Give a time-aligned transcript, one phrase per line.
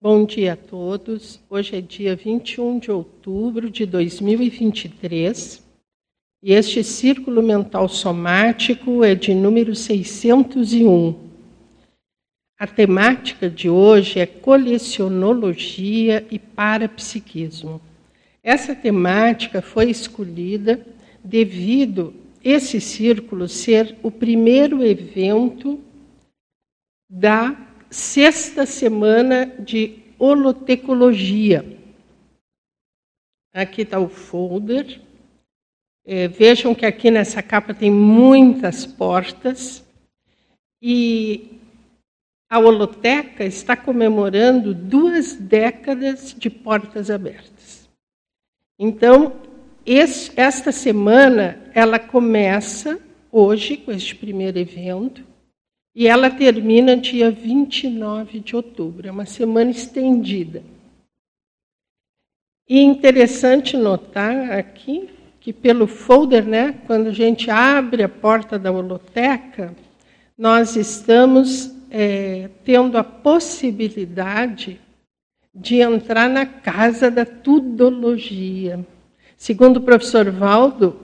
[0.00, 1.40] Bom dia a todos.
[1.50, 5.66] Hoje é dia 21 de outubro de 2023
[6.42, 11.16] e este círculo mental somático é de número 601.
[12.56, 17.80] A temática de hoje é colecionologia e parapsiquismo.
[18.44, 20.86] Essa temática foi escolhida
[21.24, 25.80] devido esse círculo ser o primeiro evento
[27.08, 27.56] da
[27.90, 31.78] sexta semana de holotecologia.
[33.54, 35.00] Aqui está o folder.
[36.04, 39.84] É, vejam que aqui nessa capa tem muitas portas.
[40.82, 41.58] E
[42.48, 47.88] a holoteca está comemorando duas décadas de portas abertas.
[48.78, 49.40] Então,
[49.84, 53.00] esse, esta semana, ela começa
[53.32, 55.24] hoje, com este primeiro evento,
[55.96, 60.62] e ela termina dia 29 de outubro, é uma semana estendida.
[62.68, 65.08] E interessante notar aqui
[65.40, 69.74] que pelo folder, né, quando a gente abre a porta da holoteca,
[70.36, 74.78] nós estamos é, tendo a possibilidade
[75.54, 78.84] de entrar na casa da tudologia.
[79.34, 80.94] Segundo o professor Valdo,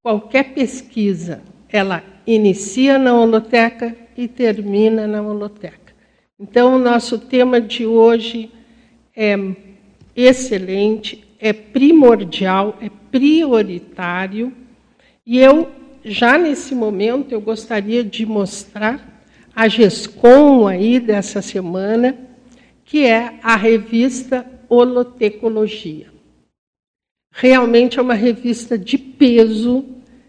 [0.00, 5.94] qualquer pesquisa, ela inicia na holoteca e termina na holoteca.
[6.40, 8.50] Então, o nosso tema de hoje
[9.14, 9.36] é
[10.16, 14.52] excelente, é primordial, é prioritário,
[15.24, 15.70] e eu,
[16.04, 19.22] já nesse momento, eu gostaria de mostrar
[19.54, 22.18] a GESCOM aí dessa semana,
[22.84, 26.08] que é a revista Holotecologia.
[27.32, 29.84] Realmente é uma revista de peso,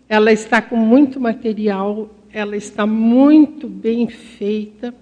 [0.08, 4.94] ela está com muito material ela está muito bem feita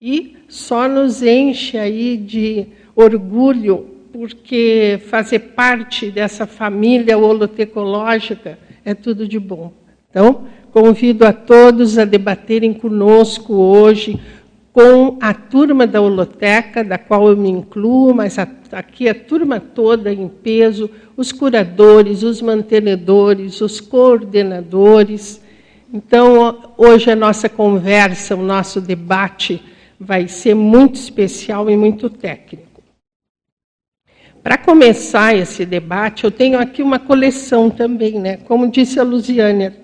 [0.00, 9.26] e só nos enche aí de orgulho, porque fazer parte dessa família holotecológica é tudo
[9.26, 9.72] de bom.
[10.10, 14.20] Então, convido a todos a debaterem conosco hoje
[14.72, 18.36] com a turma da holoteca, da qual eu me incluo, mas
[18.70, 25.42] aqui a turma toda em peso, os curadores, os mantenedores, os coordenadores,
[25.92, 29.62] então, hoje a nossa conversa, o nosso debate
[29.98, 32.82] vai ser muito especial e muito técnico.
[34.42, 38.36] Para começar esse debate, eu tenho aqui uma coleção também, né?
[38.36, 39.76] Como disse a Luziânia,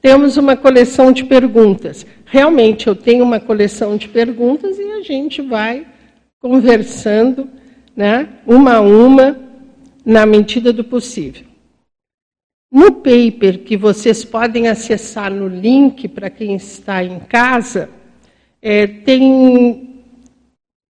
[0.00, 2.06] temos uma coleção de perguntas.
[2.26, 5.86] Realmente, eu tenho uma coleção de perguntas e a gente vai
[6.40, 7.48] conversando,
[7.96, 8.28] né?
[8.46, 9.36] Uma a uma,
[10.04, 11.47] na medida do possível.
[12.70, 17.88] No paper que vocês podem acessar no link para quem está em casa,
[18.60, 20.04] é, tem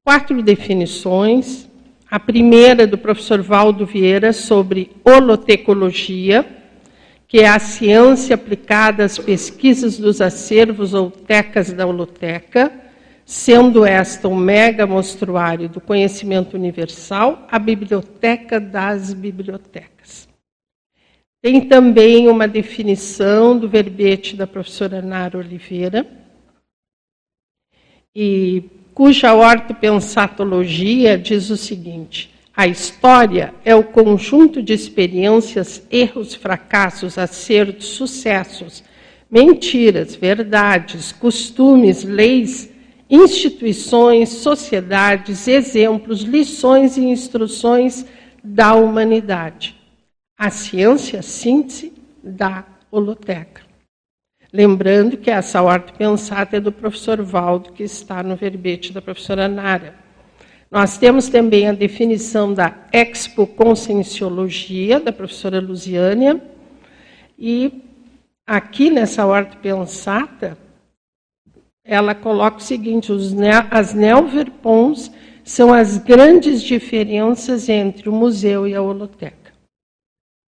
[0.04, 1.68] quatro definições.
[2.10, 6.44] A primeira do professor Valdo Vieira sobre holotecologia,
[7.28, 12.72] que é a ciência aplicada às pesquisas dos acervos ou tecas da holoteca,
[13.24, 20.27] sendo esta um mega mostruário do conhecimento universal, a biblioteca das bibliotecas.
[21.40, 26.04] Tem também uma definição do verbete da professora Nara Oliveira,
[28.12, 37.16] e cuja ortopensatologia diz o seguinte: a história é o conjunto de experiências, erros, fracassos,
[37.16, 38.82] acertos, sucessos,
[39.30, 42.68] mentiras, verdades, costumes, leis,
[43.08, 48.04] instituições, sociedades, exemplos, lições e instruções
[48.42, 49.77] da humanidade
[50.38, 51.92] a ciência síntese
[52.22, 53.62] da holoteca.
[54.52, 59.48] Lembrando que essa ordem pensada é do professor Valdo, que está no verbete da professora
[59.48, 59.96] Nara.
[60.70, 66.40] Nós temos também a definição da expoconscienciologia, da professora Luziânia,
[67.38, 67.82] e
[68.46, 70.56] aqui nessa ordem pensada,
[71.84, 73.34] ela coloca o seguinte: os,
[73.70, 75.10] as neoverpons
[75.42, 79.37] são as grandes diferenças entre o museu e a holoteca.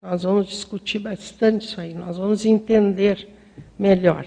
[0.02, 3.28] Nós vamos discutir bastante isso aí, nós vamos entender
[3.78, 4.26] melhor.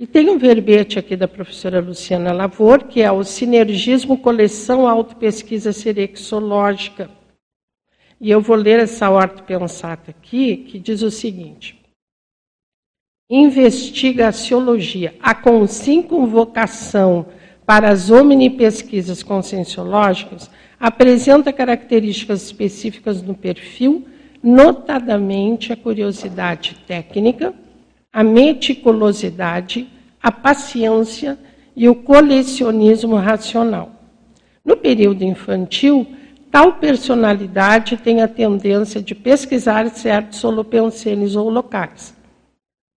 [0.00, 5.72] E tem um verbete aqui da professora Luciana Lavor, que é o Sinergismo Coleção Autopesquisa
[5.72, 7.08] Serexológica.
[8.20, 11.80] E eu vou ler essa ordem pensada aqui, que diz o seguinte:
[13.30, 17.26] Investigaciologia, a com vocação
[17.64, 20.50] para as omnipesquisas conscienciológicas,
[20.80, 24.08] apresenta características específicas no perfil
[24.44, 27.54] notadamente a curiosidade técnica,
[28.12, 29.88] a meticulosidade,
[30.22, 31.38] a paciência
[31.74, 33.90] e o colecionismo racional.
[34.62, 36.06] No período infantil,
[36.50, 42.14] tal personalidade tem a tendência de pesquisar certos holopensenes ou locais.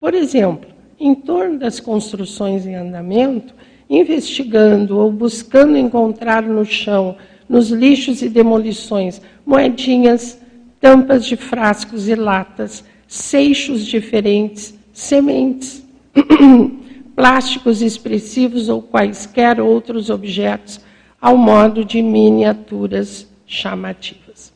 [0.01, 3.55] Por exemplo, em torno das construções em andamento,
[3.89, 7.17] investigando ou buscando encontrar no chão,
[7.47, 10.43] nos lixos e demolições, moedinhas,
[10.85, 15.83] tampas de frascos e latas, seixos diferentes, sementes,
[17.17, 20.79] plásticos expressivos ou quaisquer outros objetos,
[21.19, 24.53] ao modo de miniaturas chamativas.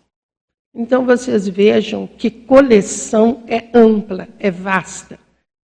[0.74, 5.18] Então vocês vejam que coleção é ampla, é vasta.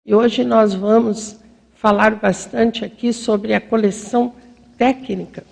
[0.06, 1.40] E hoje nós vamos
[1.76, 4.36] falar bastante aqui sobre a coleção
[4.78, 5.46] técnica.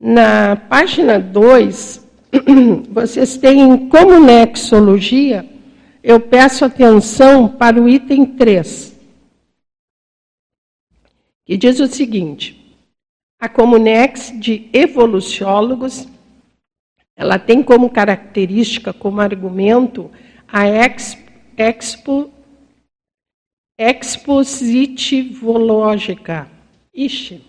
[0.00, 2.07] Na página 2,
[2.90, 5.44] vocês têm como nexologia,
[6.02, 8.96] eu peço atenção para o item 3,
[11.44, 12.56] que diz o seguinte:
[13.40, 16.08] a Comunex de evoluciólogos,
[17.16, 20.10] ela tem como característica, como argumento,
[20.46, 22.30] a expo,
[23.78, 26.50] expositivológica.
[26.92, 27.40] Ixi.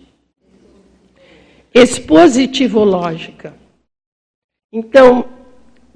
[1.74, 3.59] Expositivológica.
[4.72, 5.24] Então,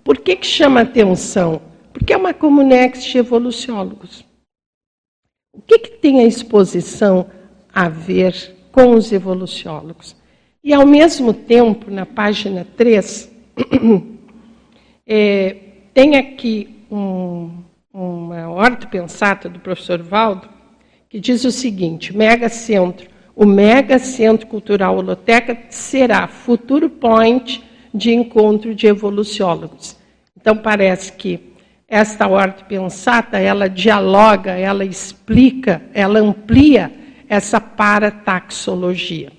[0.03, 1.63] por que, que chama atenção?
[1.93, 4.25] Porque é uma comunex de evoluciólogos.
[5.53, 7.31] O que, que tem a exposição
[7.73, 10.17] a ver com os evoluciólogos?
[10.63, 13.33] E, ao mesmo tempo, na página 3,
[15.07, 15.57] é,
[15.95, 17.63] tem aqui um,
[17.93, 20.49] uma horta pensata do professor Valdo,
[21.09, 27.63] que diz o seguinte: Mega Centro, o Mega Centro Cultural Holoteca será futuro point
[27.95, 29.97] de encontro de evoluciólogos.
[30.37, 31.55] Então parece que
[31.87, 36.93] esta horta pensata, ela dialoga, ela explica, ela amplia
[37.29, 39.31] essa parataxologia.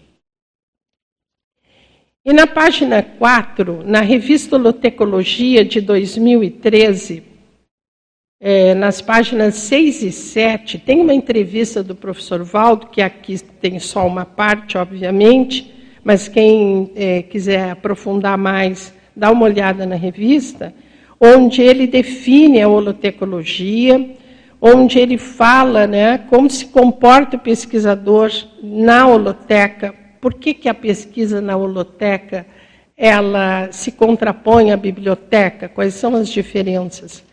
[2.23, 7.23] E na página 4, na revista Holotecologia de 2013,
[8.39, 13.79] é, nas páginas 6 e 7, tem uma entrevista do professor Valdo, que aqui tem
[13.79, 15.71] só uma parte, obviamente,
[16.05, 20.71] mas quem é, quiser aprofundar mais, dá uma olhada na revista,
[21.19, 24.11] onde ele define a holotecologia,
[24.61, 28.31] onde ele fala né, como se comporta o pesquisador
[28.61, 32.45] na holoteca, por que, que a pesquisa na holoteca
[32.95, 37.23] ela se contrapõe à biblioteca, quais são as diferenças.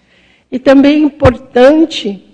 [0.51, 2.25] E também é importante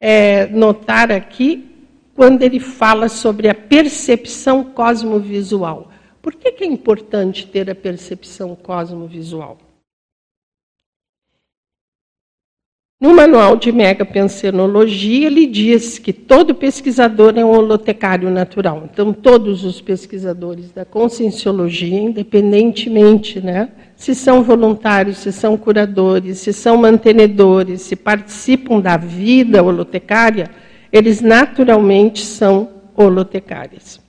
[0.00, 1.68] é, notar aqui
[2.18, 5.88] quando ele fala sobre a percepção cosmovisual.
[6.20, 9.56] Por que, que é importante ter a percepção cosmovisual?
[13.00, 18.88] No manual de megapensenologia, ele diz que todo pesquisador é um holotecário natural.
[18.92, 26.52] Então, todos os pesquisadores da conscienciologia, independentemente né, se são voluntários, se são curadores, se
[26.52, 30.50] são mantenedores, se participam da vida holotecária,
[30.92, 34.00] eles naturalmente são holotecários.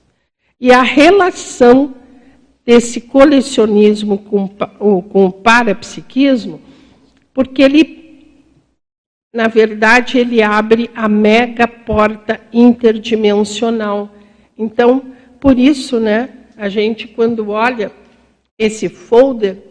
[0.60, 1.94] E a relação
[2.64, 6.60] desse colecionismo com, com o parapsiquismo,
[7.32, 8.44] porque ele,
[9.32, 14.10] na verdade, ele abre a mega porta interdimensional.
[14.56, 15.02] Então,
[15.40, 17.90] por isso, né, a gente, quando olha
[18.58, 19.69] esse folder,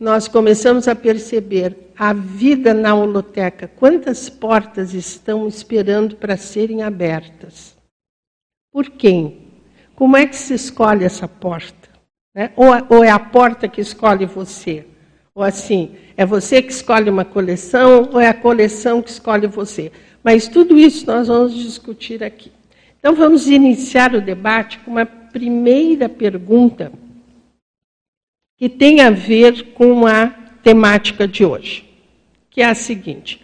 [0.00, 7.76] nós começamos a perceber a vida na holoteca, quantas portas estão esperando para serem abertas.
[8.72, 9.50] Por quem?
[9.94, 11.90] Como é que se escolhe essa porta?
[12.34, 12.50] Né?
[12.56, 14.86] Ou, ou é a porta que escolhe você?
[15.34, 19.92] Ou assim, é você que escolhe uma coleção ou é a coleção que escolhe você?
[20.24, 22.50] Mas tudo isso nós vamos discutir aqui.
[22.98, 26.90] Então vamos iniciar o debate com uma primeira pergunta
[28.60, 30.26] que tem a ver com a
[30.62, 31.88] temática de hoje,
[32.50, 33.40] que é a seguinte: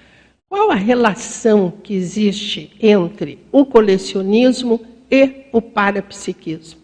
[0.47, 4.79] qual a relação que existe entre o colecionismo
[5.11, 6.83] e o parapsiquismo?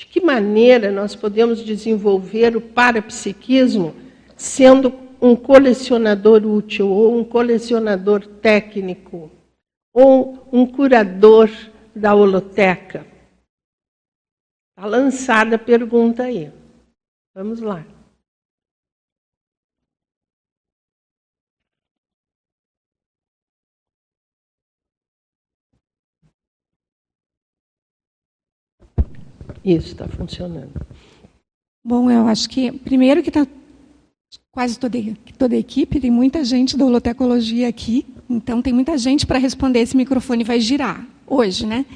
[0.00, 3.94] De que maneira nós podemos desenvolver o parapsiquismo
[4.34, 9.30] sendo um colecionador útil, ou um colecionador técnico,
[9.92, 11.50] ou um curador
[11.94, 13.04] da holoteca?
[14.70, 16.50] Está lançada a pergunta aí.
[17.38, 17.86] Vamos lá.
[29.64, 30.72] Isso está funcionando.
[31.86, 33.46] Bom, eu acho que primeiro que está
[34.50, 34.98] quase toda,
[35.38, 39.78] toda a equipe, tem muita gente da holotecologia aqui, então tem muita gente para responder,
[39.78, 41.06] esse microfone vai girar.
[41.24, 41.86] hoje, né?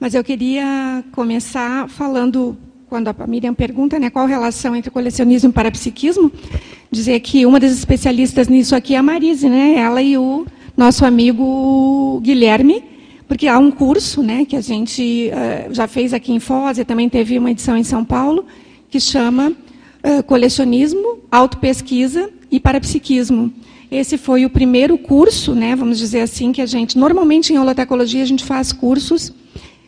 [0.00, 2.56] Mas eu queria começar falando,
[2.88, 6.32] quando a Miriam pergunta né, qual a relação entre colecionismo e parapsiquismo,
[6.90, 9.74] dizer que uma das especialistas nisso aqui é a Marise, né?
[9.74, 12.82] ela e o nosso amigo Guilherme,
[13.26, 16.84] porque há um curso né, que a gente uh, já fez aqui em Foz e
[16.84, 18.46] também teve uma edição em São Paulo,
[18.88, 23.52] que chama uh, Colecionismo, Autopesquisa e Parapsiquismo.
[23.90, 28.22] Esse foi o primeiro curso, né, vamos dizer assim, que a gente, normalmente em holotecologia,
[28.22, 29.30] a gente faz cursos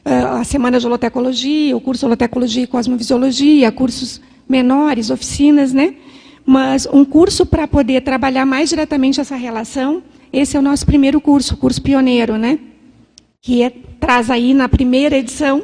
[0.05, 5.95] a Semana de Holotecologia, o curso Holotecologia e Cosmovisiologia, cursos menores, oficinas, né?
[6.45, 10.03] Mas um curso para poder trabalhar mais diretamente essa relação,
[10.33, 12.59] esse é o nosso primeiro curso, o curso pioneiro, né?
[13.43, 15.63] Que é, traz aí na primeira edição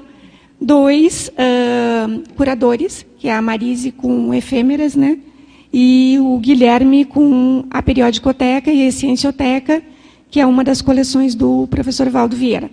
[0.60, 5.18] dois uh, curadores, que é a Marise com efêmeras, né?
[5.72, 9.82] E o Guilherme com a Periodicoteca e a Ciencioteca,
[10.30, 12.70] que é uma das coleções do professor Valdo Vieira.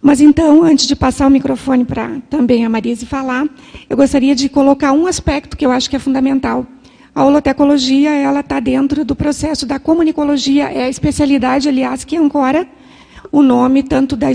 [0.00, 3.48] Mas então, antes de passar o microfone para também a Marise falar,
[3.90, 6.66] eu gostaria de colocar um aspecto que eu acho que é fundamental.
[7.14, 12.66] A holotecologia ela está dentro do processo da comunicologia, é a especialidade, aliás, que ancora
[13.32, 14.28] o nome tanto da,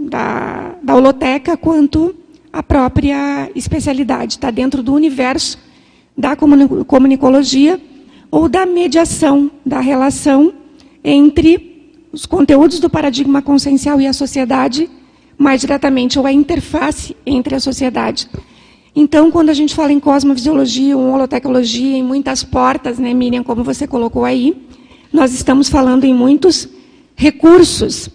[0.00, 2.14] da, da, holoteca quanto
[2.50, 4.34] a própria especialidade.
[4.34, 5.58] Está dentro do universo
[6.16, 7.78] da comunicologia
[8.30, 10.52] ou da mediação, da relação
[11.04, 11.77] entre
[12.12, 14.88] os conteúdos do paradigma consciencial e a sociedade,
[15.36, 18.28] mais diretamente, ou a interface entre a sociedade.
[18.94, 23.62] Então, quando a gente fala em cosmovisiologia, ou holotecnologia, em muitas portas, né, Miriam, como
[23.62, 24.56] você colocou aí,
[25.12, 26.68] nós estamos falando em muitos
[27.14, 28.08] recursos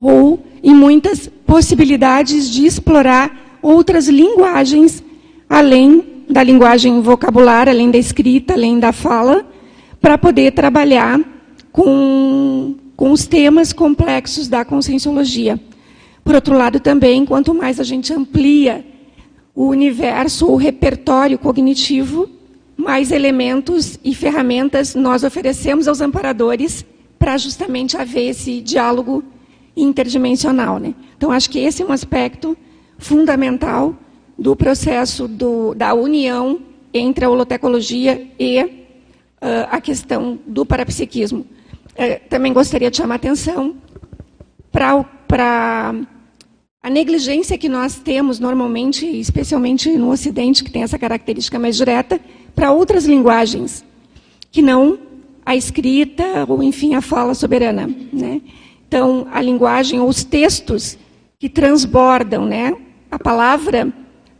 [0.00, 5.02] ou em muitas possibilidades de explorar outras linguagens
[5.48, 9.46] além da linguagem vocabular, além da escrita, além da fala,
[10.00, 11.20] para poder trabalhar
[11.70, 15.58] com com os temas complexos da conscienciologia.
[16.22, 18.84] Por outro lado, também, quanto mais a gente amplia
[19.54, 22.28] o universo, o repertório cognitivo,
[22.76, 26.84] mais elementos e ferramentas nós oferecemos aos amparadores
[27.18, 29.22] para justamente haver esse diálogo
[29.76, 30.78] interdimensional.
[30.78, 30.94] Né?
[31.16, 32.56] Então, acho que esse é um aspecto
[32.98, 33.94] fundamental
[34.38, 36.60] do processo do, da união
[36.92, 38.68] entre a holotecologia e uh,
[39.70, 41.46] a questão do parapsiquismo
[42.28, 43.76] também gostaria de chamar atenção
[44.70, 45.94] para
[46.82, 52.20] a negligência que nós temos normalmente, especialmente no Ocidente, que tem essa característica mais direta,
[52.54, 53.84] para outras linguagens,
[54.50, 54.98] que não
[55.46, 57.88] a escrita ou, enfim, a fala soberana.
[58.12, 58.40] Né?
[58.86, 60.98] Então, a linguagem ou os textos
[61.38, 62.76] que transbordam né,
[63.10, 63.92] a palavra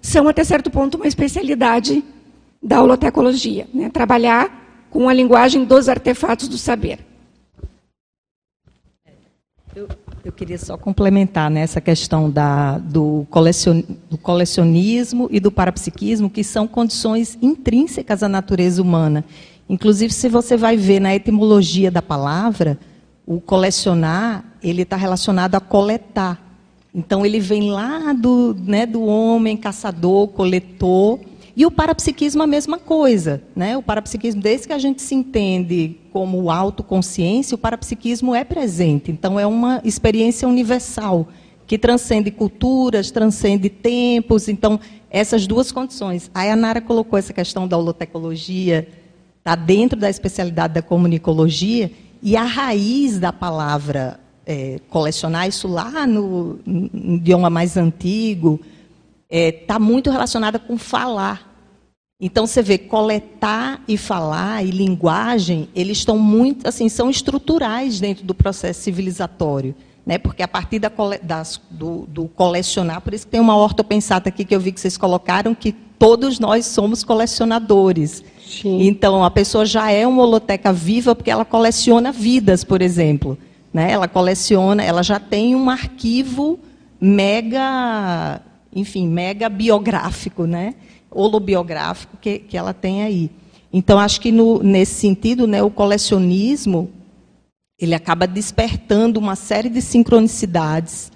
[0.03, 2.05] são, até certo ponto, uma especialidade
[2.63, 3.67] da holotecologia.
[3.73, 3.89] Né?
[3.89, 6.99] Trabalhar com a linguagem dos artefatos do saber.
[9.77, 9.89] Eu,
[10.25, 16.31] eu, queria só complementar nessa né, questão da, do, colecion, do colecionismo e do parapsiquismo,
[16.31, 19.25] que são condições intrínsecas à natureza humana.
[19.69, 22.79] Inclusive, se você vai ver na etimologia da palavra,
[23.27, 26.41] o colecionar ele está relacionado a coletar.
[26.95, 31.19] Então, ele vem lá do, né, do homem caçador, coletor,
[31.57, 33.43] e o parapsiquismo a mesma coisa.
[33.55, 33.77] Né?
[33.77, 39.13] O parapsiquismo, desde que a gente se entende como autoconsciência, o parapsiquismo é presente.
[39.13, 41.29] Então, é uma experiência universal,
[41.67, 44.49] que transcende culturas, transcende tempos.
[44.49, 46.31] Então, essas duas condições.
[46.35, 48.89] Aí a Nara colocou essa questão da holotecologia,
[49.39, 56.07] está dentro da especialidade da comunicologia, e a raiz da palavra é, colecionar, isso lá
[56.07, 58.61] no, no idioma mais antigo,
[59.31, 61.55] está é, tá muito relacionada com falar.
[62.21, 68.25] Então você vê coletar e falar e linguagem, eles estão muito assim, são estruturais dentro
[68.25, 69.75] do processo civilizatório,
[70.07, 70.17] né?
[70.17, 70.91] Porque a partir da,
[71.23, 74.81] das, do, do, colecionar, por isso que tem uma ortopensata aqui que eu vi que
[74.81, 78.23] vocês colocaram que todos nós somos colecionadores.
[78.47, 78.87] Sim.
[78.87, 83.37] Então a pessoa já é uma holoteca viva porque ela coleciona vidas, por exemplo,
[83.73, 83.91] né?
[83.91, 86.61] Ela coleciona, ela já tem um arquivo
[87.01, 88.41] mega
[88.75, 90.75] enfim, mega biográfico, né?
[91.15, 93.31] holobiográfico que, que ela tem aí.
[93.73, 96.91] Então, acho que no, nesse sentido, né, o colecionismo
[97.79, 101.11] ele acaba despertando uma série de sincronicidades,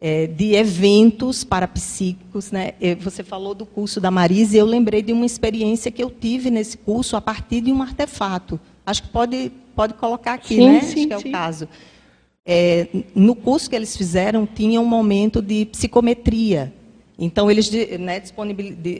[0.00, 2.50] é, de eventos parapsíquicos.
[2.50, 2.72] Né?
[3.00, 6.50] Você falou do curso da Marisa e eu lembrei de uma experiência que eu tive
[6.50, 8.58] nesse curso a partir de um artefato.
[8.84, 10.80] Acho que pode, pode colocar aqui, sim, né?
[10.80, 11.28] Sim, acho que é sim.
[11.28, 11.68] o caso.
[12.46, 16.72] É, no curso que eles fizeram, tinha um momento de psicometria.
[17.18, 18.20] Então, eles né,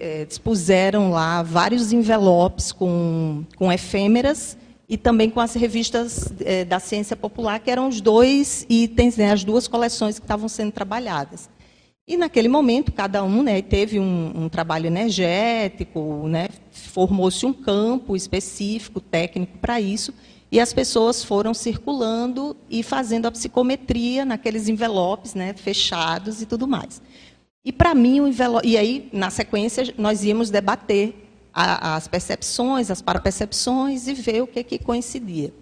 [0.01, 4.57] é, dispuseram lá vários envelopes com, com efêmeras
[4.89, 9.33] e também com as revistas é, da ciência popular, que eram os dois itens, né,
[9.33, 11.51] as duas coleções que estavam sendo trabalhadas.
[12.07, 18.15] E naquele momento, cada um né, teve um, um trabalho energético, né, formou-se um campo
[18.15, 20.13] específico, técnico para isso,
[20.55, 26.69] e as pessoas foram circulando e fazendo a psicometria naqueles envelopes né, fechados e tudo
[26.69, 27.03] mais.
[27.65, 28.65] E para mim, o envelope.
[28.65, 31.13] E aí, na sequência, nós íamos debater
[31.53, 35.53] a, as percepções, as parapercepções e ver o que, que coincidia.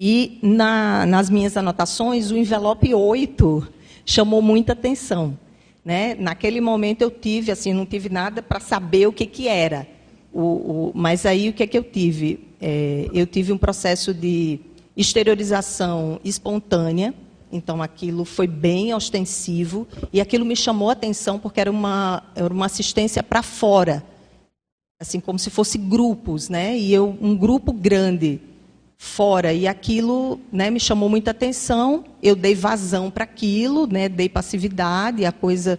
[0.00, 3.68] E na, nas minhas anotações, o envelope 8
[4.06, 5.36] chamou muita atenção.
[5.84, 6.14] Né?
[6.14, 9.93] Naquele momento eu tive, assim, não tive nada para saber o que, que era.
[10.34, 12.40] O, o, mas aí o que, é que eu tive?
[12.60, 14.58] É, eu tive um processo de
[14.96, 17.14] exteriorização espontânea,
[17.52, 22.52] então aquilo foi bem ostensivo e aquilo me chamou a atenção porque era uma, era
[22.52, 24.04] uma assistência para fora,
[25.00, 26.76] assim como se fosse grupos, né?
[26.76, 28.40] E eu um grupo grande
[28.98, 32.04] fora e aquilo, né, me chamou muita atenção.
[32.22, 34.08] Eu dei vazão para aquilo, né?
[34.08, 35.78] Dei passividade, a coisa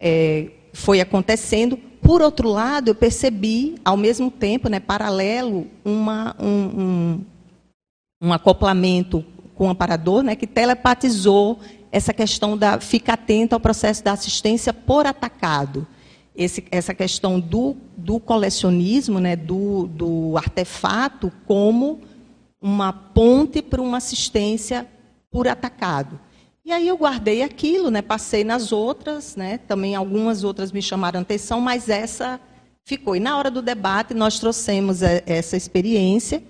[0.00, 1.78] é, foi acontecendo.
[2.04, 7.24] Por outro lado, eu percebi, ao mesmo tempo, né, paralelo, uma, um, um,
[8.24, 11.58] um acoplamento com o amparador, né, que telepatizou
[11.90, 15.86] essa questão da fica atento ao processo da assistência por atacado.
[16.36, 22.00] Esse, essa questão do, do colecionismo, né, do, do artefato, como
[22.60, 24.86] uma ponte para uma assistência
[25.30, 26.20] por atacado.
[26.64, 31.20] E aí eu guardei aquilo, né, passei nas outras, né, também algumas outras me chamaram
[31.20, 32.40] atenção, mas essa
[32.84, 33.14] ficou.
[33.14, 36.42] E na hora do debate nós trouxemos é, essa experiência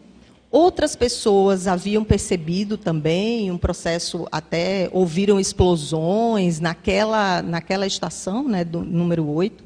[0.56, 8.80] Outras pessoas haviam percebido também um processo, até ouviram explosões naquela, naquela estação, né, do
[8.80, 9.64] número 8,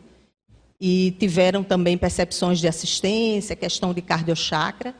[0.81, 4.95] e tiveram também percepções de assistência, questão de cardiochakra.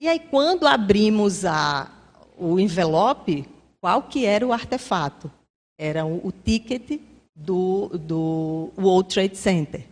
[0.00, 1.92] E aí, quando abrimos a,
[2.38, 3.46] o envelope,
[3.84, 5.30] qual que era o artefato?
[5.78, 6.98] Era o, ticket
[7.36, 9.84] do, do World Trade Center.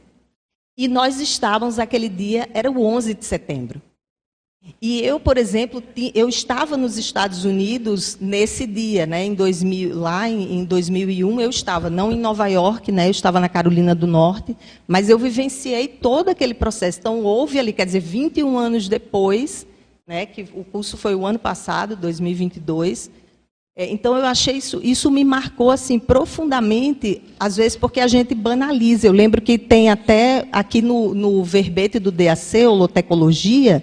[0.78, 3.82] E nós estávamos, aquele dia, era o 11 de setembro.
[4.80, 5.82] E eu, por exemplo,
[6.14, 11.90] eu estava nos Estados Unidos nesse dia, né, em 2000, lá em, 2001 eu estava,
[11.90, 14.56] não em Nova York, né, eu estava na Carolina do Norte,
[14.88, 16.98] mas eu vivenciei todo aquele processo.
[16.98, 19.66] Então houve ali, quer dizer, 21 anos depois,
[20.06, 23.20] né, que o curso foi o ano passado, 2022.
[23.74, 28.34] É, então eu achei isso, isso me marcou assim profundamente, às vezes porque a gente
[28.34, 29.06] banaliza.
[29.06, 33.82] Eu lembro que tem até aqui no, no verbete do DAC, holotecologia,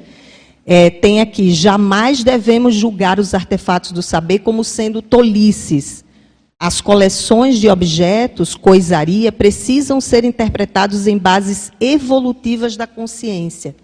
[0.64, 6.06] é, tem aqui: jamais devemos julgar os artefatos do saber como sendo tolices.
[6.60, 13.76] As coleções de objetos, coisaria, precisam ser interpretados em bases evolutivas da consciência.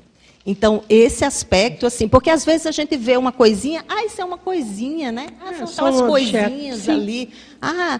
[0.45, 4.25] Então, esse aspecto, assim, porque às vezes a gente vê uma coisinha, ah, isso é
[4.25, 5.27] uma coisinha, né?
[5.41, 7.31] Ah, é, são aquelas coisinhas ali.
[7.59, 7.99] Ah,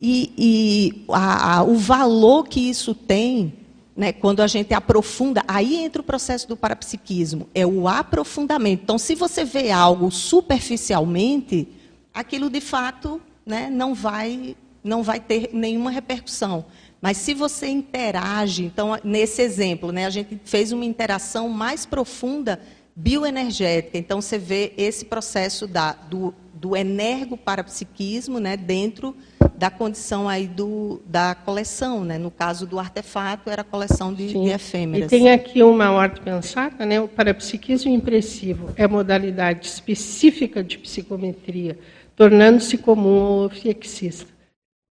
[0.00, 3.52] e, e a, a, o valor que isso tem
[3.96, 8.82] né, quando a gente aprofunda, aí entra o processo do parapsiquismo, é o aprofundamento.
[8.82, 11.68] Então, se você vê algo superficialmente,
[12.12, 16.64] aquilo de fato né, não, vai, não vai ter nenhuma repercussão.
[17.02, 22.60] Mas se você interage, então, nesse exemplo, né, a gente fez uma interação mais profunda
[22.94, 23.98] bioenergética.
[23.98, 29.16] Então, você vê esse processo da, do, do energo-parapsiquismo né, dentro
[29.58, 32.18] da condição aí do, da coleção, né?
[32.18, 35.06] No caso do artefato, era a coleção de, de efêmeras.
[35.06, 37.00] E tem aqui uma ordem pensada, né?
[37.00, 41.78] O parapsiquismo impressivo é modalidade específica de psicometria,
[42.16, 44.32] tornando-se comum ao ofiexista.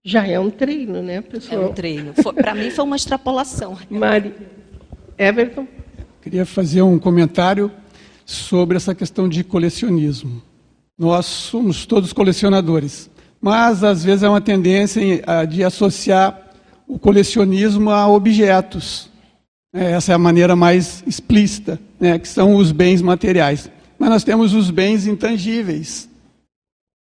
[0.03, 1.61] Já é um treino, né, pessoal?
[1.61, 2.13] É um treino.
[2.35, 3.77] Para mim foi uma extrapolação.
[3.89, 4.33] Mari,
[5.17, 5.67] Everton?
[6.21, 7.71] Queria fazer um comentário
[8.25, 10.41] sobre essa questão de colecionismo.
[10.97, 13.11] Nós somos todos colecionadores
[13.41, 15.01] mas às vezes é uma tendência
[15.49, 16.39] de associar
[16.87, 19.09] o colecionismo a objetos.
[19.73, 23.69] É, essa é a maneira mais explícita, né, que são os bens materiais.
[23.97, 26.07] Mas nós temos os bens intangíveis,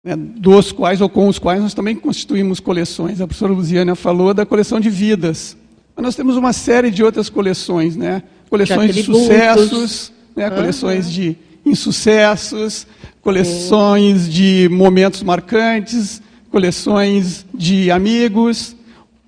[0.06, 3.20] né, dos quais ou com os quais nós também constituímos coleções.
[3.20, 5.58] A professora Luziana falou da coleção de vidas.
[5.96, 8.22] Mas nós temos uma série de outras coleções, né?
[8.48, 10.48] Coleções de, de sucessos, né?
[10.48, 10.56] Uhum.
[10.56, 12.86] coleções de insucessos,
[13.20, 18.76] coleções de momentos marcantes, coleções de amigos.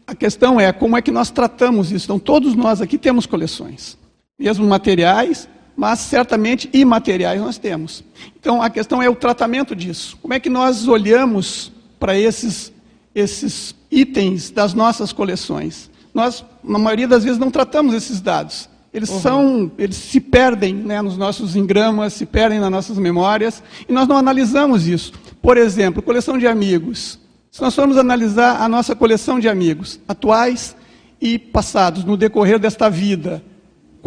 [0.06, 2.06] A questão é como é que nós tratamos isso.
[2.06, 3.98] Então, todos nós aqui temos coleções,
[4.38, 8.04] mesmo materiais, mas certamente imateriais nós temos.
[8.38, 10.18] Então, a questão é o tratamento disso.
[10.20, 12.74] Como é que nós olhamos para esses,
[13.14, 15.92] esses itens das nossas coleções?
[16.16, 18.68] Nós, na maioria das vezes, não tratamos esses dados.
[18.92, 19.22] Eles uhum.
[19.22, 24.08] são, eles se perdem né, nos nossos engramas, se perdem nas nossas memórias, e nós
[24.08, 25.14] não analisamos isso.
[25.44, 27.20] Por exemplo, coleção de amigos.
[27.52, 30.76] Se nós formos analisar a nossa coleção de amigos, atuais
[31.22, 33.44] e passados, no decorrer desta vida,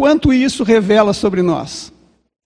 [0.00, 1.92] quanto isso revela sobre nós?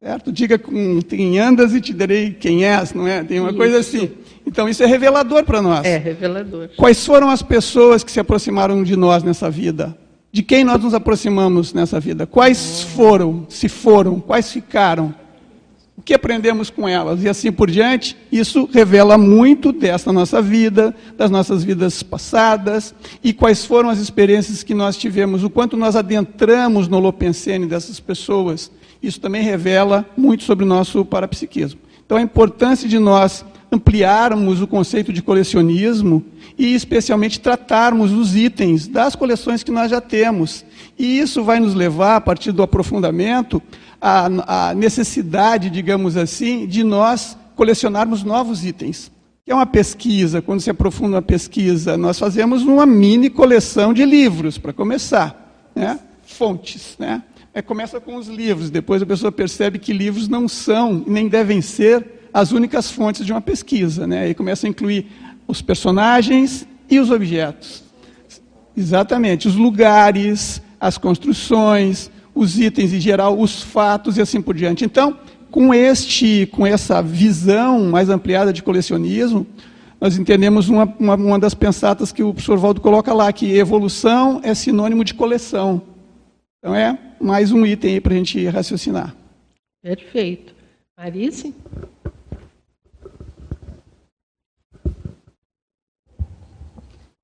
[0.02, 0.32] Certo?
[0.32, 3.22] Diga com quem andas e te direi quem és, não é?
[3.22, 3.56] Tem uma isso.
[3.56, 4.10] coisa assim.
[4.44, 5.86] Então isso é revelador para nós.
[5.86, 6.70] É revelador.
[6.76, 9.96] Quais foram as pessoas que se aproximaram de nós nessa vida?
[10.32, 12.26] De quem nós nos aproximamos nessa vida?
[12.26, 15.14] Quais foram, se foram, quais ficaram?
[15.96, 17.22] O que aprendemos com elas?
[17.22, 23.32] E assim por diante, isso revela muito desta nossa vida, das nossas vidas passadas, e
[23.32, 28.72] quais foram as experiências que nós tivemos, o quanto nós adentramos no holopensene dessas pessoas.
[29.00, 31.80] Isso também revela muito sobre o nosso parapsiquismo.
[32.04, 36.24] Então a importância de nós ampliarmos o conceito de colecionismo
[36.56, 40.64] e, especialmente, tratarmos os itens das coleções que nós já temos.
[40.98, 43.60] E isso vai nos levar, a partir do aprofundamento,
[44.00, 49.10] à, à necessidade, digamos assim, de nós colecionarmos novos itens.
[49.44, 54.04] Que é uma pesquisa, quando se aprofunda uma pesquisa, nós fazemos uma mini coleção de
[54.04, 55.70] livros, para começar.
[55.74, 55.98] Né?
[56.22, 56.96] Fontes.
[56.98, 57.22] Né?
[57.52, 61.60] É, começa com os livros, depois a pessoa percebe que livros não são, nem devem
[61.60, 64.06] ser, as únicas fontes de uma pesquisa.
[64.06, 64.30] Né?
[64.30, 65.06] E começa a incluir
[65.46, 67.84] os personagens e os objetos.
[68.76, 74.84] Exatamente, os lugares, as construções, os itens em geral, os fatos e assim por diante.
[74.84, 75.18] Então,
[75.50, 79.46] com este, com essa visão mais ampliada de colecionismo,
[80.00, 84.40] nós entendemos uma, uma, uma das pensatas que o professor Valdo coloca lá, que evolução
[84.42, 85.80] é sinônimo de coleção.
[86.58, 89.14] Então é mais um item aí para a gente raciocinar.
[89.82, 90.54] Perfeito.
[90.98, 91.54] Marise?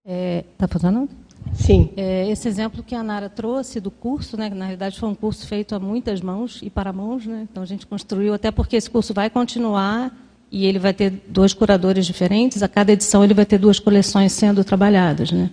[0.05, 1.20] Está é, tá funcionando?
[1.55, 1.91] Sim.
[1.97, 5.15] É, esse exemplo que a Nara trouxe do curso, né, que na realidade foi um
[5.15, 8.77] curso feito a muitas mãos e para mãos, né, então a gente construiu, até porque
[8.77, 10.13] esse curso vai continuar
[10.51, 14.33] e ele vai ter dois curadores diferentes, a cada edição ele vai ter duas coleções
[14.33, 15.31] sendo trabalhadas.
[15.31, 15.51] Né?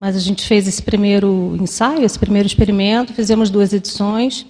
[0.00, 4.46] Mas a gente fez esse primeiro ensaio, esse primeiro experimento, fizemos duas edições,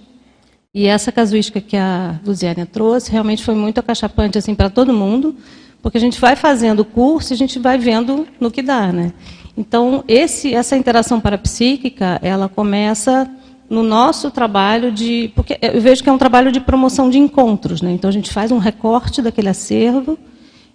[0.73, 5.35] e essa casuística que a Luziane trouxe realmente foi muito acachapante assim, para todo mundo,
[5.81, 8.91] porque a gente vai fazendo o curso e a gente vai vendo no que dá,
[8.91, 9.13] né?
[9.57, 13.29] Então, esse, essa interação parapsíquica, ela começa
[13.69, 15.31] no nosso trabalho de...
[15.33, 17.91] Porque eu vejo que é um trabalho de promoção de encontros, né?
[17.91, 20.17] Então, a gente faz um recorte daquele acervo,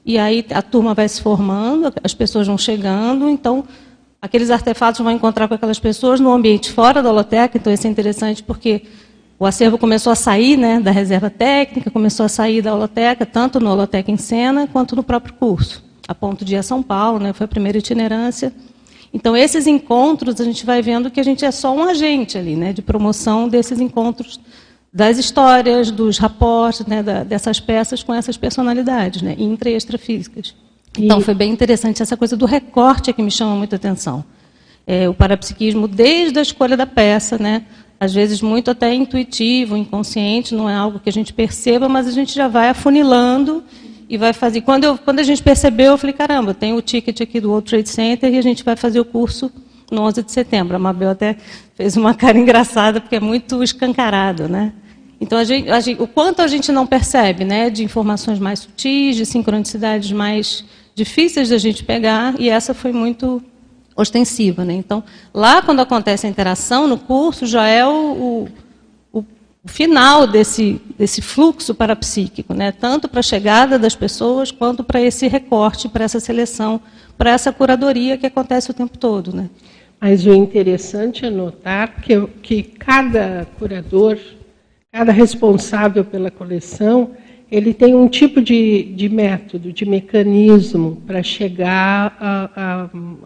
[0.05, 3.65] e aí a turma vai se formando, as pessoas vão chegando, então
[4.21, 7.91] aqueles artefatos vão encontrar com aquelas pessoas no ambiente fora da holoteca, então isso é
[7.91, 8.83] interessante porque
[9.39, 13.59] o acervo começou a sair né, da reserva técnica, começou a sair da holoteca, tanto
[13.59, 17.19] no Holoteca em Cena quanto no próprio curso, a ponto de ir a São Paulo,
[17.19, 18.53] né, foi a primeira itinerância.
[19.13, 22.55] Então, esses encontros, a gente vai vendo que a gente é só um agente ali,
[22.55, 24.41] né, de promoção desses encontros,
[24.93, 30.55] das histórias, dos raportes, né, da, dessas peças com essas personalidades, né, intra e extrafísicas.
[30.99, 34.25] Então, foi bem interessante essa coisa do recorte que me chama muita atenção.
[34.87, 37.65] É, o parapsiquismo, desde a escolha da peça, né,
[37.99, 42.13] às vezes muito até intuitivo, inconsciente, não é algo que a gente perceba, mas a
[42.13, 43.63] gente já vai afunilando
[44.11, 44.63] e vai fazer.
[44.63, 47.71] Quando, eu, quando a gente percebeu, eu falei, caramba, tem o ticket aqui do World
[47.71, 49.53] Trade Center e a gente vai fazer o curso
[49.89, 50.75] no 11 de setembro.
[50.75, 51.37] A Mabel até
[51.77, 54.73] fez uma cara engraçada, porque é muito escancarado, né?
[55.21, 58.61] Então, a gente, a gente, o quanto a gente não percebe, né, de informações mais
[58.61, 63.41] sutis, de sincronicidades mais difíceis da gente pegar, e essa foi muito
[63.95, 64.65] ostensiva.
[64.65, 64.73] Né?
[64.73, 68.49] Então, lá quando acontece a interação no curso, já é o, o,
[69.63, 72.73] o final desse, desse fluxo parapsíquico, né?
[72.73, 76.81] tanto para a chegada das pessoas, quanto para esse recorte, para essa seleção,
[77.19, 79.37] para essa curadoria que acontece o tempo todo.
[79.37, 79.51] Né?
[80.01, 84.19] Mas o interessante é notar que, que cada curador,
[84.91, 87.11] cada responsável pela coleção,
[87.51, 92.51] ele tem um tipo de, de método, de mecanismo para chegar a,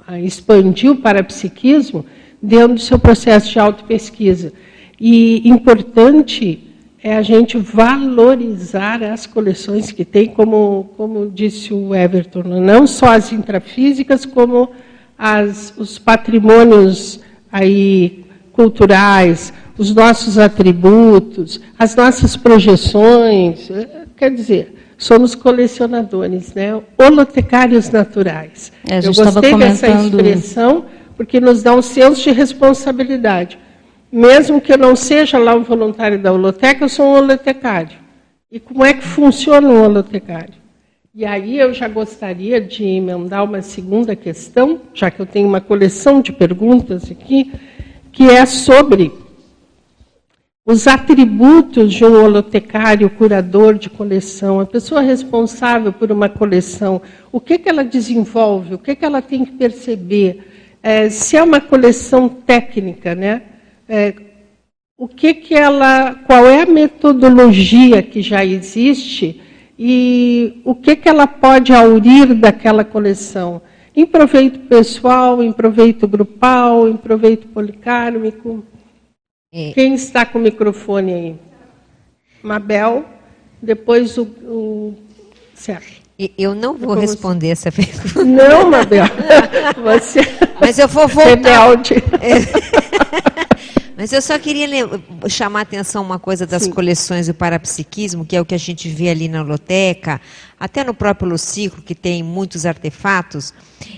[0.09, 2.05] a, a, expandir o parapsiquismo
[2.43, 4.53] dentro do seu processo de autopesquisa.
[5.01, 6.61] E importante
[7.03, 13.07] é a gente valorizar as coleções que tem, como, como disse o Everton, não só
[13.15, 14.71] as intrafísicas, como
[15.19, 17.21] as, os patrimônios
[17.53, 23.71] aí culturais, os nossos atributos, as nossas projeções,
[24.17, 26.81] Quer dizer, somos colecionadores, né?
[26.97, 28.73] holotecários naturais.
[28.89, 29.59] É, Eu gostei comentando...
[29.59, 30.85] dessa expressão
[31.17, 33.59] porque nos dá um senso de responsabilidade.
[34.15, 37.99] Mesmo que eu não seja lá um voluntário da holoteca, eu sou um holotecário.
[38.49, 40.55] E como é que funciona um holotecário?
[41.13, 45.61] E aí eu já gostaria de emendar uma segunda questão, já que eu tenho uma
[45.61, 47.51] coleção de perguntas aqui,
[48.13, 49.11] que é sobre
[50.65, 57.41] os atributos de um holotecário curador de coleção, a pessoa responsável por uma coleção, o
[57.41, 61.61] que, que ela desenvolve, o que, que ela tem que perceber, é, se é uma
[61.61, 63.43] coleção técnica, né?
[63.89, 64.15] É,
[64.97, 69.41] o que, que ela, qual é a metodologia que já existe
[69.79, 73.61] e o que, que ela pode aurir daquela coleção,
[73.95, 78.65] em proveito pessoal, em proveito grupal, em proveito policármico.
[79.53, 79.73] É.
[79.73, 81.37] Quem está com o microfone aí?
[82.43, 83.05] Mabel,
[83.61, 84.95] depois o, o
[85.55, 86.05] certo.
[86.39, 88.25] Eu não vou responder essa pergunta.
[88.25, 89.07] Não, Mabel.
[89.83, 90.21] Você
[90.61, 91.29] Mas eu vou voltar.
[91.29, 91.95] Rebelde.
[93.97, 94.67] Mas eu só queria
[95.29, 96.71] chamar a atenção uma coisa das Sim.
[96.73, 100.21] coleções do parapsiquismo, que é o que a gente vê ali na loteca,
[100.59, 103.55] até no próprio Luciclo, que tem muitos artefatos.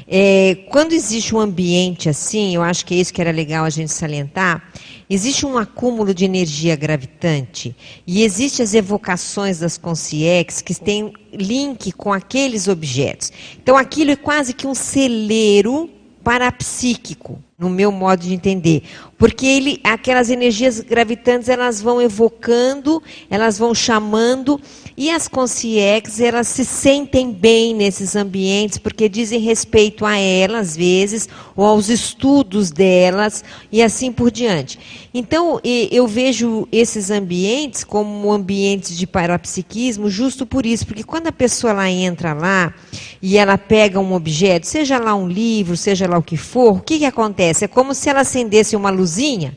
[0.07, 3.71] É, quando existe um ambiente assim, eu acho que é isso que era legal a
[3.71, 4.63] gente salientar,
[5.09, 7.75] existe um acúmulo de energia gravitante
[8.07, 13.33] e existem as evocações das consciex que têm link com aqueles objetos.
[13.63, 15.89] Então aquilo é quase que um celeiro
[16.27, 18.83] parapsíquico, no meu modo de entender,
[19.17, 24.61] porque ele, aquelas energias gravitantes, elas vão evocando, elas vão chamando,
[24.95, 30.77] e as consciex, elas se sentem bem nesses ambientes, porque dizem respeito a elas, às
[30.77, 33.43] vezes, ou aos estudos delas,
[33.73, 34.79] e assim por diante.
[35.15, 41.33] Então, eu vejo esses ambientes como ambientes de parapsiquismo, justo por isso, porque quando a
[41.33, 42.75] pessoa lá entra lá,
[43.23, 46.81] e ela pega um objeto, seja lá um livro, seja lá o que for, o
[46.81, 47.46] que, que acontece?
[47.51, 49.57] É como se ela acendesse uma luzinha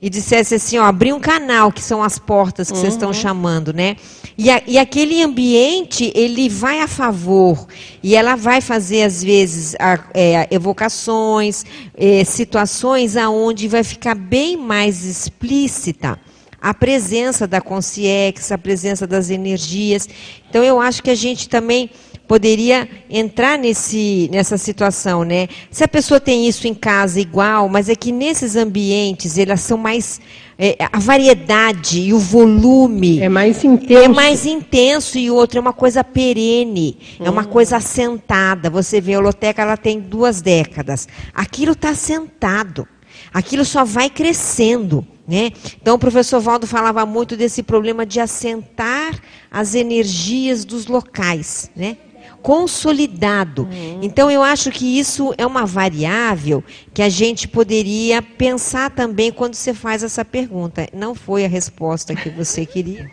[0.00, 2.80] e dissesse assim, ó, abrir um canal, que são as portas que uhum.
[2.80, 3.14] vocês estão uhum.
[3.14, 3.96] chamando, né?
[4.36, 7.66] E, a, e, aquele ambiente, ele vai a favor,
[8.02, 11.64] e ela vai fazer, às vezes, a, é, evocações,
[11.96, 16.18] é, situações aonde vai ficar bem mais explícita
[16.60, 20.08] a presença da consciência, a presença das energias.
[20.48, 21.90] Então, eu acho que a gente também
[22.26, 25.48] poderia entrar nesse, nessa situação, né?
[25.70, 29.76] Se a pessoa tem isso em casa igual, mas é que nesses ambientes elas são
[29.76, 30.20] mais
[30.58, 34.04] é, a variedade e o volume é mais intenso.
[34.04, 37.26] É mais intenso e outro é uma coisa perene, hum.
[37.26, 38.70] é uma coisa assentada.
[38.70, 41.08] Você vê a holoteca, ela tem duas décadas.
[41.34, 42.88] Aquilo está assentado.
[43.32, 45.06] Aquilo só vai crescendo.
[45.26, 45.52] Né?
[45.80, 49.18] Então, o professor Valdo falava muito desse problema de assentar
[49.50, 51.70] as energias dos locais.
[51.74, 51.96] Né?
[52.44, 53.62] Consolidado.
[53.62, 54.00] Uhum.
[54.02, 59.54] Então, eu acho que isso é uma variável que a gente poderia pensar também quando
[59.54, 60.86] você faz essa pergunta.
[60.92, 63.10] Não foi a resposta que você queria.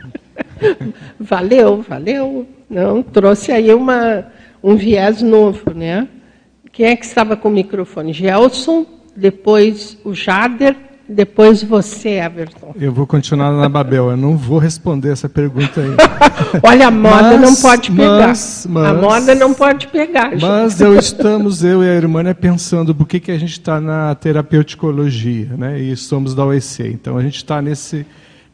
[1.18, 2.46] valeu, valeu.
[2.70, 4.28] Não, trouxe aí uma,
[4.62, 6.10] um viés novo, né?
[6.70, 8.12] Quem é que estava com o microfone?
[8.12, 10.76] Gelson, depois o Jader
[11.12, 12.74] depois você, Everton.
[12.80, 14.12] Eu vou continuar na Babel.
[14.12, 15.90] Eu não vou responder essa pergunta aí.
[16.64, 18.28] Olha, a moda mas, não pode pegar.
[18.28, 20.32] Mas, mas, a moda não pode pegar.
[20.40, 23.80] Mas eu estamos, eu e a irmã, né, pensando por que, que a gente está
[23.82, 25.80] na terapeuticologia, né?
[25.80, 26.88] E somos da OEC.
[26.88, 28.06] Então a gente está nesse,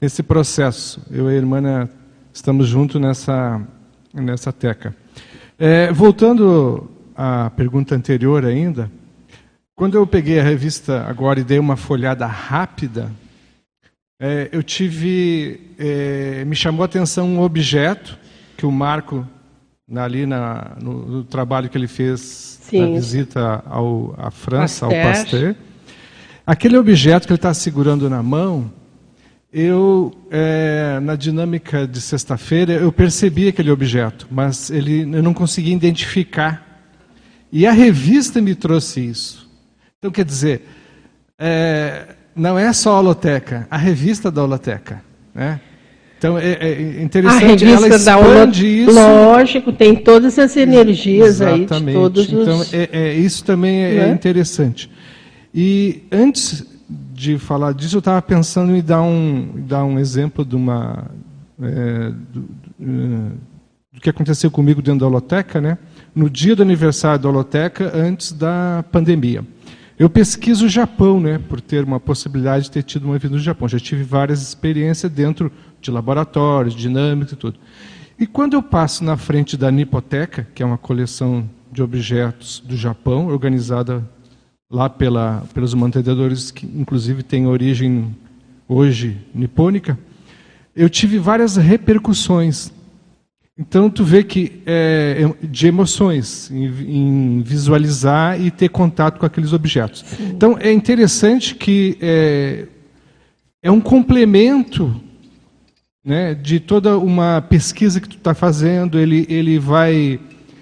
[0.02, 1.02] nesse processo.
[1.12, 1.89] Eu e a irmã né,
[2.34, 3.62] estamos juntos nessa,
[4.13, 4.96] nessa teca.
[5.60, 8.91] É, voltando à pergunta anterior ainda,
[9.77, 13.11] quando eu peguei a revista agora e dei uma folhada rápida,
[14.19, 15.61] é, eu tive.
[15.77, 18.17] É, me chamou a atenção um objeto
[18.57, 19.25] que o Marco,
[19.95, 22.79] ali na, no, no trabalho que ele fez Sim.
[22.81, 25.05] na visita ao, à França, Pasteur.
[25.05, 25.55] ao Pasteur.
[26.43, 28.73] Aquele objeto que ele está segurando na mão,
[29.53, 35.75] eu, é, na dinâmica de sexta-feira, eu percebi aquele objeto, mas ele, eu não conseguia
[35.75, 36.65] identificar.
[37.51, 39.46] E a revista me trouxe isso.
[39.99, 40.62] Então, quer dizer,
[41.39, 45.01] é, não é só a holoteca, a revista da holoteca.
[45.33, 45.60] Né?
[46.19, 48.91] Então, é, é interessante, a ela expande da isso.
[48.91, 51.73] Lógico, tem todas as energias Exatamente.
[51.73, 52.71] aí de todos então, os...
[52.71, 54.88] é, é, isso também é, é, interessante.
[55.51, 56.63] E antes
[57.12, 61.05] de falar disso, eu estava pensando em dar um, dar um exemplo de uma...
[61.60, 62.41] É, do,
[62.77, 63.31] do,
[63.93, 65.79] do que aconteceu comigo dentro da holoteca, né?
[66.17, 69.43] no dia do aniversário da holoteca, antes da pandemia.
[69.99, 73.41] Eu pesquiso o Japão, né, por ter uma possibilidade de ter tido uma vida no
[73.41, 73.67] Japão.
[73.67, 77.57] Já tive várias experiências dentro de laboratórios, dinâmica e tudo.
[78.19, 82.77] E quando eu passo na frente da Nipoteca, que é uma coleção de objetos do
[82.77, 84.07] Japão, organizada
[84.69, 88.15] lá pela, pelos mantenedores, que inclusive tem origem
[88.67, 89.97] hoje nipônica,
[90.75, 92.71] eu tive várias repercussões
[93.60, 99.26] então tu vê que é, é, de emoções, em, em, visualizar e ter contato com
[99.26, 100.06] aqueles objetos.
[100.06, 100.30] Sim.
[100.36, 102.65] Então é interessante que é,
[103.63, 104.96] é um complemento
[106.06, 109.00] né, de toda uma pesquisa que tu está fazendo.
[109.00, 110.20] Ele, ele vai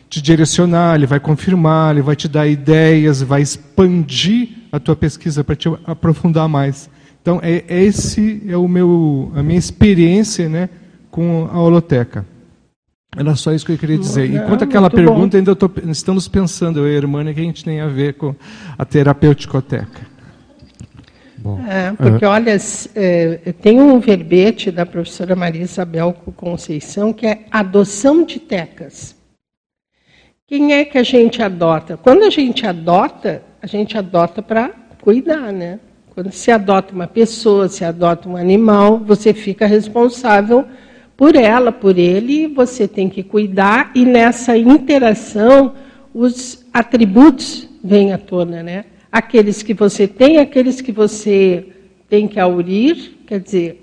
[0.10, 5.44] te direcionar, ele vai confirmar, ele vai te dar ideias, vai expandir a tua pesquisa
[5.44, 6.90] para te aprofundar mais.
[7.22, 10.70] Então, é, é, esse é o meu, a minha experiência né,
[11.12, 12.26] com a holoteca.
[13.18, 14.30] Era só isso que eu queria dizer.
[14.30, 15.38] Enquanto aquela pergunta, bom.
[15.38, 18.36] ainda tô, estamos pensando, eu e a irmã, que a gente tem a ver com
[18.78, 20.16] a terapêuticoteca.
[21.38, 22.58] Bom, é, porque, olha,
[22.96, 29.16] é, tem um verbete da professora Maria Isabel Conceição que é adoção de tecas.
[30.48, 31.98] Quem é que a gente adota?
[31.98, 35.80] Quando a gente adota, a gente adota para cuidar, né?
[36.16, 40.66] Quando se adota uma pessoa, se adota um animal, você fica responsável
[41.18, 45.74] por ela, por ele, você tem que cuidar e nessa interação
[46.14, 48.86] os atributos vêm à tona, né?
[49.12, 51.68] Aqueles que você tem, aqueles que você
[52.10, 53.82] tem que aurir, quer dizer,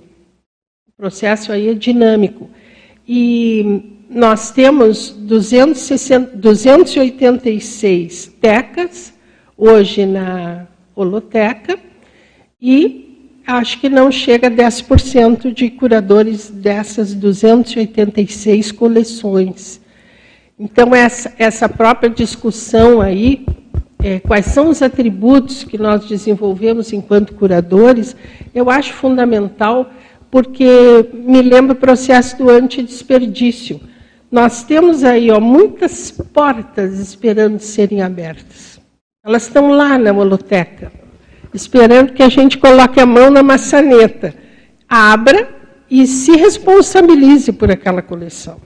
[0.88, 2.50] o processo aí é dinâmico.
[3.08, 9.14] E nós temos 260, 286 tecas
[9.56, 11.78] hoje na holoteca
[12.60, 13.11] e
[13.46, 19.80] acho que não chega a 10% de curadores dessas 286 coleções.
[20.58, 23.44] Então, essa, essa própria discussão aí,
[23.98, 28.14] é, quais são os atributos que nós desenvolvemos enquanto curadores,
[28.54, 29.90] eu acho fundamental,
[30.30, 33.80] porque me lembra o processo do antidesperdício.
[34.30, 38.80] Nós temos aí ó, muitas portas esperando serem abertas.
[39.24, 41.01] Elas estão lá na holoteca
[41.54, 44.34] esperando que a gente coloque a mão na maçaneta,
[44.88, 45.48] abra
[45.90, 48.56] e se responsabilize por aquela coleção.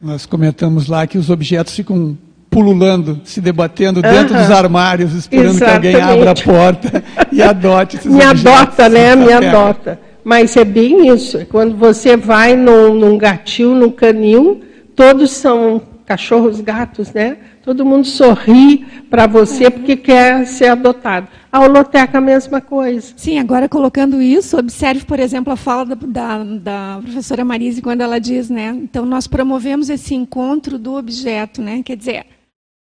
[0.00, 2.16] Nós comentamos lá que os objetos ficam
[2.48, 5.96] pululando, se debatendo dentro dos armários, esperando Exatamente.
[5.96, 8.46] que alguém abra a porta e adote esses Me objetos.
[8.46, 9.16] adota, né?
[9.16, 10.00] Me adota.
[10.24, 11.44] Mas é bem isso.
[11.46, 14.62] Quando você vai num, num gatil, num canil,
[14.94, 17.36] todos são cachorros, gatos, né?
[17.66, 21.26] Todo mundo sorri para você porque quer ser adotado.
[21.50, 23.12] A holoteca, a mesma coisa.
[23.16, 28.02] Sim, agora colocando isso, observe, por exemplo, a fala da, da, da, professora Marise, quando
[28.02, 28.68] ela diz, né?
[28.68, 31.82] Então, nós promovemos esse encontro do objeto, né?
[31.82, 32.26] Quer dizer,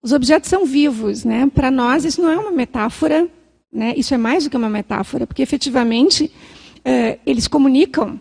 [0.04, 1.50] os objetos são vivos, né?
[1.52, 3.28] Para nós, isso não é uma metáfora,
[3.74, 3.96] né?
[3.98, 6.32] Isso é mais do que uma metáfora, porque efetivamente
[6.86, 8.20] eh, eles comunicam.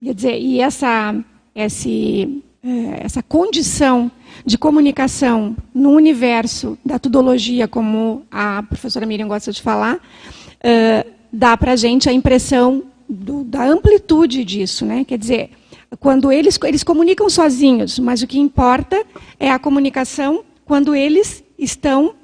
[0.00, 1.16] Quer dizer, e essa,
[1.52, 4.08] esse, eh, essa condição
[4.46, 11.56] de comunicação no universo da tudologia, como a professora Miriam gosta de falar, uh, dá
[11.56, 14.86] para a gente a impressão do, da amplitude disso.
[14.86, 15.04] Né?
[15.04, 15.50] Quer dizer,
[15.98, 19.04] quando eles, eles comunicam sozinhos, mas o que importa
[19.40, 22.14] é a comunicação quando eles estão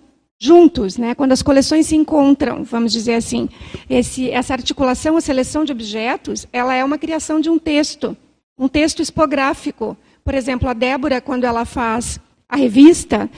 [0.40, 1.16] juntos, né?
[1.16, 3.48] quando as coleções se encontram, vamos dizer assim.
[3.90, 8.16] Esse, essa articulação, a seleção de objetos, ela é uma criação de um texto,
[8.56, 13.30] um texto expográfico, por exemplo, a Débora, quando ela faz a revista,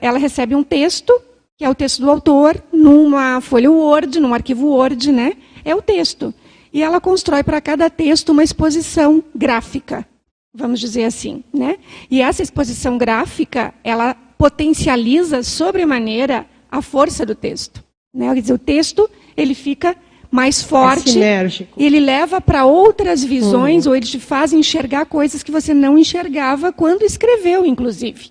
[0.00, 1.12] ela recebe um texto,
[1.56, 5.34] que é o texto do autor, numa folha Word, num arquivo Word, né?
[5.64, 6.34] É o texto.
[6.72, 10.06] E ela constrói para cada texto uma exposição gráfica,
[10.54, 11.76] vamos dizer assim, né?
[12.10, 17.84] E essa exposição gráfica, ela potencializa sobremaneira a força do texto.
[18.12, 18.34] Né?
[18.34, 19.96] Quer dizer, o texto ele fica
[20.32, 21.22] mais forte.
[21.22, 23.92] É ele leva para outras visões, uhum.
[23.92, 28.30] ou ele te faz enxergar coisas que você não enxergava quando escreveu, inclusive.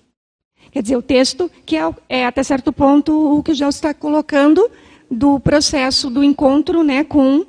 [0.72, 3.94] Quer dizer, o texto, que é, é até certo ponto o que o Gelson está
[3.94, 4.68] colocando
[5.08, 7.46] do processo do encontro né, com.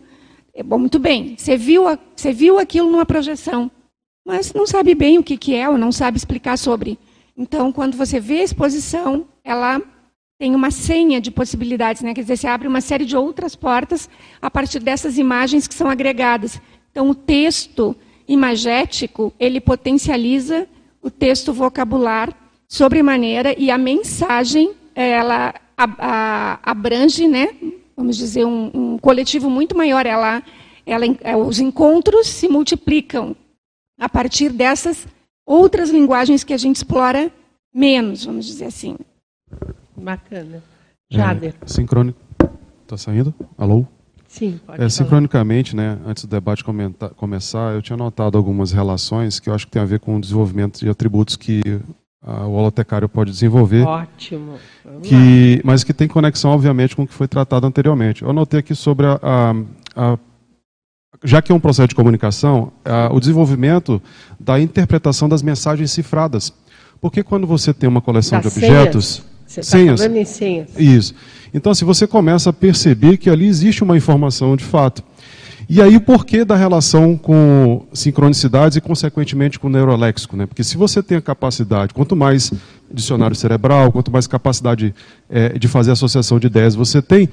[0.53, 1.85] É bom, muito bem, você viu,
[2.15, 3.71] você viu aquilo numa projeção,
[4.23, 6.99] mas não sabe bem o que, que é, ou não sabe explicar sobre.
[7.35, 9.81] Então, quando você vê a exposição, ela
[10.39, 12.13] tem uma senha de possibilidades, né?
[12.13, 14.09] quer dizer, você abre uma série de outras portas
[14.41, 16.61] a partir dessas imagens que são agregadas.
[16.91, 17.95] Então, o texto
[18.27, 20.67] imagético, ele potencializa
[21.01, 22.33] o texto vocabular
[22.67, 25.53] sobremaneira e a mensagem, ela
[26.63, 27.49] abrange, né?
[27.95, 30.05] vamos dizer, um, um, coletivo muito maior.
[30.05, 30.43] Ela,
[30.85, 33.35] ela, é, os encontros se multiplicam
[33.99, 35.07] a partir dessas
[35.45, 37.31] outras linguagens que a gente explora
[37.73, 38.97] menos, vamos dizer assim.
[39.95, 40.61] Bacana.
[41.11, 41.53] É, Jader.
[41.61, 42.19] É, sincrônico.
[42.83, 43.33] Está saindo?
[43.57, 43.85] Alô?
[44.27, 49.39] Sim, pode é, Sincronicamente, né, antes do debate comentar, começar, eu tinha notado algumas relações
[49.39, 51.61] que eu acho que tem a ver com o desenvolvimento de atributos que
[52.19, 53.85] a, o holotecário pode desenvolver.
[53.85, 54.55] Ótimo.
[55.03, 58.23] que, mas que tem conexão, obviamente, com o que foi tratado anteriormente.
[58.23, 59.53] Eu anotei aqui sobre a, a,
[59.95, 60.17] a
[61.23, 62.71] já que é um processo de comunicação,
[63.11, 64.01] o desenvolvimento
[64.39, 66.51] da interpretação das mensagens cifradas.
[66.99, 69.32] Porque quando você tem uma coleção das de objetos, senhas.
[69.45, 70.69] Você está falando em senhas.
[70.77, 71.13] Isso.
[71.53, 75.03] Então, se você começa a perceber que ali existe uma informação de fato.
[75.69, 80.35] E aí, o porquê da relação com sincronicidades e, consequentemente, com o neuroléxico?
[80.35, 80.45] Né?
[80.45, 82.51] Porque se você tem a capacidade, quanto mais
[82.91, 84.93] dicionário cerebral, quanto mais capacidade
[85.29, 87.29] é, de fazer associação de ideias você tem,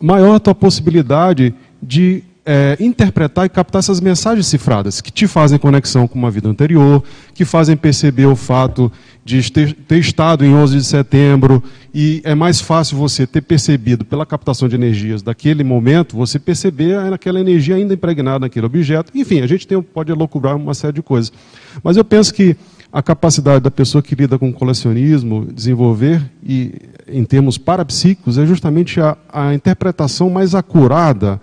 [0.00, 5.58] maior a tua possibilidade de é, interpretar e captar essas mensagens cifradas, que te fazem
[5.58, 8.90] conexão com uma vida anterior, que fazem perceber o fato
[9.22, 14.02] de ter, ter, estado em 11 de setembro, e é mais fácil você ter percebido
[14.02, 19.12] pela captação de energias daquele momento, você perceber aquela energia ainda impregnada naquele objeto.
[19.14, 21.30] Enfim, a gente tem, pode elocubrar uma série de coisas.
[21.82, 22.56] Mas eu penso que
[22.90, 26.72] a capacidade da pessoa que lida com colecionismo desenvolver, e
[27.06, 31.38] em termos parapsíquicos, é justamente a, a interpretação mais acurada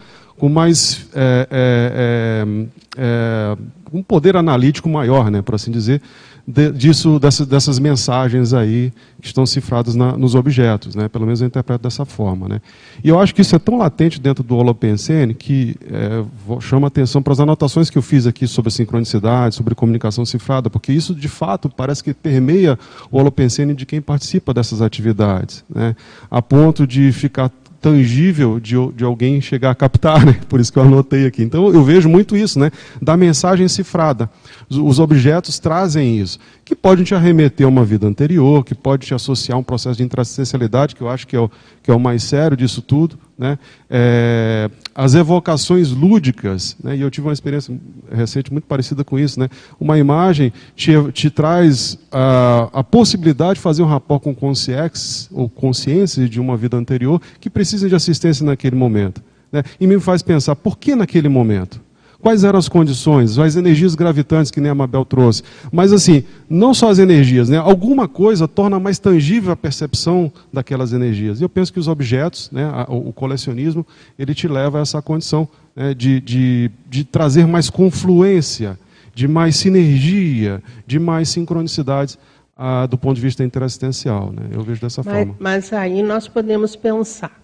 [0.45, 2.67] com mais é, é, é,
[2.99, 3.57] é,
[3.91, 5.99] um poder analítico maior, né, por assim dizer,
[6.47, 11.41] de, disso, dessa, dessas mensagens aí que estão cifradas na, nos objetos, né, pelo menos
[11.41, 12.47] eu interpreto dessa forma.
[12.47, 12.61] Né.
[13.03, 16.23] E eu acho que isso é tão latente dentro do Holopensene que é,
[16.61, 20.93] chama atenção para as anotações que eu fiz aqui sobre sincronicidade, sobre comunicação cifrada, porque
[20.93, 22.77] isso de fato parece que permeia
[23.09, 25.95] o Holopensene de quem participa dessas atividades, né,
[26.29, 27.51] a ponto de ficar
[27.85, 30.39] tangível de, de alguém chegar a captar, né?
[30.49, 31.43] por isso que eu anotei aqui.
[31.43, 32.71] Então eu vejo muito isso, né?
[32.99, 34.27] da mensagem cifrada.
[34.67, 39.05] Os, os objetos trazem isso, que pode te arremeter a uma vida anterior, que pode
[39.05, 41.47] te associar a um processo de intrassencialidade, que eu acho que é o,
[41.83, 43.19] que é o mais sério disso tudo.
[43.37, 43.59] Né?
[43.89, 46.95] É, as evocações lúdicas, né?
[46.95, 47.77] e eu tive uma experiência
[48.09, 49.39] recente muito parecida com isso.
[49.39, 49.49] Né?
[49.79, 55.49] Uma imagem te, te traz a, a possibilidade de fazer um rapport com consciência ou
[55.49, 59.21] consciência de uma vida anterior que precisa de assistência naquele momento.
[59.51, 59.63] Né?
[59.79, 61.81] E me faz pensar, por que naquele momento?
[62.25, 65.43] Quais eram as condições, as energias gravitantes que nem a Mabel trouxe.
[65.71, 67.57] Mas assim, não só as energias, né?
[67.59, 71.39] alguma coisa torna mais tangível a percepção daquelas energias.
[71.39, 73.85] E eu penso que os objetos, né, o colecionismo,
[74.17, 78.75] ele te leva a essa condição né, de, de, de trazer mais confluência,
[79.13, 82.17] de mais sinergia, de mais sincronicidades
[82.57, 84.31] ah, do ponto de vista interassistencial.
[84.31, 84.49] Né?
[84.51, 85.35] Eu vejo dessa mas, forma.
[85.39, 87.39] Mas aí nós podemos pensar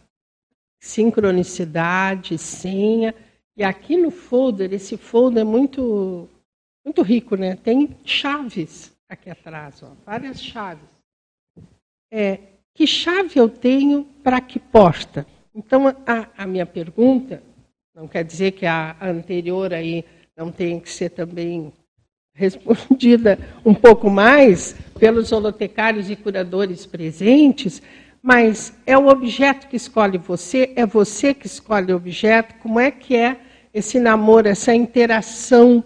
[0.80, 3.14] sincronicidade, senha
[3.56, 6.28] e aqui no folder, esse folder é muito,
[6.86, 7.56] muito rico, né?
[7.56, 10.90] Tem chaves aqui atrás, ó, várias chaves.
[12.12, 12.40] É,
[12.74, 15.26] que chave eu tenho para que porta?
[15.54, 17.44] Então, a, a, minha pergunta,
[17.94, 21.74] não quer dizer que a, a anterior aí não tem que ser também
[22.34, 27.82] respondida um pouco mais pelos holotecários e curadores presentes,
[28.22, 32.56] mas é o objeto que escolhe você, é você que escolhe o objeto.
[32.56, 33.38] Como é que é
[33.74, 35.84] esse namoro, essa interação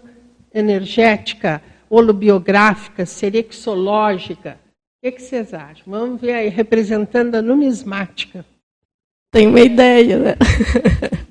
[0.52, 4.58] energética, holobiográfica, serexológica?
[5.02, 5.84] O que, vocês acham?
[5.86, 8.44] Vamos ver aí, representando a numismática.
[9.30, 10.34] Tem uma ideia, né?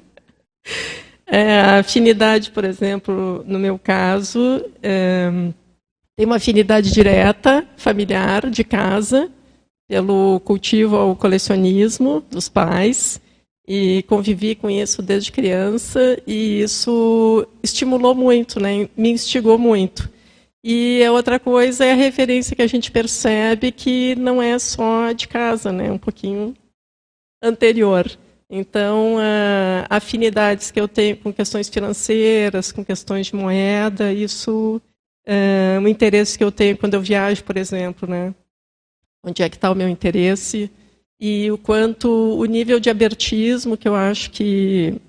[1.28, 5.28] É, a afinidade, por exemplo, no meu caso, é,
[6.16, 9.32] tem uma afinidade direta, familiar, de casa,
[9.88, 13.22] pelo cultivo ao colecionismo dos pais
[13.68, 18.90] e convivi com isso desde criança e isso estimulou muito, né?
[18.96, 20.10] me instigou muito.
[20.64, 25.12] E a outra coisa é a referência que a gente percebe que não é só
[25.12, 25.92] de casa, né?
[25.92, 26.56] um pouquinho
[27.42, 28.10] anterior.
[28.50, 29.18] Então,
[29.90, 34.80] afinidades que eu tenho com questões financeiras, com questões de moeda, isso
[35.26, 38.34] é interesse que eu tenho quando eu viajo, por exemplo, né?
[39.26, 40.69] Onde é que está o meu interesse
[41.19, 45.01] e o quanto o nível de abertismo, que eu acho que,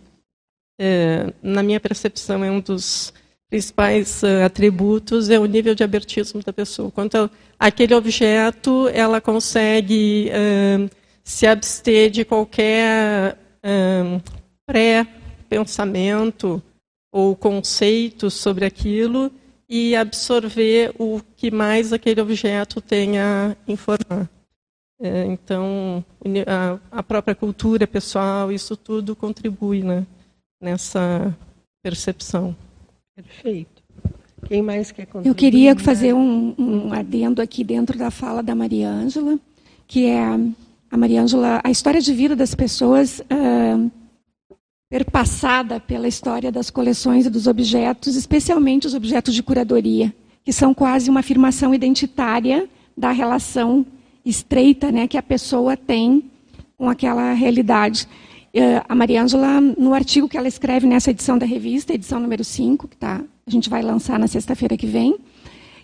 [0.80, 3.12] é, na minha percepção, é um dos
[3.48, 6.90] principais uh, atributos, é o nível de abertismo da pessoa.
[6.90, 10.90] Quanto aquele objeto, ela consegue uh,
[11.22, 14.22] se abster de qualquer uh,
[14.66, 16.62] pré-pensamento
[17.12, 19.30] ou conceito sobre aquilo
[19.68, 24.28] e absorver o que mais aquele objeto tem a informar.
[25.00, 26.04] É, então,
[26.46, 30.06] a, a, própria cultura pessoal, isso tudo contribui né,
[30.60, 31.36] nessa
[31.82, 32.56] percepção.
[33.14, 33.82] Perfeito.
[34.46, 35.28] Quem mais quer contribuir?
[35.28, 39.38] Eu queria fazer um, um adendo aqui dentro da fala da Maria Ângela,
[39.86, 40.22] que é
[40.90, 43.90] a Maria Ângela, a história de vida das pessoas uh,
[44.88, 50.14] perpassada pela história das coleções e dos objetos, especialmente os objetos de curadoria,
[50.44, 53.84] que são quase uma afirmação identitária da relação
[54.24, 56.30] estreita né, que a pessoa tem
[56.78, 58.08] com aquela realidade.
[58.54, 62.44] Eh, a Maria Ângela, no artigo que ela escreve nessa edição da revista, edição número
[62.44, 65.16] 5, que tá, a gente vai lançar na sexta-feira que vem,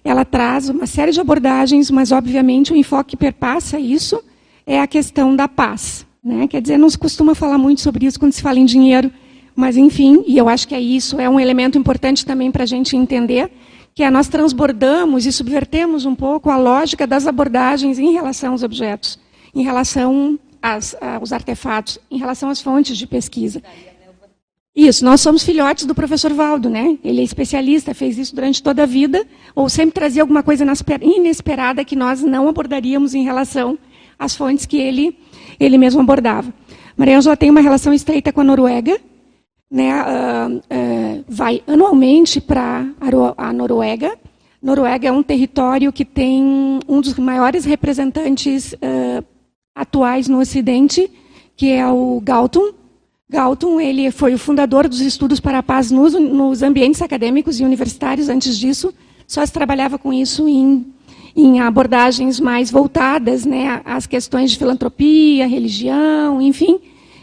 [0.04, 4.22] ela traz uma série de abordagens, mas, obviamente, o enfoque que perpassa isso
[4.66, 6.06] é a questão da paz.
[6.24, 6.46] Né?
[6.46, 9.10] Quer dizer, não se costuma falar muito sobre isso quando se fala em dinheiro,
[9.54, 12.66] Mas, enfim, e eu acho que é isso, é um elemento importante também para a
[12.66, 13.50] gente entender,
[13.94, 18.62] que é nós transbordamos e subvertemos um pouco a lógica das abordagens em relação aos
[18.62, 19.18] objetos,
[19.54, 23.62] em relação às, aos artefatos, em relação às fontes de pesquisa.
[24.74, 26.96] Isso, nós somos filhotes do professor Valdo, né?
[27.04, 30.64] Ele é especialista, fez isso durante toda a vida, ou sempre trazia alguma coisa
[31.02, 33.78] inesperada que nós não abordaríamos em relação
[34.18, 35.18] às fontes que ele,
[35.64, 36.52] ele mesmo abordava.
[36.96, 38.98] Maria Ângela tem uma relação estreita com a Noruega,
[39.70, 40.02] né?
[40.02, 42.86] Uh, uh, vai anualmente para
[43.36, 44.16] a Noruega.
[44.62, 49.24] Noruega é um território que tem um dos maiores representantes uh,
[49.74, 51.10] atuais no Ocidente,
[51.56, 52.74] que é o Galtung,
[53.32, 57.64] Galton ele foi o fundador dos estudos para a paz nos, nos, ambientes acadêmicos e
[57.64, 58.28] universitários.
[58.28, 58.92] Antes disso,
[59.26, 60.84] só se trabalhava com isso em,
[61.34, 66.78] em abordagens mais voltadas né, às questões de filantropia, religião, enfim,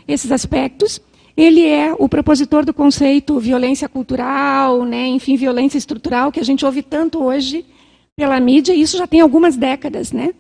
[0.08, 1.02] esses aspectos.
[1.38, 6.66] Ele é o propositor do conceito violência cultural, né, enfim, violência estrutural, que a gente
[6.66, 7.66] ouve tanto hoje
[8.16, 10.12] pela mídia, e isso já tem algumas décadas.
[10.12, 10.34] Né?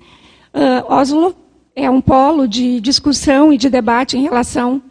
[0.53, 1.35] Uh, Oslo
[1.75, 4.81] é um polo de discussão e de debate em relação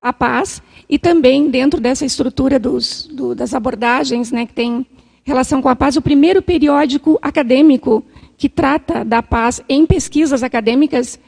[0.00, 4.86] a paz e também dentro dessa estrutura dos, do, das abordagens né, que tem
[5.24, 8.02] relação com a paz, o primeiro periódico acadêmico
[8.38, 11.18] que trata da paz em pesquisas acadêmicas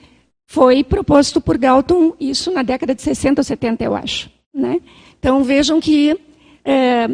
[0.46, 4.30] foi proposto por Galton, isso na década de 60 ou 70, eu acho.
[4.54, 4.80] Né?
[5.18, 6.18] Então vejam que
[6.64, 7.11] é,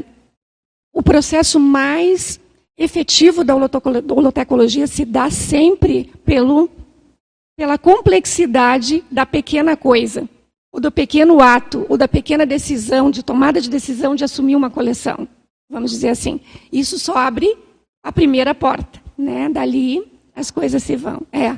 [0.92, 2.38] o processo mais
[2.78, 6.70] efetivo da holotecologia se dá sempre pelo,
[7.56, 10.28] pela complexidade da pequena coisa
[10.76, 14.68] o do pequeno ato, o da pequena decisão, de tomada de decisão de assumir uma
[14.68, 15.26] coleção.
[15.70, 16.38] Vamos dizer assim.
[16.70, 17.56] Isso só abre
[18.04, 19.02] a primeira porta.
[19.18, 19.48] Né?
[19.48, 20.02] Dali
[20.34, 21.22] as coisas se vão.
[21.32, 21.56] É.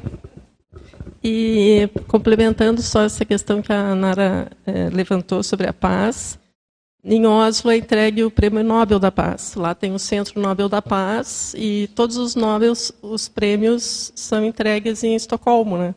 [1.22, 6.38] E complementando só essa questão que a Nara é, levantou sobre a paz,
[7.04, 9.54] em Oslo é entregue o Prêmio Nobel da Paz.
[9.54, 15.02] Lá tem o Centro Nobel da Paz e todos os Nobels, os prêmios são entregues
[15.02, 15.94] em Estocolmo, né?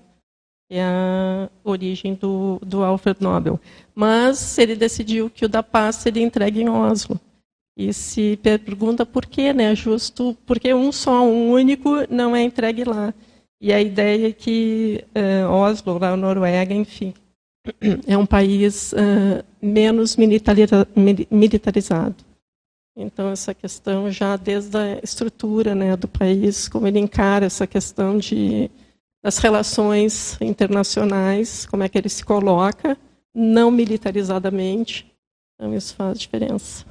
[0.71, 3.59] é a origem do, do Alfred Nobel.
[3.93, 7.19] Mas ele decidiu que o da paz seria entregue em Oslo.
[7.77, 9.73] E se pergunta por que, né?
[9.75, 13.13] Justo porque um só, um único, não é entregue lá.
[13.61, 17.13] E a ideia é que uh, Oslo, lá na Noruega, enfim,
[18.07, 20.87] é um país uh, menos militariza
[21.29, 22.15] militarizado.
[22.97, 28.17] Então, essa questão já desde a estrutura né, do país, como ele encara essa questão
[28.17, 28.69] de
[29.23, 32.97] das relações internacionais, como é que ele se coloca,
[33.35, 35.05] não militarizadamente.
[35.53, 36.90] Então, isso faz diferença.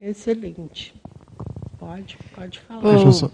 [0.00, 0.94] Excelente.
[1.78, 2.82] Pode, pode falar.
[2.82, 3.30] Deixa eu só,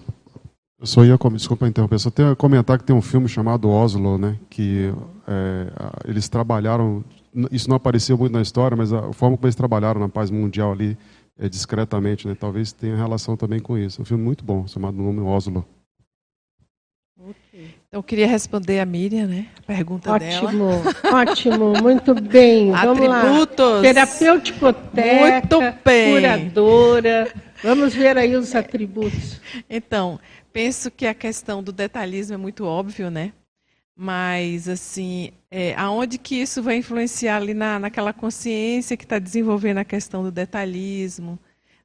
[0.81, 4.39] eu só ia, desculpa interromper, só tenho comentar que tem um filme chamado Oslo, né,
[4.51, 4.93] que
[5.27, 5.73] é,
[6.07, 7.05] eles trabalharam,
[7.51, 10.73] isso não apareceu muito na história, mas a forma como eles trabalharam na paz mundial
[10.73, 10.97] ali,
[11.39, 14.03] é, discretamente, né, talvez tenha relação também com isso.
[14.03, 15.65] Um filme muito bom, chamado nome Oslo.
[17.95, 19.47] Eu queria responder a Miriam, né?
[19.57, 21.23] A pergunta ótimo, dela.
[21.23, 22.73] Ótimo, muito bem.
[22.83, 23.71] Vamos Atributos.
[23.71, 23.83] lá.
[23.83, 26.15] Terapêuticoteca, muito bem.
[26.15, 27.33] curadora.
[27.63, 29.41] Vamos ver aí os atributos.
[29.71, 30.19] Então,
[30.53, 33.33] penso que a questão do detalhismo é muito óbvio, né?
[33.97, 39.79] Mas, assim, é, aonde que isso vai influenciar ali na, naquela consciência que está desenvolvendo
[39.79, 41.39] a questão do detalhismo,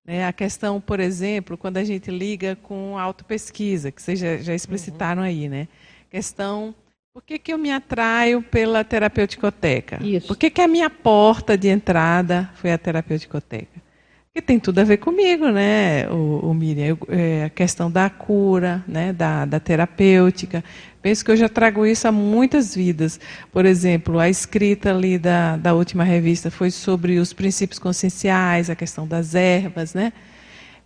[0.03, 0.26] né?
[0.26, 5.22] A questão, por exemplo, quando a gente liga com autopesquisa, que vocês já, já explicitaram
[5.22, 5.28] uhum.
[5.28, 5.68] aí, né?
[6.10, 6.74] Questão,
[7.14, 9.99] por que, que eu me atraio pela terapeuticoteca?
[10.01, 10.28] Isso.
[10.28, 13.80] Por que, que a minha porta de entrada foi a terapeuticoteca?
[14.26, 16.86] Porque tem tudo a ver comigo, né, o, o Miriam?
[16.86, 20.64] Eu, é, a questão da cura, né, da, da terapêutica.
[21.01, 23.20] Penso que eu já trago isso a muitas vidas.
[23.51, 28.76] Por exemplo, a escrita ali da, da última revista foi sobre os princípios conscienciais, a
[28.76, 30.14] questão das ervas, né?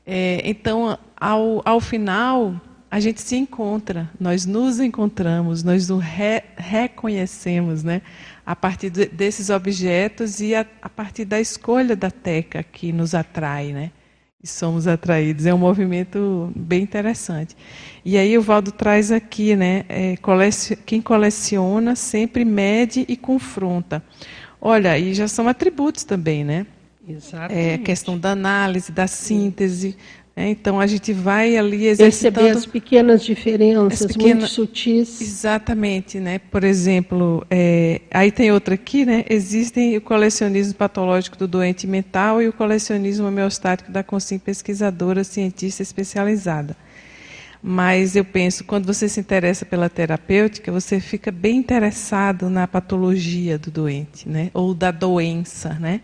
[0.06, 2.60] É, então, ao, ao final,
[2.94, 8.04] a gente se encontra, nós nos encontramos, nós nos re, reconhecemos, né?
[8.46, 13.16] A partir de, desses objetos e a, a, partir da escolha da teca que nos
[13.16, 13.90] atrai, né?
[14.44, 15.48] E somos atraídos.
[15.48, 17.58] É um movimento bem interessante.
[18.06, 19.86] E aí o Valdo traz aqui, né?
[19.90, 24.04] É, coleciona, quem coleciona sempre mede e confronta.
[24.62, 26.68] Olha, e já são atributos também, né?
[27.08, 27.60] Exatamente.
[27.60, 29.98] É a questão da análise, da síntese,
[30.36, 35.22] é, então a gente vai ali exercitando perceber as pequenas diferenças as muito sutis.
[35.22, 36.40] Exatamente, né?
[36.40, 39.24] Por exemplo, é, aí tem outra aqui, né?
[39.30, 45.84] Existem o colecionismo patológico do doente mental e o colecionismo homeostático da consciência pesquisadora cientista
[45.84, 46.76] especializada.
[47.62, 53.58] Mas eu penso, quando você se interessa pela terapêutica, você fica bem interessado na patologia
[53.60, 54.50] do doente, né?
[54.54, 55.78] ou da doença.
[55.80, 56.02] Né?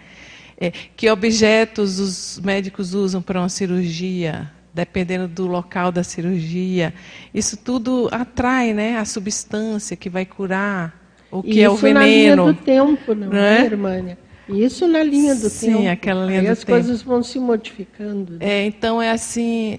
[0.62, 6.94] É, que objetos os médicos usam para uma cirurgia, dependendo do local da cirurgia.
[7.34, 11.00] Isso tudo atrai né, a substância que vai curar,
[11.32, 12.00] o que Isso é o veneno.
[12.00, 13.66] na linha do tempo, não, não é, é?
[13.66, 14.18] Irmânia?
[14.50, 15.90] Isso na linha do Sim, tempo.
[15.90, 16.72] aquela linha Aí do as tempo.
[16.72, 18.34] coisas vão se modificando.
[18.34, 18.40] né?
[18.42, 19.78] É, então é assim,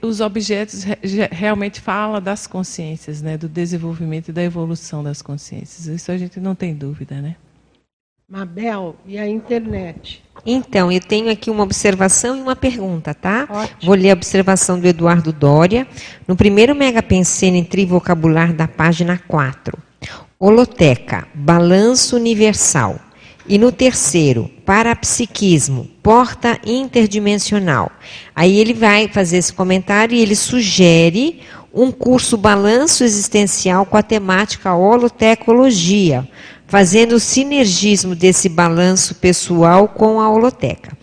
[0.00, 0.84] os objetos
[1.30, 5.86] realmente falam das consciências, né, do desenvolvimento e da evolução das consciências.
[5.86, 7.36] Isso a gente não tem dúvida, né?
[8.28, 10.20] Mabel, e a internet?
[10.44, 13.46] Então, eu tenho aqui uma observação e uma pergunta, tá?
[13.48, 13.78] Ótimo.
[13.84, 15.86] Vou ler a observação do Eduardo Dória.
[16.26, 19.78] No primeiro Mega Pensene Trivocabular da página 4.
[20.40, 22.98] Holoteca, balanço universal.
[23.46, 27.92] E no terceiro, parapsiquismo, porta interdimensional.
[28.34, 34.02] Aí ele vai fazer esse comentário e ele sugere um curso balanço existencial com a
[34.02, 36.26] temática holotecologia,
[36.66, 40.96] fazendo o sinergismo desse balanço pessoal com a holoteca.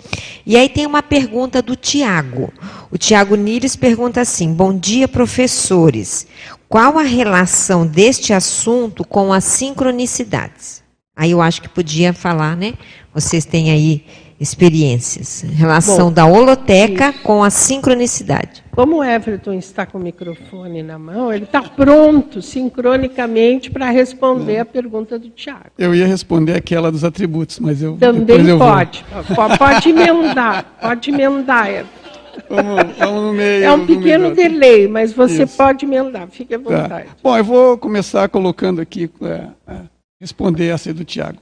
[0.45, 2.51] E aí tem uma pergunta do Tiago.
[2.91, 6.27] O Tiago Nires pergunta assim: Bom dia, professores.
[6.67, 10.83] Qual a relação deste assunto com as sincronicidades?
[11.15, 12.73] Aí eu acho que podia falar, né?
[13.13, 14.03] Vocês têm aí
[14.43, 15.41] experiências.
[15.41, 18.63] Relação Bom, da holoteca com a sincronicidade.
[18.71, 24.59] Como o Everton está com o microfone na mão, ele está pronto, sincronicamente, para responder
[24.59, 25.65] a pergunta do Tiago.
[25.77, 28.67] Eu ia responder aquela dos atributos, mas eu Também eu vou.
[28.67, 29.05] pode.
[29.35, 30.65] Pode, pode emendar.
[30.81, 32.03] Pode emendar, Everton.
[32.49, 33.63] Vamos, vamos no meio.
[33.63, 34.35] É um no pequeno meio.
[34.35, 35.55] delay, mas você Isso.
[35.55, 36.27] pode emendar.
[36.29, 36.63] Fique à Tá.
[36.81, 37.07] vontade.
[37.23, 39.75] Bom, eu vou começar colocando aqui, é, é,
[40.19, 41.37] responder essa aí do Tiago.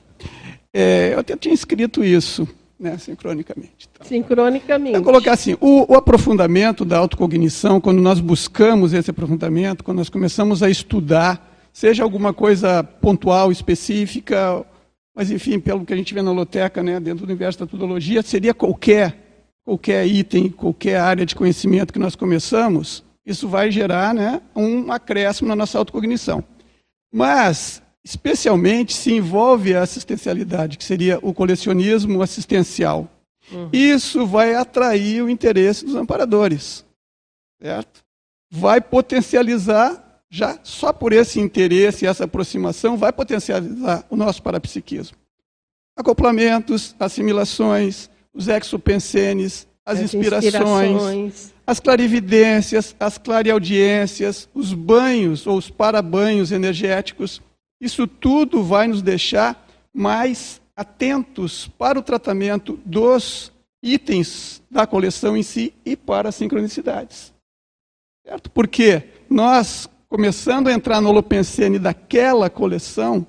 [0.73, 2.45] É, eu até tinha escrito isso,
[2.81, 3.87] né, sincronicamente.
[3.89, 4.03] tá?
[4.03, 4.95] Sincronicamente.
[4.95, 10.09] Eu colocar assim, o, o aprofundamento da autocognição, quando nós buscamos esse aprofundamento, quando nós
[10.09, 14.65] começamos a estudar, seja alguma coisa pontual, específica,
[15.15, 18.23] mas enfim, pelo que a gente vê na holoteca, né, dentro do universo da tudologia,
[18.23, 19.15] seria qualquer,
[19.63, 25.47] qualquer item, qualquer área de conhecimento que nós começamos, isso vai gerar né, um acréscimo
[25.47, 26.43] na nossa autocognição.
[27.13, 33.09] Mas, especialmente, se envolve a assistencialidade, que seria o colecionismo assistencial.
[33.73, 36.85] Isso vai atrair o interesse dos amparadores,
[37.61, 38.01] certo?
[38.49, 45.17] Vai potencializar, já só por esse interesse e essa aproximação, vai potencializar o nosso parapsiquismo.
[45.97, 51.53] Acoplamentos, assimilações, os exopensenes, as, As inspirações, inspirações.
[51.65, 57.41] as clarividências, as clareaudiências, os banhos ou os parabanhos energéticos,
[57.81, 63.51] isso tudo vai nos deixar mais atentos para o tratamento dos
[63.83, 67.33] itens da coleção em si e para as sincronicidades.
[68.25, 68.51] Certo?
[68.51, 73.25] Porque nós, começando a entrar no Holopensene daquela coleção,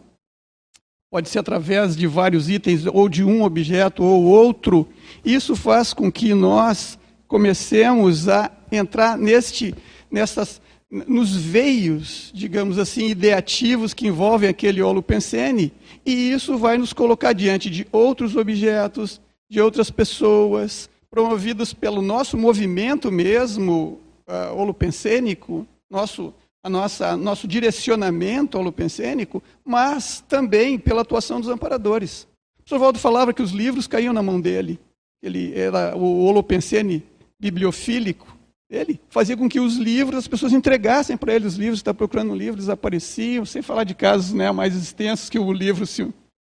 [1.10, 4.86] pode ser através de vários itens ou de um objeto ou outro,
[5.24, 9.74] isso faz com que nós comecemos a entrar neste,
[10.10, 10.60] nessas,
[10.92, 15.72] nos veios, digamos assim, ideativos que envolvem aquele holopensene,
[16.04, 19.18] e isso vai nos colocar diante de outros objetos,
[19.50, 26.34] de outras pessoas, promovidos pelo nosso movimento mesmo uh, holopensênico, nosso
[26.64, 32.22] a nossa, nosso direcionamento holopensênico, mas também pela atuação dos amparadores.
[32.22, 34.78] O professor Valdo falava que os livros caíam na mão dele.
[35.20, 37.02] Ele era o holopensene
[37.38, 38.36] bibliofílico.
[38.72, 42.32] Ele fazia com que os livros, as pessoas entregassem para ele os livros, está procurando
[42.32, 46.08] um livro, eles apareciam, sem falar de casos né, mais extensos que o livro se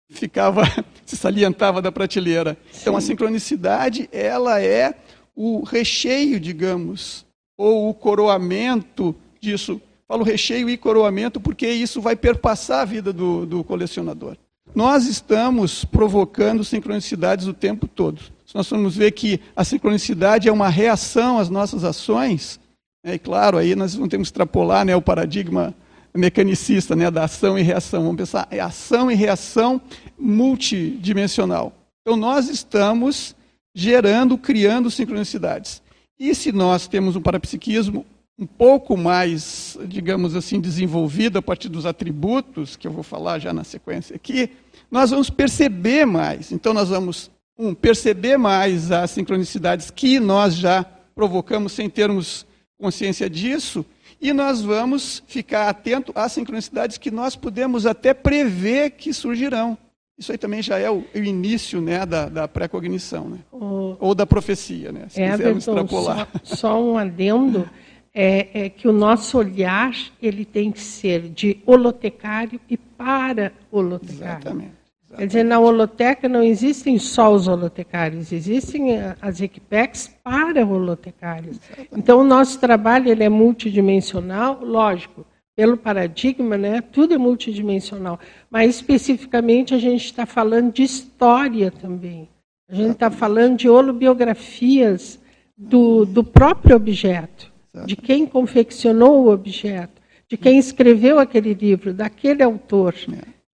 [0.09, 0.63] ficava,
[1.05, 2.57] se salientava da prateleira.
[2.81, 4.95] Então a sincronicidade, ela é
[5.35, 7.27] o recheio, digamos,
[7.59, 9.81] ou o coroamento disso.
[10.07, 14.37] Falo recheio e coroamento porque isso vai perpassar a vida do, do colecionador.
[14.75, 18.21] Nós estamos provocando sincronicidades o tempo todo.
[18.47, 22.59] Se nós formos ver que a sincronicidade é uma reação às nossas ações,
[23.05, 25.75] né, e claro, aí nós vamos ter que extrapolar né, o paradigma
[26.15, 28.03] mecanicista né, da ação e reação.
[28.03, 29.81] Vamos pensar é ação e reação
[30.19, 31.73] multidimensional.
[32.03, 33.37] Então nós estamos
[33.75, 35.83] gerando, criando sincronicidades.
[36.19, 38.07] E se nós temos um parapsiquismo
[38.39, 43.53] um pouco mais, digamos assim, desenvolvido a partir dos atributos, que eu vou falar já
[43.53, 44.51] na sequência aqui,
[44.93, 46.53] nós vamos perceber mais.
[46.53, 50.85] Então, nós vamos, um, perceber mais as sincronicidades que nós já
[51.15, 52.47] provocamos sem termos
[52.79, 53.85] consciência disso,
[54.21, 59.77] e nós vamos ficar atento às sincronicidades que nós podemos até prever que surgirão.
[60.19, 63.39] Isso aí também já é o, o início né, da, da pré-cognição, né?
[63.51, 65.07] O- ou da profecia, né?
[65.09, 66.29] se quisermos Everton, extrapolar.
[66.45, 67.69] só, só um adendo.
[68.15, 74.25] é, é, que o nosso olhar ele tem que ser de holotecário e para holotecário.
[74.43, 74.82] Exatamente.
[75.17, 81.61] Quer dizer, na holoteca não existem só os holotecários, existem eh, as equipex para holotecários.
[81.95, 88.19] Então, o nosso trabalho ele é multidimensional, lógico, pelo paradigma, né, tudo é multidimensional.
[88.51, 92.29] Mas, especificamente, a gente está falando de história também.
[92.69, 95.21] A gente está falando de holobiografias
[95.57, 97.53] do, do próprio objeto,
[97.85, 102.95] de quem confeccionou o objeto, de quem escreveu aquele livro, daquele autor.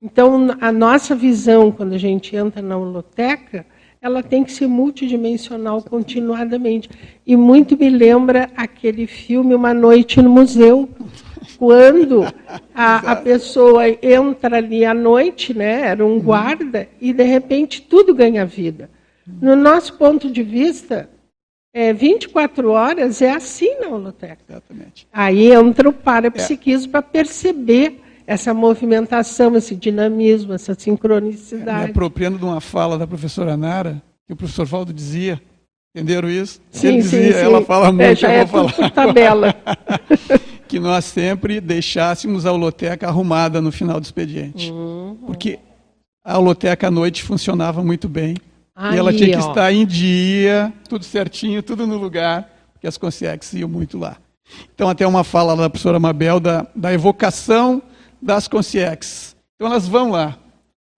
[0.00, 3.66] Então, a nossa visão, quando a gente entra na holoteca,
[4.00, 6.88] ela tem que ser multidimensional continuadamente.
[7.26, 10.88] E muito me lembra aquele filme Uma Noite no Museu,
[11.58, 12.22] quando
[12.72, 18.14] a, a pessoa entra ali à noite, né, era um guarda, e de repente tudo
[18.14, 18.88] ganha vida.
[19.26, 21.10] No nosso ponto de vista,
[21.74, 24.38] é, 24 horas é assim na holoteca.
[24.48, 25.08] Exatamente.
[25.12, 26.92] Aí entra o parapsiquismo é.
[26.92, 31.84] para perceber essa movimentação, esse dinamismo, essa sincronicidade.
[31.84, 35.40] Me apropriando de uma fala da professora Nara, que o professor Valdo dizia,
[35.96, 36.60] entenderam isso?
[36.70, 37.38] Sim, Ele dizia, sim.
[37.38, 38.90] ela fala muito, é, já eu é vou tudo falar.
[38.90, 39.54] por tabela.
[40.68, 44.70] que nós sempre deixássemos a holoteca arrumada no final do expediente.
[44.70, 45.16] Uhum.
[45.26, 45.58] Porque
[46.22, 48.36] a holoteca à noite funcionava muito bem.
[48.76, 49.48] Aí, e ela tinha que ó.
[49.48, 54.18] estar em dia, tudo certinho, tudo no lugar, porque as consciências iam muito lá.
[54.74, 57.82] Então, até uma fala da professora Mabel da, da evocação
[58.20, 59.36] das consciências.
[59.56, 60.36] Então, elas vão lá.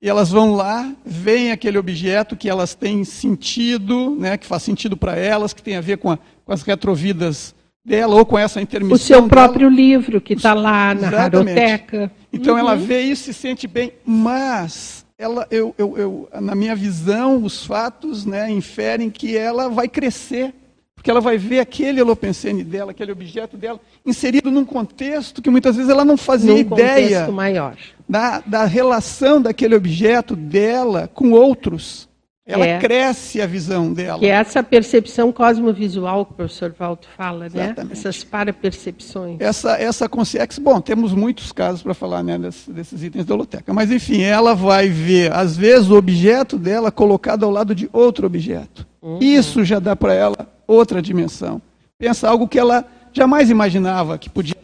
[0.03, 4.97] E elas vão lá, veem aquele objeto que elas têm sentido, né, que faz sentido
[4.97, 7.55] para elas, que tem a ver com, a, com as retrovidas
[7.85, 9.29] dela ou com essa intermissão O seu dela.
[9.29, 11.59] próprio livro, que está lá na Exatamente.
[11.59, 12.11] Raroteca.
[12.33, 12.79] Então ela Uhum.
[12.79, 17.67] vê isso e se sente bem, mas ela, eu, eu, eu, na minha visão, os
[17.67, 20.55] fatos né, inferem que ela vai crescer,
[21.01, 25.75] porque ela vai ver aquele elopensene dela, aquele objeto dela, inserido num contexto que muitas
[25.75, 27.75] vezes ela não fazia Num ideia maior.
[28.07, 32.07] da, da relação daquele objeto dela com outros.
[32.51, 32.79] Ela É.
[32.79, 34.19] cresce a visão dela.
[34.19, 37.65] Que é essa percepção cosmovisual que o professor Valdo fala, né?
[37.67, 37.93] Exatamente.
[37.93, 39.37] Essas parapercepções.
[39.41, 43.73] Essa, essa consciência, bom, temos muitos casos para falar né, desses, desses itens da holoteca,
[43.73, 48.27] mas enfim, ela vai ver, às vezes, o objeto dela colocado ao lado de outro
[48.27, 48.87] objeto.
[49.21, 51.61] Isso já dá para ela outra dimensão.
[51.99, 54.55] Pensa algo que ela jamais imaginava que podia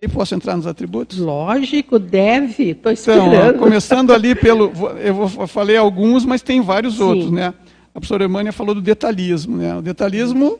[0.00, 1.18] E posso entrar nos atributos?
[1.18, 2.70] Lógico, deve.
[2.70, 3.58] Estou Então, esperando.
[3.58, 4.72] começando ali pelo.
[5.02, 7.02] Eu falei alguns, mas tem vários Sim.
[7.02, 7.52] outros, né?
[7.92, 9.76] A professora Emânia falou do detalhismo, né?
[9.76, 10.58] O detalhismo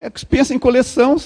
[0.00, 1.16] é que se pensa em coleção,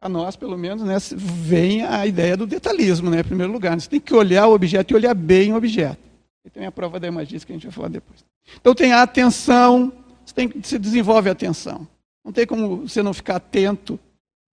[0.00, 1.00] a nós, pelo menos, né?
[1.00, 3.20] se- Vem a ideia do detalhismo, né?
[3.20, 3.78] Em primeiro lugar.
[3.80, 5.98] Você tem que olhar o objeto e olhar bem o objeto.
[6.44, 8.24] E tem a prova da imagista que a gente vai falar depois.
[8.60, 9.90] Então tem a atenção,
[10.24, 11.88] você, tem, que- você desenvolve a atenção.
[12.24, 13.98] Não tem como você não ficar atento,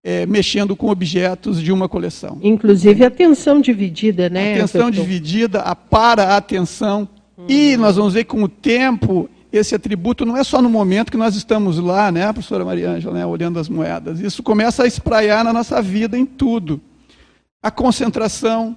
[0.04, 2.38] eh, mexendo com objetos de uma coleção.
[2.42, 4.54] Inclusive a atenção dividida, né?
[4.54, 5.00] Atenção doutor?
[5.00, 7.08] dividida, a para-atenção.
[7.48, 11.16] E nós vamos ver com o tempo, esse atributo não é só no momento que
[11.16, 14.20] nós estamos lá, né, professora Maria Ângela, né, olhando as moedas.
[14.20, 16.80] Isso começa a espraiar na nossa vida em tudo.
[17.62, 18.76] A concentração.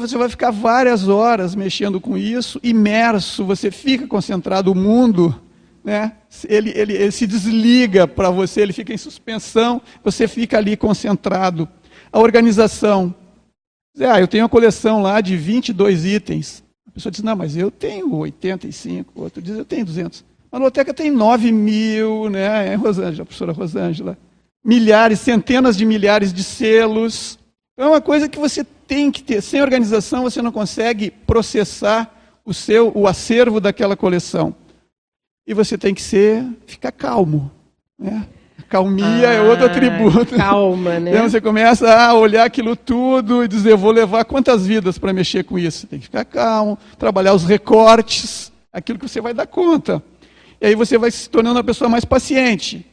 [0.00, 4.72] Você vai ficar várias horas mexendo com isso, imerso, você fica concentrado.
[4.72, 5.38] O mundo,
[5.84, 6.12] né,
[6.48, 11.68] ele, ele, ele se desliga para você, ele fica em suspensão, você fica ali concentrado.
[12.12, 13.14] A organização.
[14.00, 16.62] Ah, eu tenho uma coleção lá de 22 itens.
[16.86, 19.12] A pessoa diz, não, mas eu tenho 85.
[19.14, 20.24] O outro diz, eu tenho 200.
[20.50, 22.72] A biblioteca tem 9 mil, né?
[22.72, 24.16] É, Rosângela, a professora Rosângela.
[24.64, 27.38] Milhares, centenas de milhares de selos.
[27.74, 29.42] Então é uma coisa que você tem que ter.
[29.42, 32.14] Sem organização, você não consegue processar
[32.44, 34.54] o seu, o acervo daquela coleção.
[35.48, 37.50] E você tem que ser, ficar calmo.
[37.98, 38.26] Né?
[38.68, 40.36] Calmia é outro Ah, atributo.
[40.36, 41.08] Calma, né?
[41.10, 45.44] Então você começa a olhar aquilo tudo e dizer, vou levar quantas vidas para mexer
[45.44, 45.78] com isso?
[45.78, 50.02] Você tem que ficar calmo, trabalhar os recortes, aquilo que você vai dar conta.
[50.60, 52.84] E aí você vai se tornando uma pessoa mais paciente.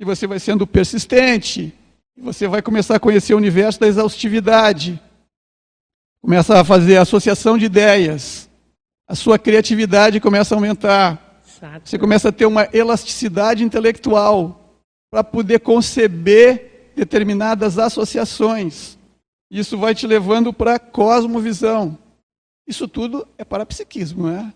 [0.00, 1.74] E você vai sendo persistente.
[2.16, 4.98] E você vai começar a conhecer o universo da exaustividade.
[6.22, 8.48] Começa a fazer associação de ideias.
[9.06, 11.27] A sua criatividade começa a aumentar.
[11.84, 14.60] Você começa a ter uma elasticidade intelectual
[15.10, 18.98] para poder conceber determinadas associações.
[19.50, 21.96] Isso vai te levando para a cosmovisão.
[22.66, 24.52] Isso tudo é parapsiquismo, né?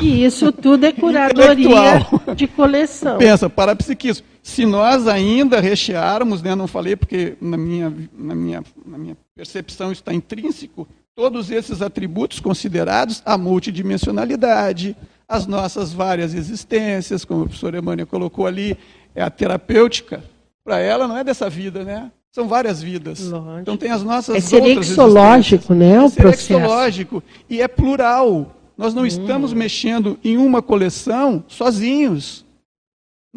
[0.00, 3.18] E isso tudo é curadoria de coleção.
[3.18, 4.26] Pensa, parapsiquismo.
[4.42, 9.90] Se nós ainda rechearmos, né, não falei porque na minha, na, minha, na minha percepção
[9.90, 10.86] está intrínseco,
[11.16, 14.96] todos esses atributos considerados, a multidimensionalidade,
[15.28, 18.76] as nossas várias existências, como o professor Emmanuel colocou ali,
[19.14, 20.22] é a terapêutica,
[20.64, 22.10] para ela não é dessa vida, né?
[22.32, 23.20] São várias vidas.
[23.30, 23.60] Lógico.
[23.60, 25.78] Então tem as nossas É serexológico, existências.
[25.78, 26.42] né, o É processo.
[26.46, 28.54] serexológico e é plural.
[28.76, 32.44] Nós não estamos mexendo em uma coleção sozinhos.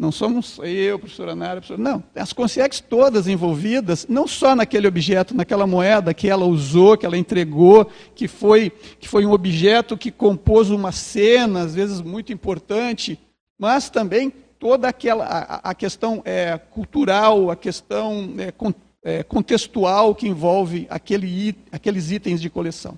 [0.00, 1.78] Não somos eu, professora Nara, professora...
[1.78, 7.04] Não, as consciências todas envolvidas, não só naquele objeto, naquela moeda que ela usou, que
[7.04, 7.84] ela entregou,
[8.14, 13.18] que foi, que foi um objeto que compôs uma cena, às vezes muito importante,
[13.58, 18.72] mas também toda aquela a, a questão é, cultural, a questão é, con-
[19.04, 22.96] é, contextual que envolve aquele, aqueles itens de coleção.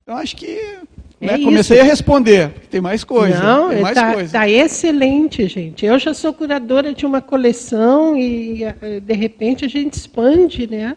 [0.00, 0.78] Então, acho que
[1.20, 1.86] né, É comecei isso.
[1.86, 3.42] a responder, porque tem mais coisa.
[3.42, 4.48] Não, tem mais está coisa.
[4.48, 5.84] excelente, gente.
[5.84, 10.96] Eu já sou curadora de uma coleção e, eh, de repente, a gente expande, né?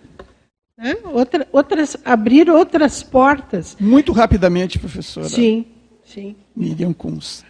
[0.78, 0.96] Né?
[1.14, 3.78] Outra, outras, abrir outras portas.
[3.80, 5.30] Muito rapidamente, professora.
[5.30, 5.66] Sim,
[6.04, 6.36] sim.
[6.56, 7.44] Miriam Kunz.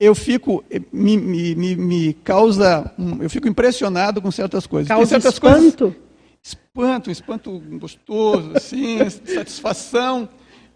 [0.00, 4.88] Eu fico, eh, me, me, me, me causa, eu fico impressionado com certas coisas.
[4.88, 5.84] Causa tem certas espanto?
[5.86, 6.02] coisas,
[6.42, 10.28] espanto, um espanto gostoso, assim, satisfação.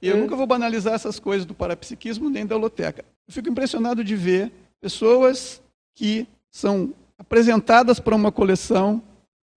[0.02, 3.04] E eu nunca vou banalizar essas coisas do parapsiquismo nem da holoteca.
[3.28, 4.50] Eu fico impressionado de ver
[4.80, 5.62] pessoas
[5.94, 9.00] que são apresentadas para uma coleção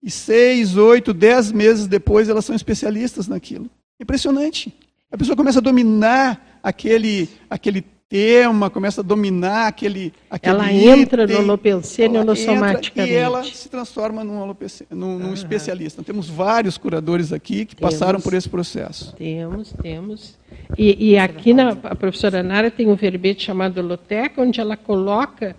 [0.00, 3.68] e seis, oito, dez meses depois elas são especialistas naquilo.
[4.00, 4.72] Impressionante.
[5.10, 11.24] A pessoa começa a dominar aquele, aquele tema, começa a dominar aquele, aquele Ela entra
[11.24, 13.12] item, no holopensene ela entra holossomaticamente.
[13.12, 14.54] E ela se transforma num,
[14.90, 16.02] num, num especialista.
[16.02, 18.24] Temos vários curadores aqui que passaram Temos.
[18.24, 19.14] por esse processo.
[19.16, 20.38] Temos, temos.
[20.78, 25.56] E, e aqui na, a professora Nara tem um verbete chamado Loteca, onde ela coloca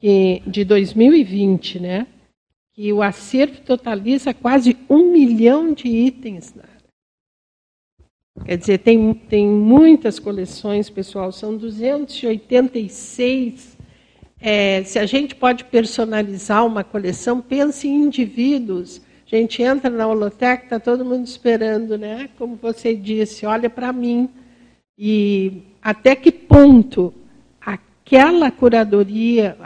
[0.00, 2.06] que, de 2020, né,
[2.72, 6.52] que o acervo totaliza quase um milhão de itens.
[6.54, 6.73] Nara.
[8.42, 13.78] Quer dizer, tem, tem muitas coleções, pessoal, são 286.
[14.40, 19.00] É, se a gente pode personalizar uma coleção, pense em indivíduos.
[19.24, 22.28] A gente entra na holoteca, está todo mundo esperando, né?
[22.36, 24.28] Como você disse, olha para mim.
[24.98, 27.14] E até que ponto
[27.60, 29.56] aquela curadoria,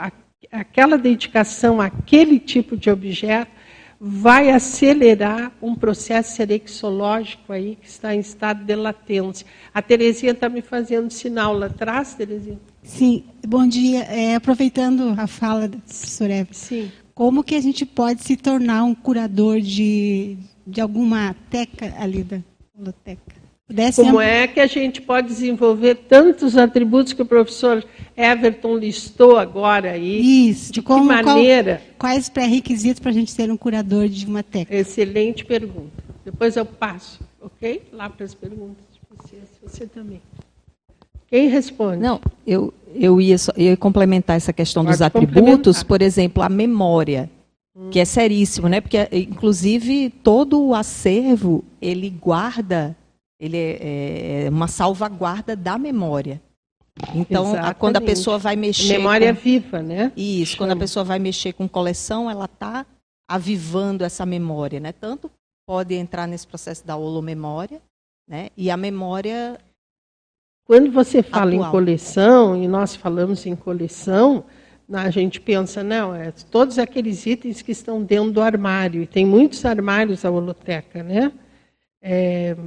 [0.51, 3.58] aquela dedicação àquele tipo de objeto
[3.99, 9.45] vai acelerar um processo serexológico aí que está em estado de latência.
[9.73, 12.59] A Terezinha está me fazendo sinal lá atrás, Terezinha.
[12.81, 14.03] Sim, bom dia.
[14.03, 16.89] É, aproveitando a fala da professora Eva, Sim.
[17.13, 22.39] como que a gente pode se tornar um curador de, de alguma teca ali da
[22.73, 23.38] biblioteca?
[23.69, 27.85] Pudesse Como é que a gente pode desenvolver tantos atributos que o professor
[28.17, 30.49] Everton listou agora aí?
[30.49, 31.79] Isso, De que como- qual- maneira?
[31.99, 34.75] quais os pré-requisitos para a gente ser um curador de uma teca?
[34.75, 35.91] Excelente pergunta.
[36.25, 37.83] Depois eu passo, ok?
[37.93, 39.43] Lá para as perguntas de vocês.
[39.61, 40.19] Você também.
[41.27, 42.01] Quem responde?
[42.01, 45.85] Não, eu, eu, ia, só- eu ia complementar essa questão dos Pode atributos, complementar.
[45.85, 47.29] por exemplo, a memória,
[47.91, 48.81] que é seríssimo, né?
[48.81, 52.97] Porque, inclusive, todo o acervo, ele guarda,
[53.39, 56.41] ele é, é uma salvaguarda da memória.
[57.15, 58.97] Então, quando a pessoa vai mexer...
[58.97, 60.11] Memória com- viva, né?
[60.17, 62.85] Isso, quando a pessoa vai mexer com coleção, ela está
[63.29, 64.91] avivando essa memória, né?
[64.91, 65.31] Tanto
[65.65, 67.81] pode entrar nesse processo da holomemória,
[68.27, 68.49] né?
[68.57, 69.57] E a memória
[70.65, 71.71] Quando você fala em Atual.
[71.71, 74.43] coleção, e nós falamos em coleção,
[74.91, 79.03] a gente pensa, não, é todos aqueles itens que estão dentro do armário.
[79.03, 81.31] E tem muitos armários a holoteca, né?
[82.01, 82.57] É,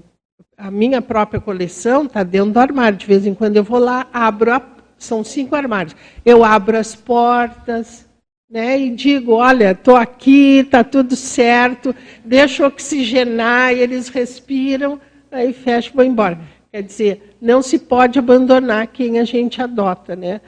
[0.63, 2.97] a minha própria coleção está dentro do armário.
[2.97, 4.63] De vez em quando eu vou lá, abro, a,
[4.97, 5.97] são cinco armários.
[6.25, 8.09] Eu abro as portas,
[8.49, 11.93] né, e digo, olha, estou aqui, está tudo certo,
[12.25, 15.01] deixo oxigenar, e eles respiram,
[15.33, 16.39] aí fecho e vou embora.
[16.71, 20.41] Quer dizer, não se pode abandonar quem a gente adota, né?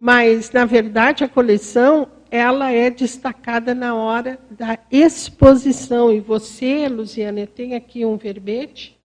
[0.00, 6.12] Mas, na verdade, a coleção, ela é destacada na hora da exposição.
[6.12, 8.99] E você, Luciana, tem aqui um verbete,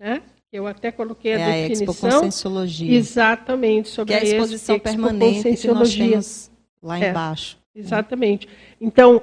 [0.00, 0.22] né?
[0.52, 2.10] Eu até coloquei a é a Expo definição.
[2.10, 2.96] Conscienciologia.
[2.96, 6.50] Exatamente, sobre que é a exposição Expo permanente que nós temos
[6.82, 7.10] lá É.
[7.10, 7.58] embaixo.
[7.72, 8.48] Exatamente.
[8.80, 9.22] Então,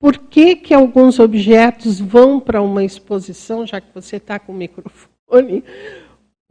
[0.00, 4.54] por que, que alguns objetos vão para uma exposição, já que você está com o
[4.56, 5.62] microfone?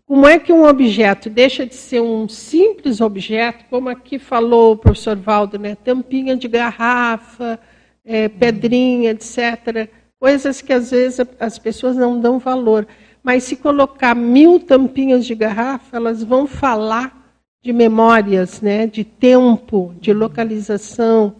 [0.05, 4.77] Como é que um objeto deixa de ser um simples objeto, como aqui falou o
[4.77, 5.75] professor Valdo, né?
[5.75, 7.59] tampinha de garrafa,
[8.05, 9.89] é, pedrinha, etc.
[10.17, 12.87] Coisas que às vezes a- as pessoas não dão valor.
[13.27, 17.29] Mas se colocar mil tampinhas de garrafa, elas vão falar
[17.61, 18.87] de memórias, né?
[18.87, 21.35] de tempo, de localização.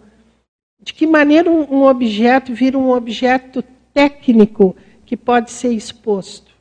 [0.82, 3.64] De que maneira um, objeto vira um objeto
[3.94, 4.76] técnico
[5.06, 6.52] que pode ser exposto?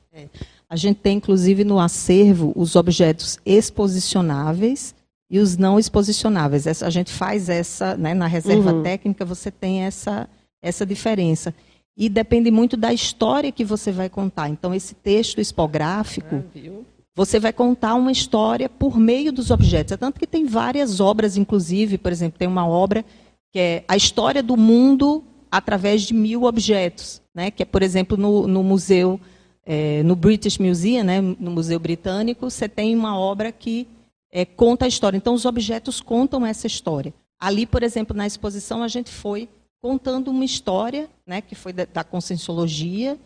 [0.70, 4.96] A gente tem, inclusive, no acervo os objetos exposicionáveis
[5.30, 6.66] e os não exposicionáveis.
[6.66, 8.82] Essa- a gente faz essa, né, na reserva Uhum.
[8.82, 10.30] técnica, você tem essa,
[10.62, 11.54] essa diferença.
[11.98, 14.50] E depende muito da história que você vai contar.
[14.50, 16.84] Então, esse texto expográfico, ah,
[17.16, 19.94] você vai contar uma história por meio dos objetos.
[19.94, 23.04] É tanto que tem várias obras, inclusive, por exemplo, tem uma obra
[23.52, 27.50] que é a história do mundo através de mil objetos, né?
[27.50, 29.20] que é, por exemplo, no, no museu,
[29.66, 31.20] é, no British Museum, né?
[31.20, 33.88] no Museu Britânico, você tem uma obra que
[34.32, 35.18] é, conta a história.
[35.18, 37.12] Então, os objetos contam essa história.
[37.40, 39.50] Ali, por exemplo, na exposição, a gente foi
[39.82, 43.18] contando uma história, né, que foi da, da Conscienciologia,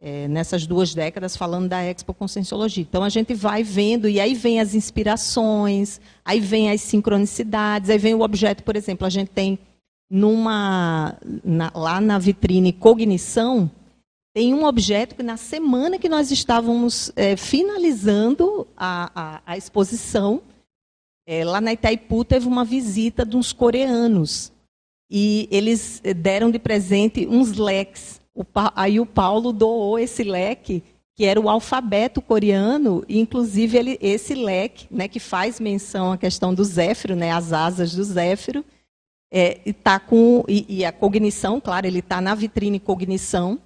[0.00, 2.82] é, nessas duas décadas, falando da Expo Conscienciologia.
[2.88, 7.98] Então, a gente vai vendo, e aí vem as inspirações, aí vem as sincronicidades, aí
[7.98, 9.58] vem o objeto, por exemplo, a gente tem
[10.10, 13.70] numa, na, lá na vitrine Cognição,
[14.34, 20.40] tem um objeto que na semana que nós estávamos é, finalizando a, a, a exposição,
[21.26, 24.52] é, lá na Itaipu teve uma visita de uns coreanos.
[25.10, 28.20] E eles deram de presente uns leques.
[28.34, 28.44] O,
[28.76, 30.84] aí o Paulo doou esse leque,
[31.16, 36.16] que era o alfabeto coreano, e inclusive ele, esse leque, né, que faz menção à
[36.16, 38.64] questão do Zéfiro, né, as asas do Zéfiro,
[39.32, 43.58] é, e, tá com, e, e a cognição, claro, ele está na vitrine cognição,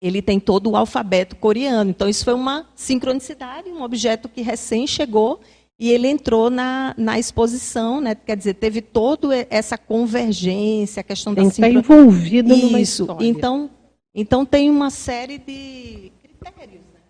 [0.00, 1.90] ele tem todo o alfabeto coreano.
[1.90, 5.40] Então, isso foi uma sincronicidade, um objeto que recém chegou
[5.78, 8.14] e ele entrou na, na exposição, né?
[8.14, 12.66] quer dizer, teve toda essa convergência, a questão tem da que estar envolvido Isso.
[12.66, 13.26] numa história.
[13.26, 13.70] Então,
[14.14, 16.80] então tem uma série de critérios.
[16.94, 17.00] Né?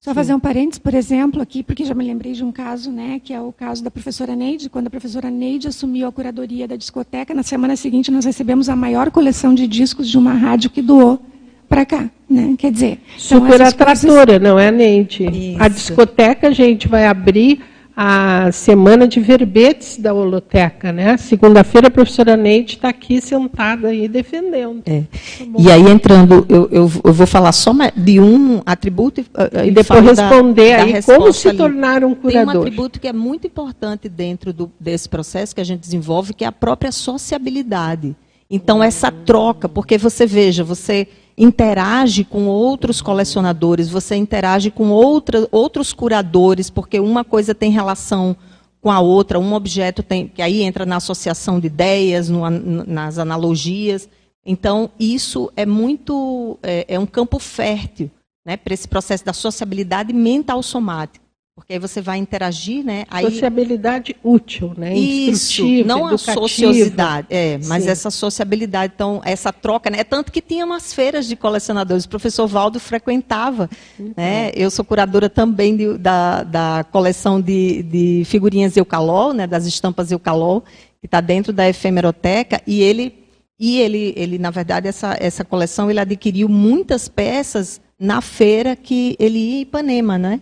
[0.00, 3.20] Só fazer um parênteses, por exemplo, aqui, porque já me lembrei de um caso, né,
[3.22, 6.76] que é o caso da professora Neide, quando a professora Neide assumiu a curadoria da
[6.76, 10.80] discoteca, na semana seguinte nós recebemos a maior coleção de discos de uma rádio que
[10.80, 11.20] doou
[11.68, 12.54] para cá, né?
[12.56, 15.24] Quer dizer, super atratora, não é, Neide?
[15.24, 15.62] Isso.
[15.62, 21.16] A discoteca a gente vai abrir a semana de verbetes da holoteca, né?
[21.16, 24.82] Segunda-feira a professora Neide está aqui sentada aí defendendo.
[24.84, 25.02] É.
[25.02, 29.26] Tá e aí entrando, eu, eu, eu, vou falar só de um atributo e,
[29.68, 31.58] e depois responder da, aí da como se ali.
[31.58, 32.52] tornar um curador.
[32.52, 36.34] Tem um atributo que é muito importante dentro do, desse processo que a gente desenvolve,
[36.34, 38.16] que é a própria sociabilidade.
[38.50, 45.48] Então essa troca, porque você veja, você interage com outros colecionadores, você interage com outra,
[45.50, 48.36] outros curadores, porque uma coisa tem relação
[48.80, 53.18] com a outra, um objeto tem, que aí entra na associação de ideias, no, nas
[53.18, 54.08] analogias.
[54.44, 58.10] Então, isso é muito, é, é um campo fértil
[58.44, 61.23] né, para esse processo da sociabilidade mental somática.
[61.56, 63.04] Porque aí você vai interagir, né?
[63.08, 63.24] Aí...
[63.26, 64.92] Sociabilidade útil, né?
[64.92, 67.90] Isso, não a sociosidade, é, mas Sim.
[67.90, 70.00] essa sociabilidade, então, essa troca, né?
[70.00, 74.12] É tanto que tinha umas feiras de colecionadores, o professor Valdo frequentava, uhum.
[74.16, 74.50] né?
[74.56, 79.46] Eu sou curadora também de, da, da coleção de, de figurinhas Eucalol, né?
[79.46, 80.62] Das estampas Eucalol,
[81.00, 83.14] que está dentro da efemeroteca, e ele,
[83.60, 89.14] e ele, ele na verdade, essa, essa coleção, ele adquiriu muitas peças na feira que
[89.20, 90.40] ele ia em Ipanema, né?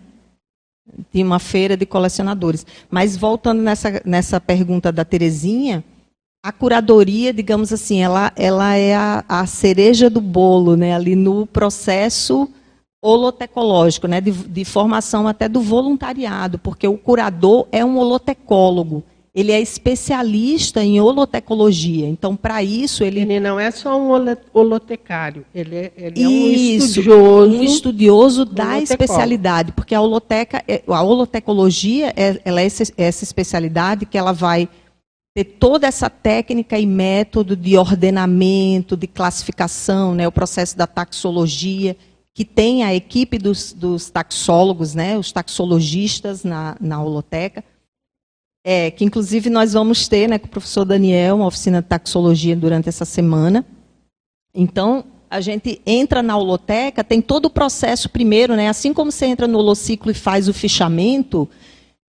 [1.11, 2.65] Tinha uma feira de colecionadores.
[2.89, 5.83] Mas voltando nessa, nessa pergunta da Terezinha,
[6.43, 11.45] a curadoria, digamos assim, ela, ela é a, a cereja do bolo, né, ali no
[11.47, 12.49] processo
[13.01, 19.03] holotecológico, né, de, de formação até do voluntariado, porque o curador é um holotecólogo
[19.35, 22.07] ele é especialista em holotecologia.
[22.07, 23.21] Então, para isso, ele...
[23.21, 24.11] Ele não é só um
[24.53, 27.57] holotecário, ele é, ele é um estudioso...
[27.57, 33.23] um estudioso da especialidade, porque a holoteca, é, a holotecologia, é, ela é essa, essa
[33.23, 34.69] especialidade que ela vai
[35.35, 41.97] ter toda essa técnica e método de ordenamento, de classificação, né, o processo da taxologia,
[42.35, 47.63] que tem a equipe dos, dos taxólogos, né, os taxologistas na, na holoteca,
[48.63, 52.55] é, que inclusive nós vamos ter né, com o professor Daniel uma oficina de taxologia
[52.55, 53.65] durante essa semana.
[54.55, 59.25] Então, a gente entra na holoteca, tem todo o processo primeiro, né, assim como você
[59.25, 61.49] entra no holociclo e faz o fichamento,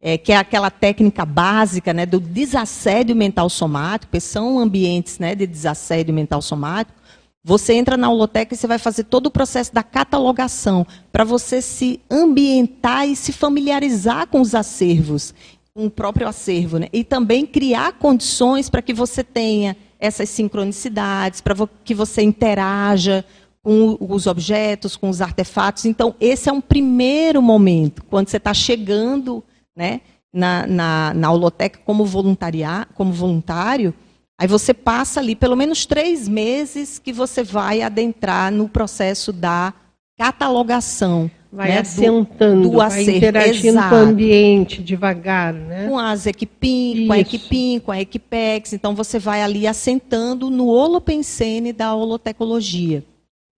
[0.01, 5.35] é, que é aquela técnica básica né, do desassédio mental somático, que são ambientes né,
[5.35, 7.05] de desassédio mental somático,
[7.43, 11.61] você entra na holoteca e você vai fazer todo o processo da catalogação, para você
[11.61, 15.35] se ambientar e se familiarizar com os acervos
[15.77, 16.89] um próprio acervo, né?
[16.93, 21.55] e também criar condições para que você tenha essas sincronicidades, para
[21.85, 23.25] que você interaja
[23.61, 25.85] com os objetos, com os artefatos.
[25.85, 29.43] Então, esse é um primeiro momento, quando você está chegando
[29.75, 30.03] né,
[30.33, 33.93] na, na, na holoteca como, voluntariar, como voluntário,
[34.39, 39.75] aí você passa ali pelo menos três meses que você vai adentrar no processo da
[40.17, 43.11] catalogação Vai né, assentando, do vai acervo.
[43.13, 43.89] interagindo Exato.
[43.91, 45.87] com o ambiente devagar, né?
[45.87, 47.19] com as Equipim, com a.
[47.21, 48.73] Equipim, com a Equipex.
[48.73, 53.05] Então você vai ali assentando no holopensene da holotecologia.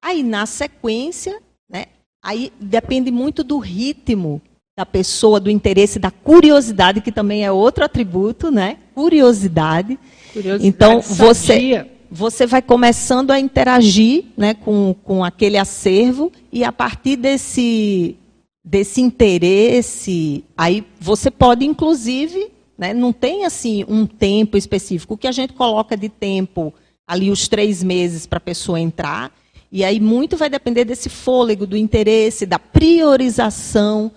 [0.05, 1.41] Aí na sequência,
[1.71, 1.87] né?
[2.23, 4.43] Aí depende muito do ritmo
[4.77, 8.77] da pessoa, do interesse, da curiosidade, que também é outro atributo, né?
[8.95, 9.99] Curiosidade.
[10.35, 11.96] Curiosidade Então você sadia.
[12.17, 18.17] Você vai começando a interagir né, com, com aquele acervo e a partir desse,
[18.65, 25.13] desse interesse, aí você pode, inclusive, né, não tem assim um tempo específico.
[25.13, 26.73] O que a gente coloca de tempo
[27.07, 29.31] ali os três meses para a pessoa entrar,
[29.71, 34.11] e aí muito vai depender desse fôlego, do interesse, da priorização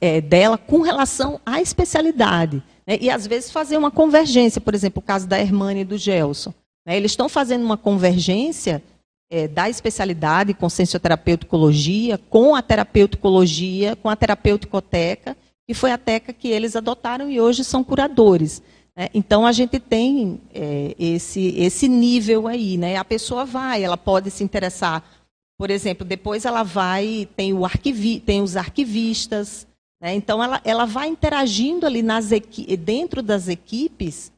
[0.00, 2.60] é, dela com relação à especialidade.
[2.84, 2.98] né?
[3.00, 6.52] E às vezes fazer uma convergência, por exemplo, o caso da Hermane e do Gelson.
[6.86, 6.96] Né?
[6.96, 8.82] Eles estão fazendo uma convergência
[9.30, 16.32] é, da especialidade com sensoterapeuticologia, com a terapeuticologia, com a terapêuticoteca, que foi a teca
[16.32, 18.60] que eles adotaram e hoje são curadores.
[18.96, 19.08] né?
[19.14, 22.96] Então a gente tem é, esse, esse nível aí, né?
[22.96, 25.04] A pessoa vai, ela pode se interessar,
[25.56, 29.66] por exemplo, depois ela vai, tem, o arquivi, tem os arquivistas,
[30.00, 30.14] né?
[30.14, 32.30] então ela, ela vai interagindo ali nas
[32.78, 34.32] dentro das equipes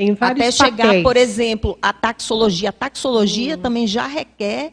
[0.00, 1.02] Tem vários até chegar, papéis.
[1.02, 2.70] por exemplo, a taxologia.
[2.70, 3.60] A taxologia Uhum.
[3.60, 4.72] também já requer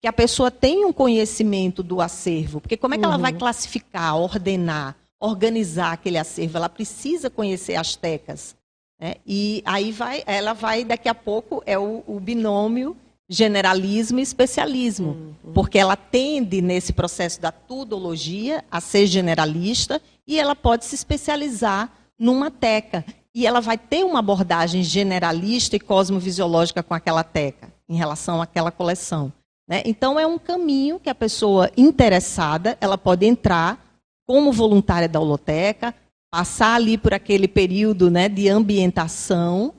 [0.00, 2.60] que a pessoa tenha um conhecimento do acervo.
[2.60, 3.38] Porque como é que ela vai Uhum.
[3.38, 6.56] classificar, ordenar, organizar aquele acervo?
[6.56, 8.54] Ela precisa conhecer as tecas.
[9.00, 9.14] né?
[9.26, 12.94] E aí vai, ela vai, daqui a pouco, é o, o binômio
[13.28, 15.34] generalismo e especialismo.
[15.44, 15.52] Uhum.
[15.54, 21.90] Porque ela tende, nesse processo da tudologia, a ser generalista e ela pode se especializar
[22.18, 23.04] numa teca.
[23.34, 28.70] E ela vai ter uma abordagem generalista e cosmovisiológica com aquela teca, em relação àquela
[28.70, 29.32] coleção.
[29.68, 29.82] né?
[29.84, 33.78] Então, é um caminho que a pessoa interessada, ela pode entrar
[34.26, 35.94] como voluntária da holoteca,
[36.30, 39.74] passar ali por aquele período né, de ambientação,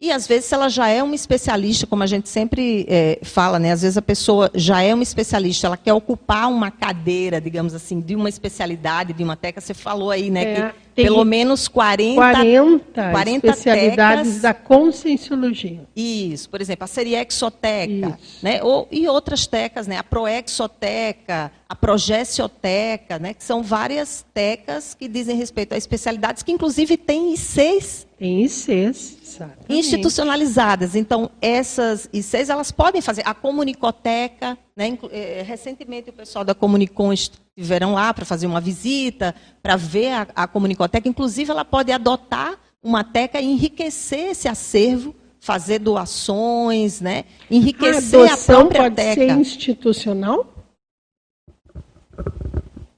[0.00, 3.72] e às vezes, ela já é uma especialista, como a gente sempre eh, fala, né?
[3.72, 7.98] Às vezes a pessoa já é uma especialista, ela quer ocupar uma cadeira, digamos assim,
[8.00, 9.58] de uma especialidade, de uma teca.
[9.58, 10.42] Você falou aí, né?
[10.42, 14.42] É, que tem pelo menos 40, 40, 40 especialidades tecas.
[14.42, 15.82] da conscienciologia.
[15.94, 18.62] Isso, por exemplo, a seriexoteca, né?
[18.62, 19.98] Ou, e outras tecas, né?
[19.98, 23.34] A proexoteca, a progessioteca, né?
[23.34, 29.18] Que são várias tecas que dizem respeito a especialidades que, inclusive, têm ICs Tem ICs,
[29.22, 29.66] exatamente.
[29.68, 30.94] institucionalizadas.
[30.94, 33.22] Então, essas ICs, elas podem fazer.
[33.26, 34.96] A comunicoteca, né?
[35.10, 40.26] eh, recentemente o pessoal da Comunicom estiveram lá para fazer uma visita, para ver a,
[40.36, 41.08] a comunicoteca.
[41.08, 47.24] Inclusive, ela pode adotar uma teca e enriquecer esse acervo, fazer doações, né?
[47.50, 49.14] enriquecer a a própria pode teca.
[49.14, 50.55] ser institucional?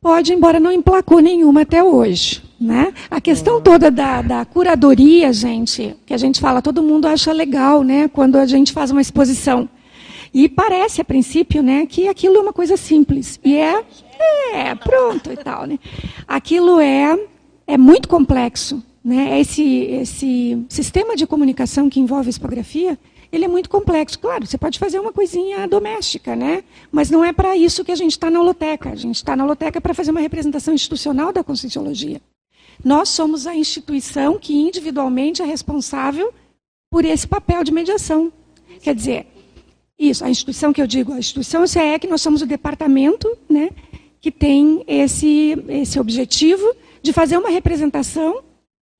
[0.01, 2.43] Pode, embora não emplacou nenhuma até hoje.
[2.61, 2.93] Né?
[3.11, 7.83] A questão toda da, da curadoria, gente, que a gente fala, todo mundo acha legal
[7.83, 9.69] né, quando a gente faz uma exposição.
[10.33, 13.41] E parece, a princípio, né, que aquilo é uma coisa simples.
[13.45, 13.83] E é,
[14.53, 15.67] é pronto e tal.
[15.67, 15.79] Né?
[16.27, 17.19] Aquilo é,
[17.67, 18.83] é muito complexo.
[19.05, 19.41] Né?
[19.41, 22.99] Esse, esse sistema de comunicação que envolve a expografia,
[23.31, 24.19] ele é muito complexo.
[24.19, 26.65] Claro, você pode fazer uma coisinha doméstica, né?
[26.91, 28.91] mas não é para isso que a gente está na holoteca.
[28.91, 32.21] A gente está na holoteca para fazer uma representação institucional da Conscienciologia.
[32.85, 36.33] Nós somos a instituição que individualmente é responsável
[36.91, 38.33] por esse papel de mediação.
[38.81, 39.27] Quer dizer,
[39.99, 43.71] isso, a instituição que eu digo, a instituição CE, que nós somos o departamento né,
[44.21, 46.65] que tem esse, esse objetivo
[47.03, 48.43] de fazer uma representação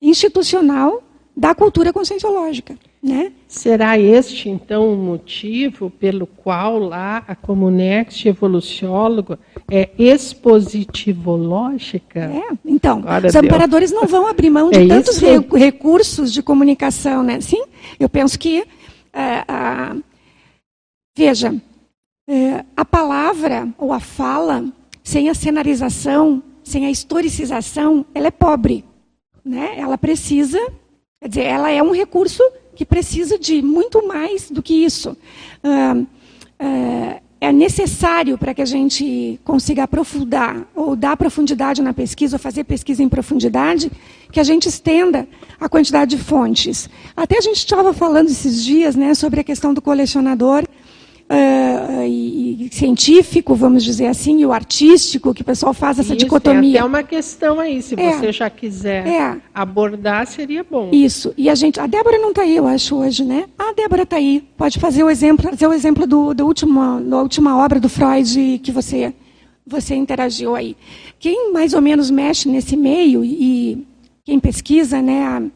[0.01, 1.03] institucional
[1.39, 2.77] da cultura conscienciológica.
[3.01, 3.31] Né?
[3.47, 9.37] Será este, então, o motivo pelo qual lá a Comunext Evoluciólogo
[9.71, 12.19] é expositivológica?
[12.19, 16.43] É, então, Glória os amparadores não vão abrir mão de É tantos re- recursos de
[16.43, 17.39] comunicação, né?
[17.39, 17.63] Sim,
[17.97, 18.65] eu penso que
[19.13, 19.95] é, a-
[21.17, 21.55] veja,
[22.29, 24.65] é, a palavra ou a fala
[25.01, 28.83] sem a cenarização, sem a historicização, ela é pobre,
[29.43, 29.75] né?
[29.77, 30.59] Ela precisa,
[31.21, 32.43] quer dizer, ela é um recurso
[32.75, 35.17] que precisa de muito mais do que isso.
[35.63, 35.95] Ah,
[37.41, 42.65] é necessário para que a gente consiga aprofundar ou dar profundidade na pesquisa, ou fazer
[42.65, 43.89] pesquisa em profundidade,
[44.31, 45.27] que a gente estenda
[45.59, 46.89] a quantidade de fontes.
[47.15, 50.65] Até a gente estava falando esses dias né, sobre a questão do colecionador
[51.29, 56.09] ah, e, e científico, vamos dizer assim, e o artístico, que o pessoal faz essa
[56.13, 56.61] Isso, dicotomia.
[56.61, 58.13] Tem até uma questão aí, se É.
[58.13, 59.37] você já quiser É.
[59.53, 60.89] abordar, seria bom.
[60.91, 61.33] Isso.
[61.37, 63.45] E a gente, a Débora não está aí, eu acho hoje, né?
[63.57, 64.43] A Débora está aí.
[64.57, 68.59] Pode fazer o exemplo, fazer o exemplo do, do último, da última obra do Freud
[68.63, 69.13] que você
[69.67, 70.75] você interagiu aí.
[71.19, 73.85] Quem mais ou menos mexe nesse meio e
[74.25, 75.49] quem pesquisa né,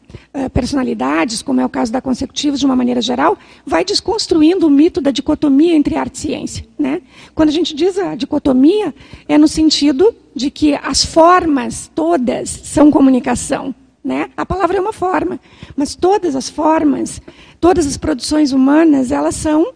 [0.52, 5.00] personalidades, como é o caso da consecutivos de uma maneira geral, vai desconstruindo o mito
[5.00, 6.66] da dicotomia entre arte e ciência.
[6.78, 7.02] Né?
[7.34, 8.94] Quando a gente diz a dicotomia,
[9.28, 13.74] é no sentido de que as formas todas são comunicação.
[14.02, 14.28] Né?
[14.36, 15.40] A palavra é uma forma,
[15.74, 17.22] mas todas as formas,
[17.58, 19.72] todas as produções humanas, elas são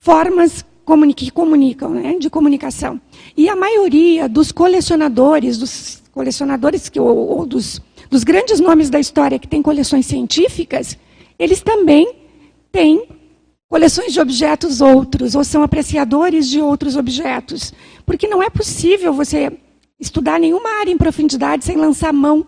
[0.00, 0.64] formas
[1.14, 2.16] que comunicam, né?
[2.18, 3.00] de comunicação.
[3.36, 8.98] E a maioria dos colecionadores, dos colecionadores que, ou, ou dos, dos grandes nomes da
[8.98, 10.98] história que têm coleções científicas,
[11.38, 12.12] eles também
[12.72, 13.06] têm
[13.68, 17.72] coleções de objetos outros, ou são apreciadores de outros objetos.
[18.04, 19.52] Porque não é possível você
[19.98, 22.44] estudar nenhuma área em profundidade sem lançar mão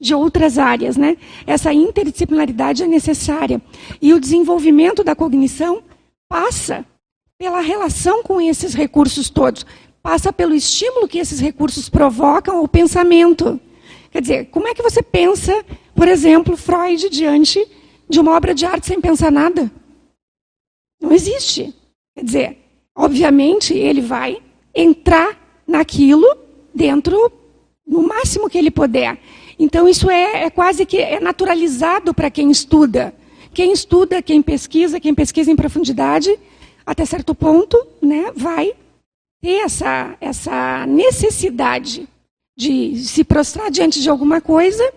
[0.00, 0.96] de outras áreas.
[0.96, 1.18] Né?
[1.46, 3.60] Essa interdisciplinaridade é necessária.
[4.00, 5.82] E o desenvolvimento da cognição
[6.26, 6.84] passa
[7.38, 9.66] pela relação com esses recursos todos,
[10.02, 13.60] passa pelo estímulo que esses recursos provocam ao pensamento.
[14.14, 15.52] Quer dizer, como é que você pensa,
[15.92, 17.66] por exemplo, Freud diante
[18.08, 19.68] de uma obra de arte sem pensar nada?
[21.02, 21.74] Não existe.
[22.14, 22.58] Quer dizer,
[22.94, 24.40] obviamente ele vai
[24.72, 26.28] entrar naquilo
[26.72, 27.32] dentro
[27.84, 29.18] no máximo que ele puder.
[29.58, 33.12] Então isso é, é quase que é naturalizado para quem estuda.
[33.52, 36.38] Quem estuda, quem pesquisa, quem pesquisa em profundidade,
[36.86, 38.74] até certo ponto, né, vai
[39.42, 42.08] ter essa, essa necessidade
[42.56, 44.92] de se prostrar diante de alguma coisa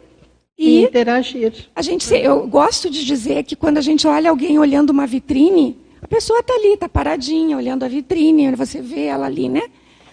[0.57, 1.69] e, e interagir.
[1.75, 5.77] A gente, eu gosto de dizer que quando a gente olha alguém olhando uma vitrine,
[6.01, 9.63] a pessoa está ali, está paradinha, olhando a vitrine, você vê ela ali, né?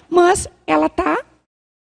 [0.08, 1.22] Mas ela está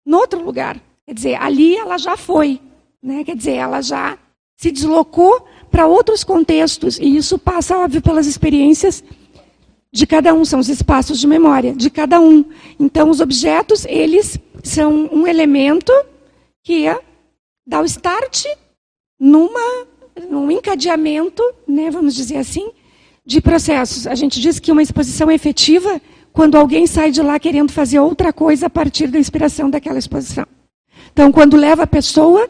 [0.06, 0.80] no outro lugar.
[1.06, 2.60] Quer dizer, ali ela já foi,
[3.02, 3.24] né?
[3.24, 4.18] Quer dizer, ela já
[4.58, 9.04] se deslocou para outros contextos e isso passa, óbvio, pelas experiências
[9.92, 12.44] de cada um, são os espaços de memória de cada um.
[12.80, 14.38] Então, os objetos, eles
[14.68, 15.94] são um elemento
[16.64, 17.00] que é,
[17.66, 18.46] dá o start
[19.20, 19.86] numa,
[20.30, 22.72] num encadeamento, né, vamos dizer assim,
[23.26, 24.08] de processos.
[24.08, 26.02] A gente diz que uma exposição é efetiva
[26.34, 30.46] quando alguém sai de lá querendo fazer outra coisa a partir da inspiração daquela exposição.
[31.14, 32.50] Então, quando leva a pessoa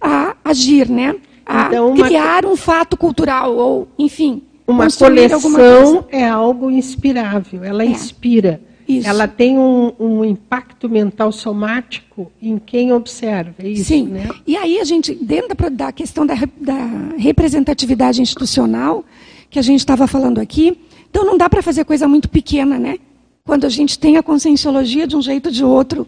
[0.00, 1.14] a agir, né?
[1.44, 2.06] a então, uma...
[2.06, 7.86] criar um fato cultural, ou, enfim, uma coleção é algo inspirável, ela é.
[7.86, 8.60] inspira.
[8.88, 9.06] Isso.
[9.06, 13.54] Ela tem um, um, impacto mental somático em quem observa.
[13.58, 14.06] É isso, Sim.
[14.06, 14.30] Né?
[14.46, 19.04] E aí a gente, dentro da, da questão da, da, representatividade institucional,
[19.50, 20.78] que a gente estava falando aqui,
[21.10, 22.96] então não dá para fazer coisa muito pequena, né?
[23.44, 26.06] Quando a gente tem a conscienciologia de um jeito ou de outro,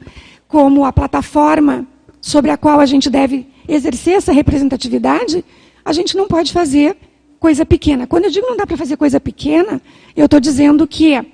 [0.49, 1.87] como a plataforma
[2.19, 5.45] sobre a qual a gente deve exercer essa representatividade,
[5.85, 6.97] a gente não pode fazer
[7.39, 8.07] coisa pequena.
[8.07, 9.81] Quando eu digo não dá para fazer coisa pequena,
[10.17, 11.25] eu estou dizendo que eh,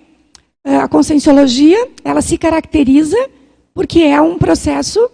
[0.74, 3.16] a conscienciologia ela se caracteriza
[3.72, 5.08] porque é um processo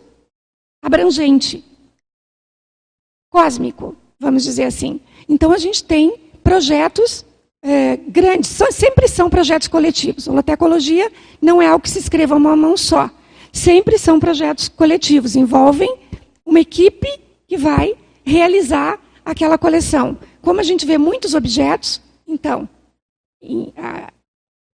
[0.83, 1.62] abrangente,
[3.31, 5.01] cósmico, vamos dizer assim.
[5.29, 7.24] Então a gente tem projetos
[7.62, 10.27] é, grandes, sempre são projetos coletivos.
[10.27, 13.11] A lotecologia não é algo que se escreva uma mão só.
[13.53, 15.95] Sempre são projetos coletivos, envolvem
[16.47, 17.09] uma equipe
[17.47, 20.16] que vai realizar aquela coleção.
[20.41, 22.69] Como a gente vê muitos objetos, então,
[23.41, 24.11] em, a,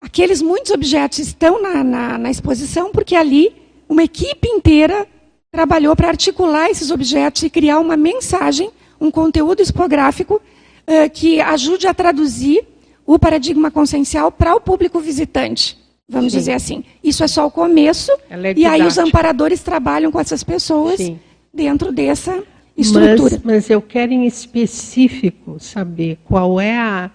[0.06, 3.52] aqueles muitos objetos estão na, na, na exposição porque ali
[3.88, 5.06] uma equipe inteira
[5.50, 8.70] trabalhou para articular esses objetos e criar uma mensagem,
[9.00, 12.64] um conteúdo expográfico uh, que ajude a traduzir
[13.04, 15.76] o paradigma consciencial para o público visitante,
[16.08, 16.38] vamos Sim.
[16.38, 16.84] dizer assim.
[17.02, 21.18] Isso é só o começo, é e aí os amparadores trabalham com essas pessoas Sim.
[21.52, 22.42] dentro dessa
[22.76, 23.40] estrutura.
[23.42, 27.10] Mas, mas eu quero em específico saber qual é a,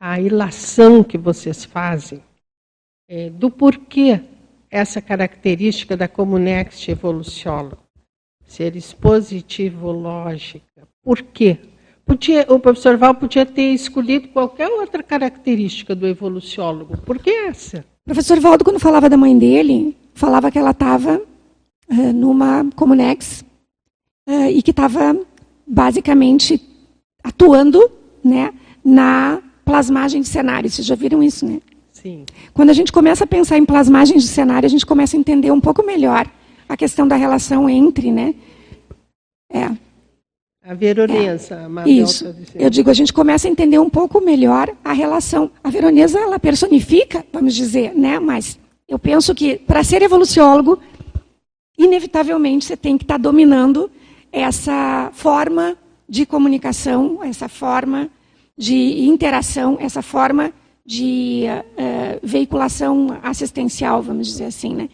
[0.00, 2.20] a ilação que vocês fazem
[3.08, 4.20] é, do porquê
[4.70, 7.82] essa característica da Comunext evoluciólogo,
[8.46, 10.88] ser expositivo-lógica.
[11.02, 11.58] Por quê?
[12.04, 16.98] Podia, o professor Val podia ter escolhido qualquer outra característica do evoluciólogo.
[16.98, 17.84] Por que essa?
[18.04, 21.22] Professor Valdo, quando falava da mãe dele, falava que ela estava
[21.88, 23.44] uh, numa Comunex
[24.28, 25.16] uh, e que estava
[25.66, 26.60] basicamente
[27.22, 27.90] atuando
[28.24, 28.52] né,
[28.84, 30.68] na plasmagem de cenário.
[30.68, 31.60] Vocês já viram isso, né?
[32.02, 32.26] Sim.
[32.52, 35.52] Quando a gente começa a pensar em plasmagem de cenário, a gente começa a entender
[35.52, 36.26] um pouco melhor
[36.68, 38.34] a questão da relação entre, né?
[39.48, 39.70] É.
[40.64, 41.80] A veronesa, é.
[41.80, 42.34] a Isso.
[42.56, 45.48] Eu digo, a gente começa a entender um pouco melhor a relação.
[45.62, 48.18] A veronesa, ela personifica, vamos dizer, né?
[48.18, 48.58] Mas
[48.88, 50.80] eu penso que para ser evoluciólogo,
[51.78, 53.88] inevitavelmente você tem que estar tá dominando
[54.32, 55.76] essa forma
[56.08, 58.10] de comunicação, essa forma
[58.56, 60.52] de interação, essa forma
[60.84, 64.74] de uh, veiculação assistencial, vamos dizer assim.
[64.74, 64.88] Né?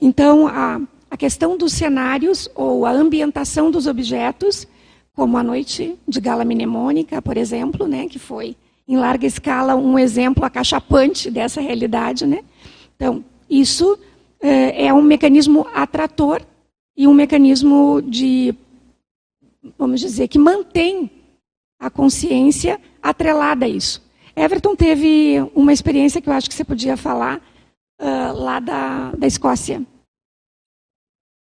[0.00, 0.80] Então, a,
[1.10, 4.66] a questão dos cenários ou a ambientação dos objetos,
[5.14, 8.56] como a noite de gala mnemônica, por exemplo, né, que foi
[8.86, 12.26] em larga escala um exemplo acachapante dessa realidade.
[12.26, 12.44] Né?
[12.96, 13.98] Então, isso
[14.40, 16.42] é, é um mecanismo atrator
[16.96, 18.54] e um mecanismo de,
[19.78, 21.10] vamos dizer, que mantém
[21.78, 24.02] a consciência atrelada a isso.
[24.36, 27.40] Everton teve uma experiência que eu acho que você podia falar
[28.00, 29.82] uh, lá da, da Escócia.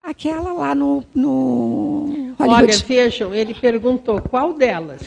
[0.03, 2.73] Aquela lá no, no Hollywood.
[2.73, 5.01] Olha, vejam, ele perguntou qual delas.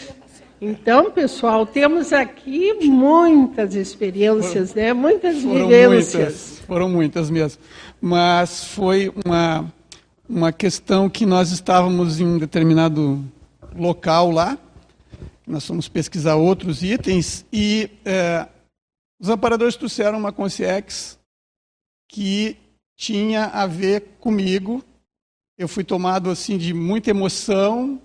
[0.61, 4.93] Então, pessoal, temos aqui muitas experiências, foram, né?
[4.93, 6.15] Muitas foram vivências.
[6.15, 7.63] Muitas, foram muitas mesmo.
[8.01, 9.73] Mas foi uma,
[10.29, 13.25] uma questão que nós estávamos em um determinado
[13.77, 14.59] local lá,
[15.49, 18.47] nós fomos pesquisar outros itens, e é,
[19.21, 21.19] os amparadores trouxeram uma consciex
[22.09, 22.57] que
[22.97, 24.85] tinha a ver comigo.
[25.59, 28.01] Eu fui tomado assim de muita emoção.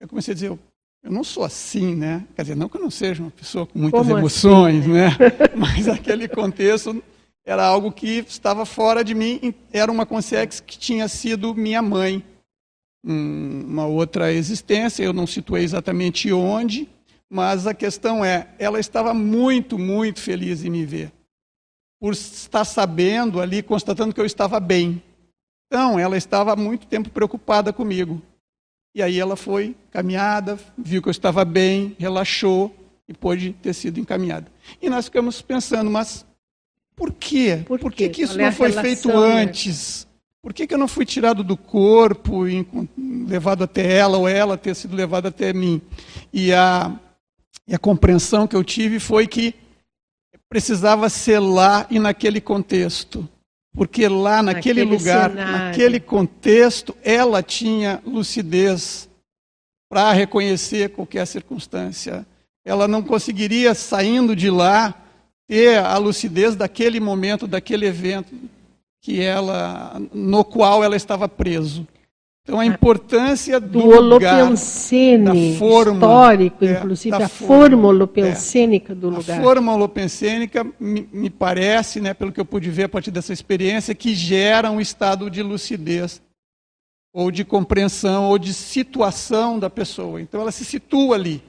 [0.00, 0.58] Eu comecei a dizer,
[1.02, 2.26] eu não sou assim, né?
[2.36, 4.92] Quer dizer, não que eu não seja uma pessoa com muitas Como emoções, assim?
[4.92, 5.10] né?
[5.56, 7.02] Mas aquele contexto
[7.44, 9.54] era algo que estava fora de mim.
[9.72, 12.24] Era uma consciência que tinha sido minha mãe,
[13.04, 15.02] uma outra existência.
[15.02, 16.88] Eu não situei exatamente onde,
[17.30, 21.12] mas a questão é, ela estava muito, muito feliz em me ver,
[22.00, 25.02] por estar sabendo ali, constatando que eu estava bem.
[25.66, 28.20] Então, ela estava há muito tempo preocupada comigo.
[28.94, 32.74] E aí ela foi caminhada, viu que eu estava bem, relaxou
[33.08, 34.52] e pôde ter sido encaminhada.
[34.82, 36.26] E nós ficamos pensando, mas
[36.94, 37.62] por quê?
[37.66, 39.46] Por, por que, que isso é não foi feito né?
[40.42, 42.66] Por que, que eu não fui tirado do corpo e
[43.28, 45.80] levado até ela, ou ela ter sido levada até mim?
[46.32, 46.92] E a,
[47.68, 49.54] e a compreensão que eu tive foi que
[50.48, 53.28] precisava ser lá e naquele contexto.
[53.72, 55.52] Porque lá, naquele, naquele lugar, cenário.
[55.52, 59.08] naquele contexto, ela tinha lucidez
[59.88, 62.26] para reconhecer qualquer circunstância.
[62.64, 64.92] Ela não conseguiria, saindo de lá,
[65.46, 68.34] ter a lucidez daquele momento, daquele evento
[69.02, 71.86] que ela, no qual ela estava preso.
[72.44, 78.96] Então a importância do, do holopensene forma, histórico, é, inclusive a forma holopensênica é.
[78.96, 79.38] do lugar.
[79.38, 83.32] A forma holopensênica me, me, parece, né, pelo que eu pude ver a partir dessa
[83.32, 86.20] experiência, que gera um estado de lucidez
[87.12, 90.20] ou de compreensão ou de situação da pessoa.
[90.20, 91.42] Então ela se situa ali.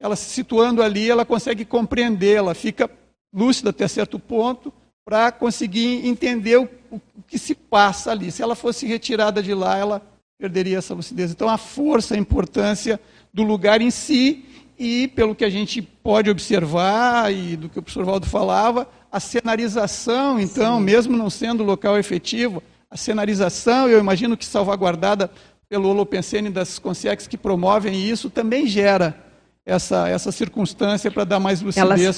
[0.00, 2.88] Ela se situando ali, ela consegue compreender, ela fica
[3.34, 4.72] lúcida até certo ponto
[5.08, 8.30] para conseguir entender o, o que se passa ali.
[8.30, 10.02] Se ela fosse retirada de lá, ela
[10.38, 11.30] perderia essa lucidez.
[11.30, 13.00] Então, a força, a importância
[13.32, 14.44] do lugar em si
[14.78, 19.18] e, pelo que a gente pode observar e do que o professor Valdo falava, a
[19.18, 20.84] cenarização, então, Sim.
[20.84, 25.30] mesmo não sendo local efetivo, a cenarização, eu imagino que salvaguardada
[25.70, 29.16] pelo Holopensene das consciências que promovem isso, também gera
[29.64, 32.14] essa, essa circunstância para dar mais lucidez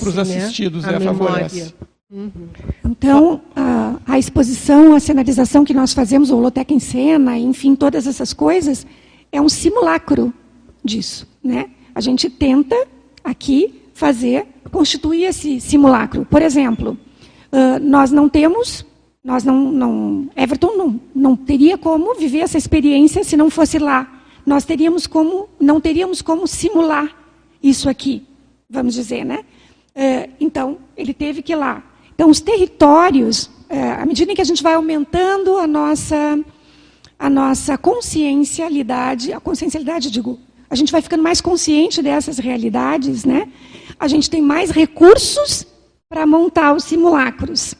[0.00, 0.22] para os né?
[0.22, 0.86] assistidos.
[0.86, 0.94] Né?
[0.96, 1.74] É, favorece.
[2.12, 2.30] Uhum.
[2.84, 8.06] Então, a, a, exposição, a cenarização que nós fazemos, o Holoteca em Cena, enfim, todas
[8.06, 8.86] essas coisas,
[9.32, 10.32] é um simulacro
[10.84, 11.26] disso.
[11.42, 11.70] Né?
[11.94, 12.76] A gente tenta
[13.24, 16.26] aqui fazer, constituir esse simulacro.
[16.26, 16.98] Por exemplo,
[17.50, 18.84] uh, nós não temos,
[19.24, 24.22] nós não, não, Everton não, não teria como viver essa experiência se não fosse lá.
[24.44, 27.16] Nós teríamos como, não teríamos como simular
[27.62, 28.26] isso aqui,
[28.68, 29.46] vamos dizer, né?
[29.96, 31.82] Uh, então, ele teve que ir lá.
[32.14, 36.38] Então, os territórios, é, à medida em que a gente vai aumentando a nossa,
[37.18, 43.48] a nossa consciencialidade, a consciencialidade, digo, a gente vai ficando mais consciente dessas realidades, né?
[43.98, 45.66] A gente tem mais recursos
[46.08, 47.74] para montar os simulacros.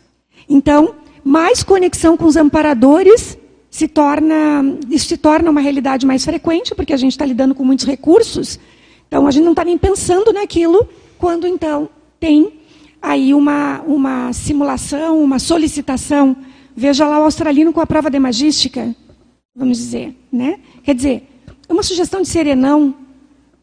[0.49, 0.95] Então,
[1.25, 3.39] mais conexão com os amparadores
[3.71, 7.65] se torna, isso se torna uma realidade mais frequente, porque a gente está lidando com
[7.65, 8.59] muitos recursos.
[9.09, 10.87] Então, a gente não está nem pensando naquilo
[11.19, 11.89] quando, então,
[12.21, 12.61] tem
[13.03, 16.37] aí uma, uma simulação, uma solicitação.
[16.75, 18.95] Veja lá o australiano com a prova de magística,
[19.55, 20.17] vamos dizer.
[20.33, 20.61] Né?
[20.85, 21.29] Quer dizer,
[21.69, 22.95] é uma sugestão de serenão.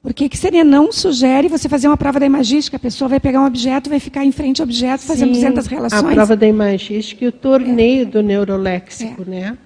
[0.01, 2.77] Porque que serenão sugere você fazer uma prova da imagística?
[2.77, 6.03] A pessoa vai pegar um objeto, vai ficar em frente ao objeto, fazendo 200 relações.
[6.03, 8.05] a prova da imagística e o torneio é.
[8.05, 9.25] do neuroléxico, é.
[9.25, 9.57] né?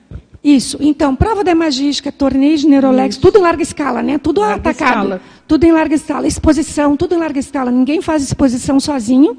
[0.44, 0.78] Isso.
[0.82, 4.18] Então, prova da imagística, torneio de neuroléxico, tudo em larga escala, né?
[4.18, 4.90] Tudo larga atacado.
[4.90, 5.22] Escala.
[5.48, 6.28] Tudo em larga escala.
[6.28, 7.72] Exposição, tudo em larga escala.
[7.72, 9.38] Ninguém faz exposição sozinho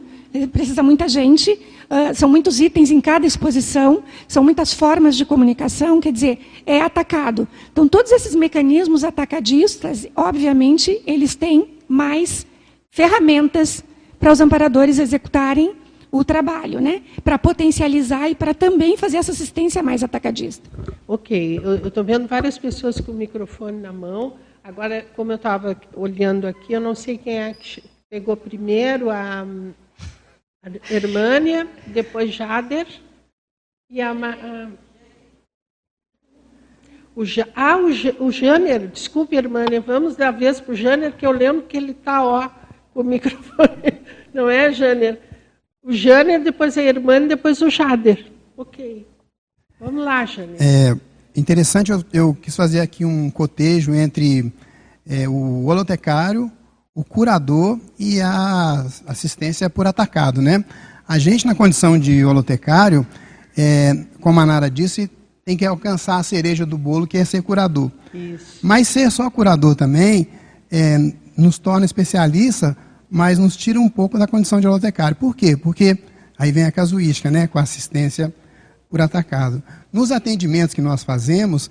[0.52, 6.01] precisa muita gente, uh, são muitos itens em cada exposição, são muitas formas de comunicação,
[6.01, 7.47] quer dizer, é atacado.
[7.73, 12.47] Então, todos esses mecanismos atacadistas, obviamente, eles têm mais
[12.90, 13.85] ferramentas
[14.19, 15.73] para os amparadores executarem
[16.11, 17.02] o trabalho, né?
[17.24, 20.69] Para potencializar e para também fazer essa assistência mais atacadista.
[21.09, 24.35] Ok, eu estou vendo várias pessoas com o microfone na mão.
[24.62, 29.44] Agora, como eu estava olhando aqui, eu não sei quem é que pegou primeiro a,
[30.91, 32.86] Hermânia, depois Jader
[33.91, 34.70] e a, a
[37.16, 37.23] o,
[37.55, 41.77] ah, o, o desculpe, Hermânia, vamos dar vez para o Jânner, que eu lembro que
[41.77, 42.51] ele está, ó,
[42.93, 44.03] com o microfone.
[44.35, 45.20] Não é, Jânner?
[45.81, 48.27] O Jânner, depois a Hermânia, depois o Jader.
[48.57, 49.07] Ok.
[49.78, 50.57] Vamos lá, Jânner.
[50.61, 50.97] É
[51.36, 54.53] interessante, eu, eu quis fazer aqui um cotejo entre
[55.07, 56.51] é, o holotecário,
[56.95, 60.65] o curador e a assistência por atacado, né?
[61.07, 63.07] A gente, na condição de holotecário,
[63.57, 65.11] é, como a Nara disse,
[65.45, 67.91] tem que alcançar a cereja do bolo, que é ser curador.
[68.15, 68.61] Isso.
[68.62, 70.29] Mas ser só curador também
[70.71, 72.77] é, nos torna especialista,
[73.11, 75.16] mas nos tira um pouco da condição de holotecário.
[75.16, 75.57] Por quê?
[75.57, 75.99] Porque
[76.39, 78.33] aí vem a casuística, né, com assistência
[78.89, 79.62] por atacado.
[79.93, 81.71] Nos atendimentos que nós fazemos,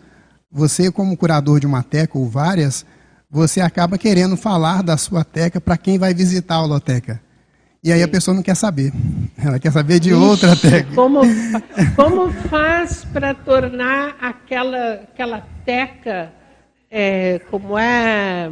[0.52, 2.86] você, como curador de uma teca ou várias,
[3.34, 7.20] você acaba querendo falar da sua teca para quem vai visitar a holoteca.
[7.84, 8.94] E aí a pessoa não quer saber.
[9.44, 10.88] Ela quer saber de Ixi, outra teca.
[10.94, 11.22] Como,
[11.96, 16.32] como faz para tornar aquela, aquela teca
[16.90, 18.52] é, como é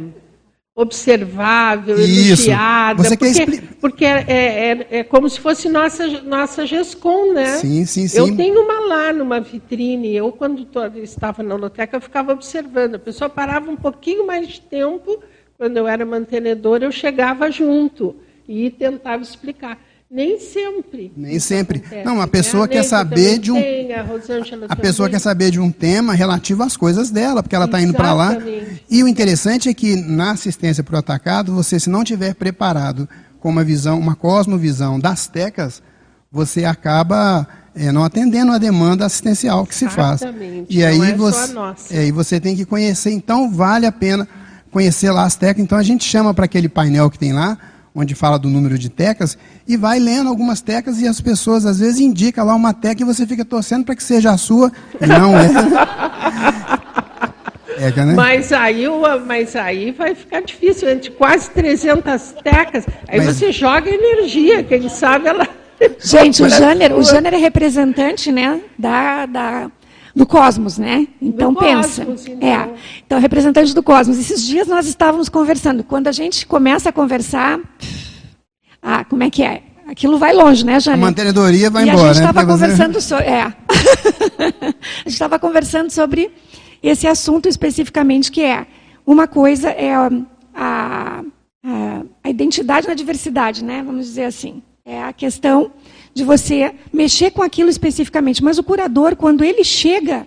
[0.74, 2.48] observável, Isso.
[2.48, 3.02] elogiada?
[3.02, 7.58] Você porque, quer porque é, é, é, como se fosse nossa, nossa GESCOM, né?
[7.58, 8.18] Sim, sim, sim.
[8.18, 10.14] Eu tenho uma lá numa vitrine.
[10.14, 10.66] Eu, quando
[11.02, 12.94] estava na holoteca, eu ficava observando.
[12.94, 15.22] A pessoa parava um pouquinho mais de tempo.
[15.58, 18.16] Quando eu era mantenedora, eu chegava junto
[18.48, 19.78] e tentava explicar.
[20.12, 21.10] Nem sempre.
[21.16, 21.78] Nem sempre.
[21.78, 22.04] Acontece.
[22.04, 23.54] Não, a pessoa quer saber de um.
[23.54, 24.06] Tem, a,
[24.68, 27.94] a pessoa quer saber de um tema relativo às coisas dela, porque ela está indo
[27.94, 28.36] para lá.
[28.90, 33.08] E o interessante é que na assistência para o atacado, você, se não tiver preparado
[33.40, 35.82] com uma visão, uma cosmovisão das tecas,
[36.30, 40.20] você acaba é, não atendendo a demanda assistencial que se faz.
[40.68, 41.54] E aí é você,
[41.90, 43.12] é, e você tem que conhecer.
[43.12, 44.28] Então vale a pena
[44.70, 45.62] conhecer lá as tecas.
[45.62, 47.56] Então a gente chama para aquele painel que tem lá
[47.94, 49.36] onde fala do número de tecas,
[49.66, 53.04] e vai lendo algumas tecas e as pessoas às vezes indicam lá uma teca e
[53.04, 55.48] você fica torcendo para que seja a sua, e não é.
[57.76, 58.14] Teca, né?
[58.14, 58.84] mas, aí,
[59.26, 63.36] mas aí vai ficar difícil, entre quase 300 tecas, aí mas...
[63.36, 65.48] você joga energia, quem sabe ela...
[65.98, 69.70] Gente, o Jânner, o Jânner é representante né, da, da,
[70.14, 71.06] do cosmos, né?
[71.20, 72.04] Então do pensa.
[72.04, 72.48] Cosmos, então.
[72.48, 72.74] É.
[73.06, 74.18] Então, representante do cosmos.
[74.18, 75.82] Esses dias nós estávamos conversando.
[75.82, 77.58] Quando a gente começa a conversar,
[78.82, 79.62] ah, como é que é?
[79.86, 81.02] Aquilo vai longe, né, Jane?
[81.02, 82.10] A mantenedoria vai e embora.
[82.10, 82.52] A gente estava né?
[82.52, 83.24] conversando sobre.
[83.26, 83.42] É.
[83.42, 83.54] a
[85.04, 86.30] gente estava conversando sobre
[86.82, 88.66] esse assunto especificamente, que é
[89.06, 90.10] uma coisa é a,
[90.54, 91.22] a,
[92.24, 93.82] a identidade na diversidade, né?
[93.84, 94.62] Vamos dizer assim.
[94.84, 95.70] É a questão
[96.14, 98.42] de você mexer com aquilo especificamente.
[98.42, 100.26] Mas o curador, quando ele chega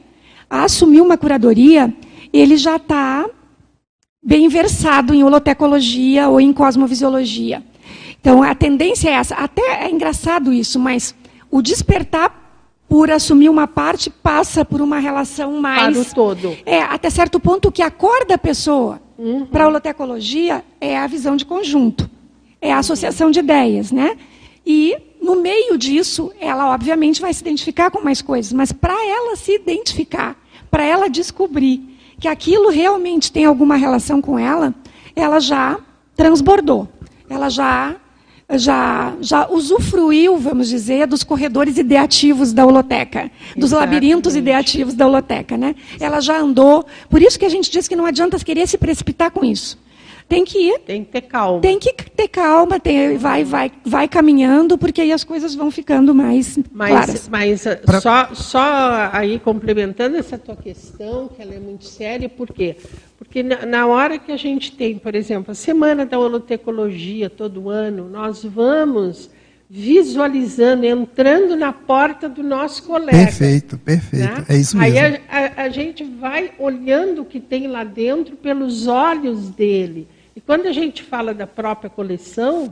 [0.49, 1.93] a assumir uma curadoria,
[2.31, 3.29] ele já está
[4.23, 7.63] bem versado em holotecologia ou em cosmovisiologia.
[8.19, 9.35] Então, a tendência é essa.
[9.35, 11.13] Até é engraçado isso, mas
[11.51, 12.43] o despertar
[12.89, 15.97] por assumir uma parte passa por uma relação mais.
[15.97, 16.57] Para o todo.
[16.65, 19.45] É, até certo ponto, o que acorda a pessoa uhum.
[19.45, 22.09] para a holotecologia é a visão de conjunto,
[22.61, 24.17] é a associação de ideias, né?
[24.65, 24.95] E
[25.25, 29.55] no meio disso, ela obviamente vai se identificar com mais coisas, mas para ela se
[29.55, 30.39] identificar,
[30.69, 31.81] para ela descobrir
[32.19, 34.73] que aquilo realmente tem alguma relação com ela,
[35.15, 35.79] ela já
[36.15, 36.87] transbordou.
[37.27, 37.95] Ela já
[38.53, 43.95] já, já usufruiu, vamos dizer, dos corredores ideativos da holoteca, dos Exatamente.
[43.95, 45.57] labirintos ideativos da holoteca.
[45.57, 45.75] Né?
[45.99, 46.85] Ela já andou.
[47.09, 49.79] Por isso que a gente diz que não adianta querer se precipitar com isso.
[50.27, 50.79] Tem que ir.
[50.79, 51.61] Tem que ter calma.
[51.61, 56.15] Tem que ter calma, tem, vai, vai, vai caminhando, porque aí as coisas vão ficando
[56.15, 57.29] mais mas, claras.
[57.29, 58.01] Mas uh, pra...
[58.01, 62.75] só, só aí complementando essa tua questão, que ela é muito séria, por quê?
[63.19, 67.69] Porque na, na hora que a gente tem, por exemplo, a Semana da Holotecologia todo
[67.69, 69.29] ano, nós vamos
[69.69, 73.17] visualizando, entrando na porta do nosso colega.
[73.17, 74.23] Perfeito, perfeito.
[74.23, 74.45] Né?
[74.49, 74.97] É isso mesmo.
[74.97, 80.07] Aí a, a, a, gente vai olhando o que tem lá dentro pelos olhos dele.
[80.35, 82.71] E quando a gente fala da própria coleção,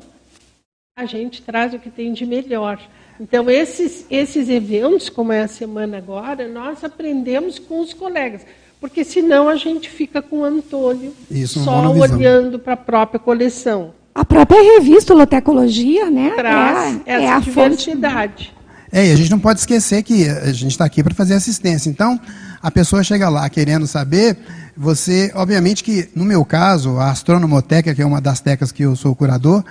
[0.98, 2.80] a gente traz o que tem de melhor.
[3.20, 8.46] Então, esses, esses eventos, como é a semana agora, nós aprendemos com os colegas.
[8.82, 13.94] Porque senão a gente fica com o Antônio Isso, só olhando para a própria coleção.
[14.14, 16.32] A própria revista Lotecologia, né?
[16.36, 18.48] Traz é, essa é a diversidade.
[18.48, 18.63] Fonte.
[18.96, 21.90] É, e a gente não pode esquecer que a gente está aqui para fazer assistência.
[21.90, 22.20] Então,
[22.62, 24.38] a pessoa chega lá querendo saber,
[24.78, 28.96] você, obviamente que, no meu caso, a Astronomoteca, que é uma das tecas que eu
[28.96, 29.64] sou curador,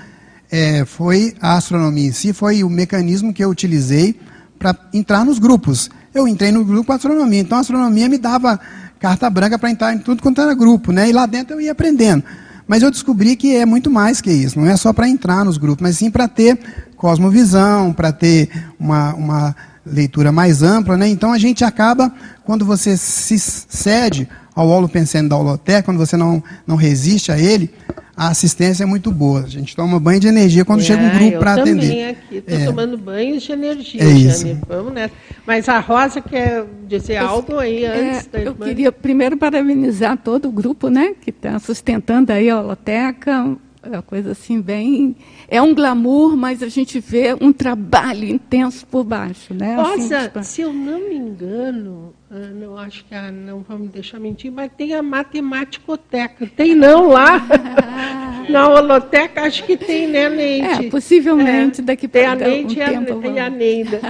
[0.51, 4.19] é, foi a astronomia em si, foi o mecanismo que eu utilizei
[4.59, 5.89] para entrar nos grupos.
[6.13, 8.59] Eu entrei no grupo astronomia, então a astronomia me dava
[8.99, 11.09] carta branca para entrar em tudo quanto era grupo, né?
[11.09, 12.25] E lá dentro eu ia aprendendo.
[12.67, 15.59] Mas eu descobri que é muito mais que isso, não é só para entrar nos
[15.59, 16.59] grupos, mas sim para ter
[17.03, 18.49] cosmovisão, para ter
[18.79, 21.09] uma, uma leitura mais ampla, né?
[21.09, 22.13] Então a gente acaba,
[22.45, 27.39] quando você se cede ao holo pensando da holoteca, quando você não, não resiste a
[27.39, 27.75] ele,
[28.17, 29.41] a assistência é muito boa.
[29.41, 31.73] A gente toma banho de energia quando é, chega um grupo para atender.
[31.73, 32.65] Eu também aqui estou é.
[32.67, 34.47] tomando banho de energia, é isso.
[34.47, 34.61] Jane.
[34.69, 35.15] Vamos nessa.
[35.45, 40.17] Mas a Rosa quer dizer eu, algo aí é, antes é, Eu queria primeiro parabenizar
[40.17, 45.17] todo o grupo, né, que está sustentando aí a holoteca, é uma coisa assim bem
[45.49, 49.77] é um glamour, mas a gente vê um trabalho intenso por baixo, né?
[49.77, 54.19] Rosa, assim, se eu não me engano, ah, não acho que a, não vamos deixar
[54.19, 56.47] mentir, mas tem a matematicoteca.
[56.57, 57.47] Tem não lá?
[58.49, 60.87] Na holoteca acho que tem, né, Neide?
[60.87, 63.23] É, possivelmente é, daqui para um Neide tempo.
[63.27, 64.01] E a, Neida.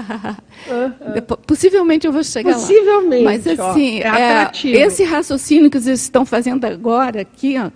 [1.45, 3.31] Possivelmente eu vou chegar possivelmente, lá.
[3.33, 7.71] Mas assim, ó, é é, esse raciocínio que vocês estão fazendo agora aqui, ó,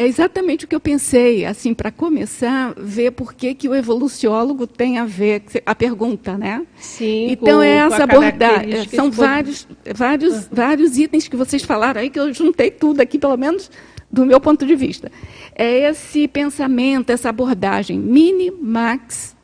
[0.00, 4.66] é exatamente o que eu pensei, assim, para começar, ver por que, que o evoluciólogo
[4.66, 6.66] tem a ver, a pergunta, né?
[6.78, 8.88] Sim, Então, com, é essa abordagem.
[8.88, 10.48] São vários, vários, uhum.
[10.52, 13.70] vários itens que vocês falaram aí, que eu juntei tudo aqui, pelo menos
[14.10, 15.12] do meu ponto de vista.
[15.54, 19.36] É esse pensamento, essa abordagem mini, max,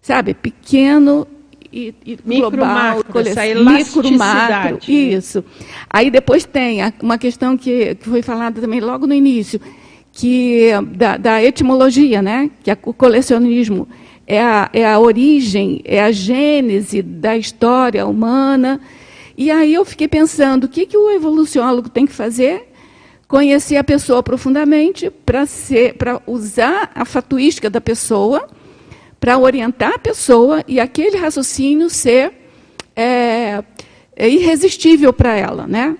[0.00, 0.32] sabe?
[0.32, 1.26] Pequeno
[1.70, 3.12] e, e micro, global, macro,
[3.62, 5.44] micro, macro, isso.
[5.90, 9.60] Aí depois tem uma questão que, que foi falada também logo no início,
[10.18, 12.50] que da, da etimologia, né?
[12.60, 13.86] que o colecionismo
[14.26, 18.80] é a, é a origem, é a gênese da história humana.
[19.36, 22.68] E aí eu fiquei pensando, o que, que o evoluciólogo tem que fazer?
[23.28, 28.48] Conhecer a pessoa profundamente para usar a fatuística da pessoa,
[29.20, 32.32] para orientar a pessoa e aquele raciocínio ser
[32.96, 33.62] é,
[34.16, 35.64] é irresistível para ela.
[35.68, 35.96] Né?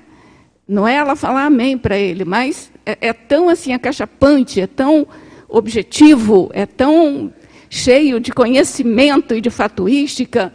[0.66, 5.06] Não é ela falar amém para ele, mas é, é tão assim acachapante, é tão
[5.46, 7.30] objetivo, é tão
[7.68, 10.50] cheio de conhecimento e de fatuística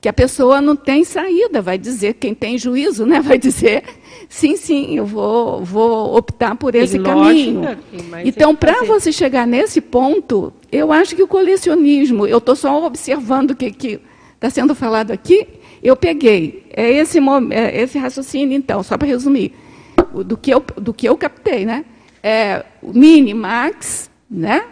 [0.00, 3.82] que a pessoa não tem saída, vai dizer, quem tem juízo, né, vai dizer,
[4.28, 7.60] sim, sim, eu vou, vou optar por esse caminho.
[7.60, 7.78] Lógica,
[8.24, 13.52] então, para você chegar nesse ponto, eu acho que o colecionismo, eu estou só observando
[13.52, 14.00] o que
[14.34, 15.46] está sendo falado aqui,
[15.82, 17.18] eu peguei, é esse,
[17.50, 19.52] é esse raciocínio, então, só para resumir
[20.24, 21.84] do que eu, do que eu captei, né?
[22.22, 24.64] É mini, max, né?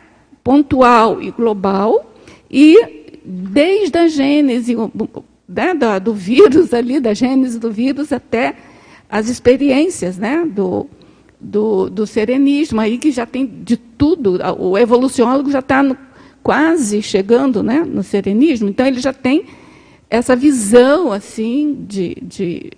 [0.46, 2.14] pontual e global,
[2.48, 4.76] e desde a gênese
[5.48, 8.54] né, do, do, vírus ali, da gênese do vírus até
[9.10, 10.86] as experiências né, do,
[11.40, 15.84] do, do serenismo, aí que já tem de tudo, o evoluciólogo já está
[16.44, 19.46] quase chegando né, no serenismo, então ele já tem
[20.08, 22.70] essa visão assim de, de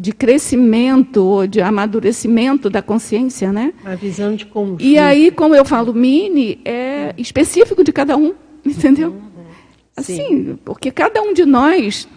[0.00, 3.74] de crescimento ou de amadurecimento da consciência, né?
[3.84, 4.82] A visão de conjunto.
[4.82, 9.10] E aí, como eu falo, mini é específico de cada um, entendeu?
[9.10, 9.44] Uhum.
[9.96, 12.08] Assim, porque cada um de nós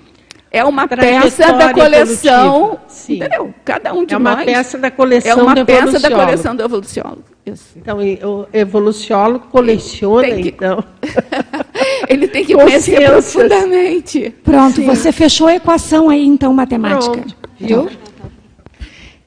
[0.49, 2.79] é uma peça da coleção,
[3.09, 3.53] entendeu?
[3.65, 6.55] Cada um de nós é uma nós peça da coleção é uma peça da coleção
[6.55, 7.23] do evoluciólogo.
[7.45, 7.73] Isso.
[7.75, 10.49] Então, o evoluciólogo coleciona, que...
[10.49, 10.81] então.
[12.07, 14.33] Ele tem que conhecer profundamente.
[14.43, 14.85] Pronto, Sim.
[14.85, 17.11] você fechou a equação aí, então, matemática.
[17.11, 17.42] Pronto.
[17.59, 17.89] Viu?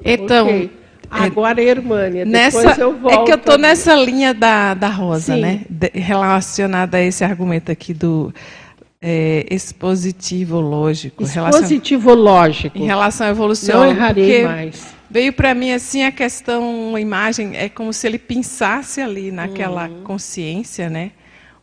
[0.05, 0.71] Então, okay.
[1.11, 3.23] agora, Irmânia, nessa, eu volto.
[3.23, 5.41] É que eu estou nessa linha da, da Rosa, Sim.
[5.41, 5.61] né?
[5.69, 8.33] De, relacionada a esse argumento aqui do
[9.01, 11.23] é, expositivo lógico.
[11.23, 12.79] Expositivo lógico.
[12.79, 13.81] Em relação à evolução.
[13.81, 14.97] Não errarei mais.
[15.09, 19.89] Veio para mim assim a questão, uma imagem, é como se ele pensasse ali naquela
[19.89, 20.03] uhum.
[20.03, 21.13] consciência, né?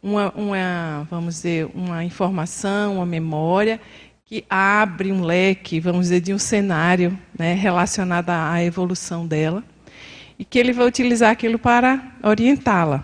[0.02, 3.80] Uma, uma, vamos dizer, uma informação, uma memória,
[4.34, 9.64] que abre um leque, vamos dizer, de um cenário né, relacionado à evolução dela,
[10.40, 13.04] e que ele vai utilizar aquilo para orientá-la.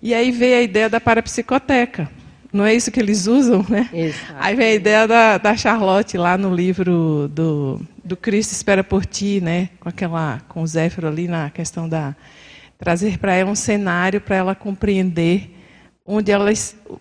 [0.00, 2.08] E aí veio a ideia da parapsicoteca.
[2.52, 3.90] Não é isso que eles usam, né?
[3.92, 4.36] Exato.
[4.38, 9.04] Aí vem a ideia da, da Charlotte lá no livro do, do Cristo Espera por
[9.04, 9.68] Ti, né?
[9.80, 12.14] Com aquela, com o Zéfiro ali na questão da
[12.78, 15.51] trazer para ela um cenário para ela compreender
[16.06, 16.50] onde ela,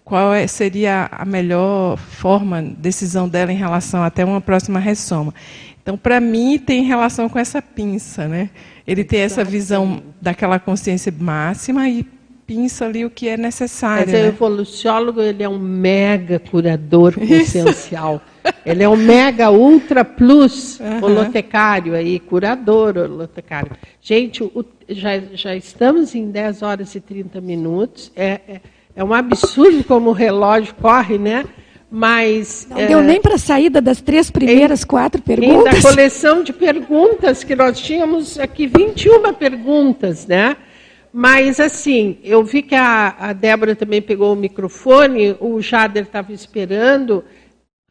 [0.03, 5.33] qual é, seria a melhor forma, decisão dela em relação até uma próxima ressoma.
[5.81, 8.49] Então, para mim, tem relação com essa pinça, né?
[8.85, 12.05] Ele tem essa visão daquela consciência máxima e
[12.45, 14.05] pinça ali o que é necessário.
[14.05, 14.25] Mas né?
[14.25, 18.21] o evoluciólogo ele é um mega curador consciencial.
[18.65, 21.03] ele é um mega ultra plus uhum.
[21.03, 23.71] holotecário aí, curador holotecário.
[24.01, 28.11] Gente, o, já, já estamos em 10 horas e 30 minutos.
[28.15, 28.61] É, é
[28.95, 31.45] É um absurdo como o relógio corre, né?
[31.89, 32.68] Mas.
[32.69, 35.84] Não é, deu nem para a saída das três primeiras, quatro perguntas.
[35.84, 40.55] Da coleção de perguntas, que nós tínhamos aqui 21 perguntas, né?
[41.13, 46.31] Mas, assim, eu vi que a, a Débora também pegou o microfone, o Jader estava
[46.31, 47.26] esperando.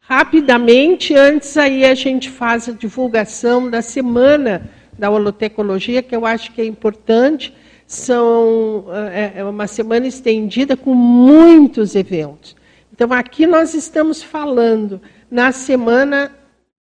[0.01, 6.51] Rapidamente, antes aí a gente faz a divulgação da semana da holotecnologia, que eu acho
[6.51, 7.53] que é importante.
[7.91, 12.55] São, é, é uma semana estendida com muitos eventos.
[12.93, 16.31] Então, aqui nós estamos falando, na semana,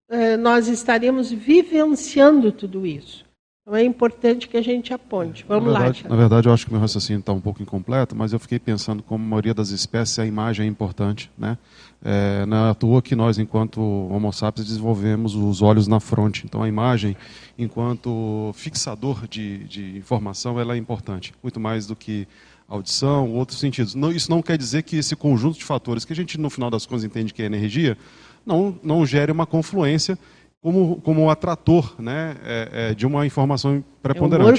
[0.07, 3.25] é, nós estaremos vivenciando tudo isso.
[3.69, 5.45] Então é importante que a gente aponte.
[5.47, 6.09] Vamos na verdade, lá.
[6.09, 9.01] Na verdade, eu acho que meu raciocínio está um pouco incompleto, mas eu fiquei pensando
[9.01, 11.57] como a maioria das espécies a imagem é importante, né?
[12.03, 16.43] É, não é à toa que nós, enquanto Homo sapiens, desenvolvemos os olhos na fronte.
[16.45, 17.15] Então, a imagem,
[17.57, 22.27] enquanto fixador de, de informação, ela é importante, muito mais do que
[22.69, 23.95] audição, outros sentidos.
[23.95, 26.69] Não, isso não quer dizer que esse conjunto de fatores, que a gente, no final
[26.69, 27.97] das contas, entende que é energia,
[28.45, 30.17] não, não gere uma confluência
[30.61, 34.49] como, como um atrator né, é, é, de uma informação preponderante.
[34.49, 34.53] É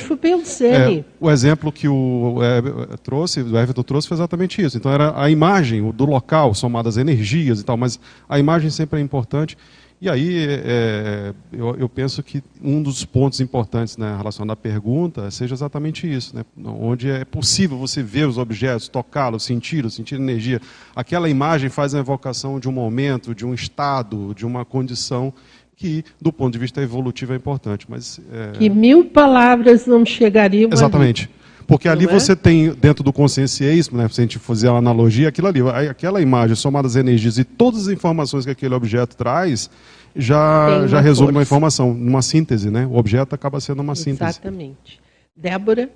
[1.01, 4.79] é, o exemplo que o é, trouxe, o Everton trouxe foi exatamente isso.
[4.79, 9.03] Então era a imagem do local, somadas energias e tal, mas a imagem sempre é
[9.03, 9.59] importante.
[10.03, 15.31] E aí é, eu, eu, penso que um dos pontos importantes né, relacionado à pergunta
[15.31, 20.59] seja exatamente isso, né, onde é possível você ver os objetos, tocá-los, senti-los, sentir energia.
[20.97, 25.35] Aquela imagem faz a evocação de um momento, de um estado, de uma condição
[25.81, 27.87] que, do ponto de vista evolutivo, é importante.
[27.89, 28.53] Mas, é...
[28.53, 31.25] Que mil palavras não chegariam Exatamente.
[31.25, 31.41] Ali.
[31.67, 32.09] Porque ali é?
[32.09, 36.21] você tem, dentro do consciencialismo, né, se a gente fazer uma analogia, aquilo ali, aquela
[36.21, 39.71] imagem somada às energias e todas as informações que aquele objeto traz,
[40.15, 41.39] já, já resume força.
[41.39, 42.71] uma informação, uma síntese.
[42.71, 42.85] Né?
[42.87, 44.33] O objeto acaba sendo uma síntese.
[44.33, 45.01] Exatamente.
[45.35, 45.89] Débora?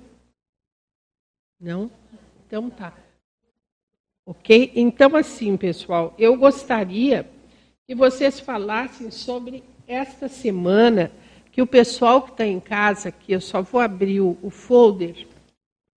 [1.61, 1.91] Não?
[2.47, 2.91] Então tá.
[4.25, 4.71] Ok?
[4.75, 7.29] Então, assim, pessoal, eu gostaria
[7.85, 11.11] que vocês falassem sobre esta semana
[11.51, 15.25] que o pessoal que está em casa, aqui eu só vou abrir o, o folder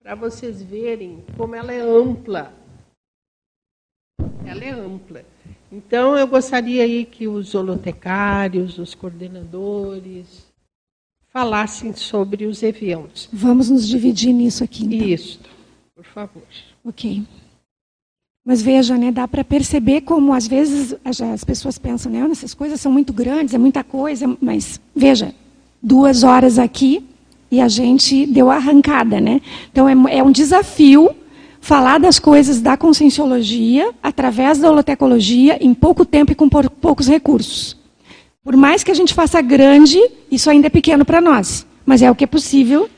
[0.08, 2.54] para vocês verem como ela é ampla.
[4.46, 5.22] Ela é ampla.
[5.70, 10.46] Então, eu gostaria aí que os holotecários, os coordenadores,
[11.30, 13.28] falassem sobre os eventos.
[13.30, 14.86] Vamos nos dividir nisso aqui.
[14.86, 15.08] Então.
[15.08, 15.40] Isso,
[15.94, 16.42] por favor.
[16.82, 17.26] Ok.
[18.48, 22.80] Mas veja, né, dá para perceber como às vezes as pessoas pensam, né, essas coisas
[22.80, 25.34] são muito grandes, é muita coisa, mas veja,
[25.82, 27.04] duas horas aqui
[27.50, 29.42] e a gente deu arrancada, né?
[29.70, 31.10] Então é, é um desafio
[31.60, 37.76] falar das coisas da conscienciologia através da holotecologia em pouco tempo e com poucos recursos.
[38.42, 39.98] Por mais que a gente faça grande,
[40.30, 42.88] isso ainda é pequeno para nós, mas é o que é possível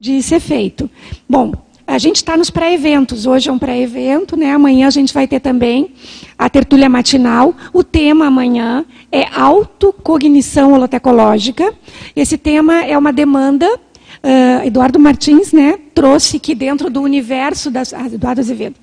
[0.00, 0.90] de ser feito.
[1.28, 1.52] Bom,
[1.88, 3.24] a gente está nos pré-eventos.
[3.24, 4.52] Hoje é um pré-evento, né?
[4.52, 5.94] Amanhã a gente vai ter também
[6.36, 7.54] a tertúlia matinal.
[7.72, 11.72] O tema amanhã é autocognição holotecológica.
[12.14, 13.66] Esse tema é uma demanda.
[13.66, 18.74] Uh, Eduardo Martins, né, trouxe que dentro do universo das ah, Eduardo Azevedo,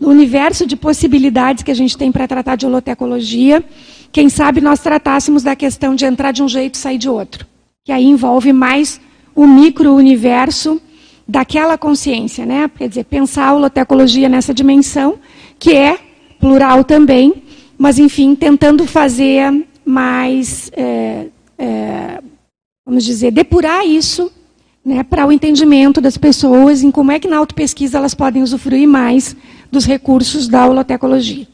[0.00, 3.62] no universo de possibilidades que a gente tem para tratar de holotecologia,
[4.10, 7.46] quem sabe nós tratássemos da questão de entrar de um jeito e sair de outro,
[7.84, 8.98] que aí envolve mais
[9.34, 10.80] o micro-universo
[11.28, 12.70] daquela consciência, né?
[12.74, 15.18] Quer dizer, pensar a holotecologia nessa dimensão,
[15.58, 15.98] que é
[16.40, 17.42] plural também,
[17.76, 21.26] mas, enfim, tentando fazer mais, é,
[21.58, 22.20] é,
[22.86, 24.32] vamos dizer, depurar isso
[24.84, 28.88] né, para o entendimento das pessoas em como é que na autopesquisa elas podem usufruir
[28.88, 29.36] mais
[29.70, 31.46] dos recursos da holotecologia.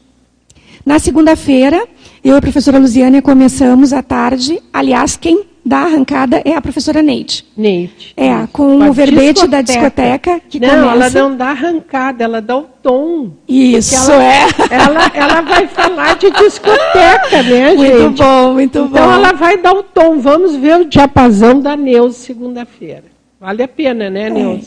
[0.85, 1.85] Na segunda-feira,
[2.23, 7.01] eu e a professora Luziane começamos à tarde, aliás, quem da arrancada é a professora
[7.01, 7.43] Neide.
[7.57, 8.13] Neide.
[8.15, 10.39] É, com o verbete da discoteca.
[10.47, 11.17] Que não, começa...
[11.17, 13.31] ela não dá arrancada, ela dá o tom.
[13.47, 14.47] Isso, ela, é.
[14.69, 17.99] Ela, ela vai falar de discoteca, né, muito gente?
[17.99, 18.97] Muito bom, muito então, bom.
[18.97, 20.19] Então ela vai dar o tom.
[20.19, 23.05] Vamos ver o diapasão da Neuza segunda-feira.
[23.39, 24.29] Vale a pena, né?
[24.29, 24.59] É.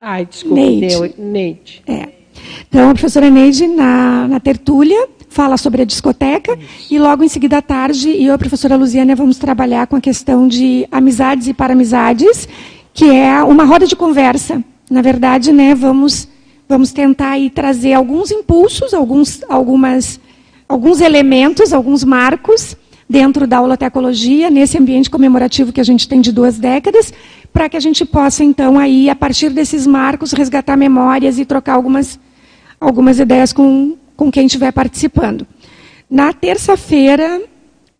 [0.00, 1.14] Ai, desculpa, Neide.
[1.16, 1.82] Neide.
[1.86, 2.08] É.
[2.68, 6.94] Então, a professora Neide, na, na tertúlia, fala sobre a discoteca Isso.
[6.94, 10.00] e logo em seguida à tarde eu e a professora Luziana vamos trabalhar com a
[10.00, 12.48] questão de amizades e paramizades,
[12.94, 14.62] que é uma roda de conversa.
[14.88, 16.28] Na verdade, né, vamos
[16.68, 20.20] vamos tentar aí trazer alguns impulsos, alguns algumas
[20.68, 22.76] alguns elementos, alguns marcos
[23.08, 27.12] dentro da holotecologia, nesse ambiente comemorativo que a gente tem de duas décadas,
[27.52, 31.74] para que a gente possa, então, aí, a partir desses marcos, resgatar memórias e trocar
[31.74, 32.18] algumas,
[32.80, 35.46] algumas ideias com, com quem estiver participando.
[36.08, 37.42] Na terça-feira,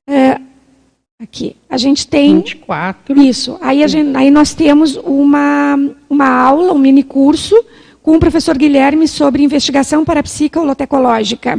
[0.07, 0.39] é,
[1.21, 2.37] aqui, a gente tem.
[2.37, 3.21] 24.
[3.21, 3.59] Isso.
[3.61, 5.77] Aí, gente, aí nós temos uma,
[6.09, 7.57] uma aula, um mini curso
[8.03, 11.57] com o professor Guilherme sobre investigação parapsicológica.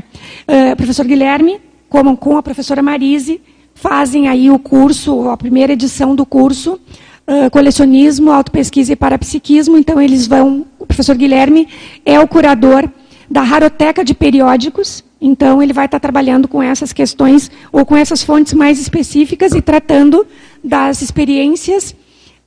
[0.48, 1.60] Uh, professor Guilherme,
[1.90, 3.42] como com a professora Marise,
[3.74, 6.80] fazem aí o curso, a primeira edição do curso,
[7.28, 9.76] uh, colecionismo, autopesquisa e parapsiquismo.
[9.76, 10.68] Então, eles vão.
[10.78, 11.68] O professor Guilherme
[12.06, 12.88] é o curador
[13.30, 15.04] da Raroteca de Periódicos.
[15.20, 19.62] Então, ele vai estar trabalhando com essas questões ou com essas fontes mais específicas e
[19.62, 20.26] tratando
[20.64, 21.96] das experiências,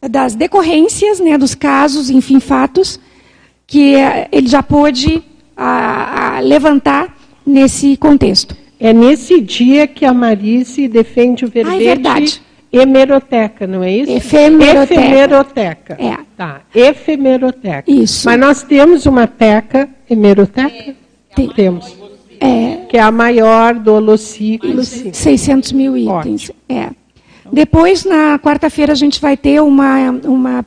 [0.00, 3.00] das decorrências, né, dos casos, enfim, fatos,
[3.66, 5.22] que eh, ele já pôde
[5.56, 8.56] a, a levantar nesse contexto.
[8.78, 11.78] É nesse dia que a Marice defende o verbete.
[11.78, 12.42] Ah, é verdade.
[12.72, 14.12] Hemeroteca, não é isso?
[14.12, 14.94] Efemeroteca.
[14.94, 15.96] Efemeroteca.
[15.98, 16.18] É.
[16.36, 17.90] Tá, efemeroteca.
[17.90, 18.28] Isso.
[18.28, 20.94] Mas nós temos uma teca, hemeroteca?
[21.34, 21.48] Tem.
[21.50, 21.96] Temos.
[22.40, 22.86] É.
[22.88, 24.82] Que é a maior do holociclo.
[24.84, 26.50] 600 mil itens.
[26.68, 26.90] É.
[27.52, 30.66] Depois, na quarta-feira, a gente vai ter uma, uma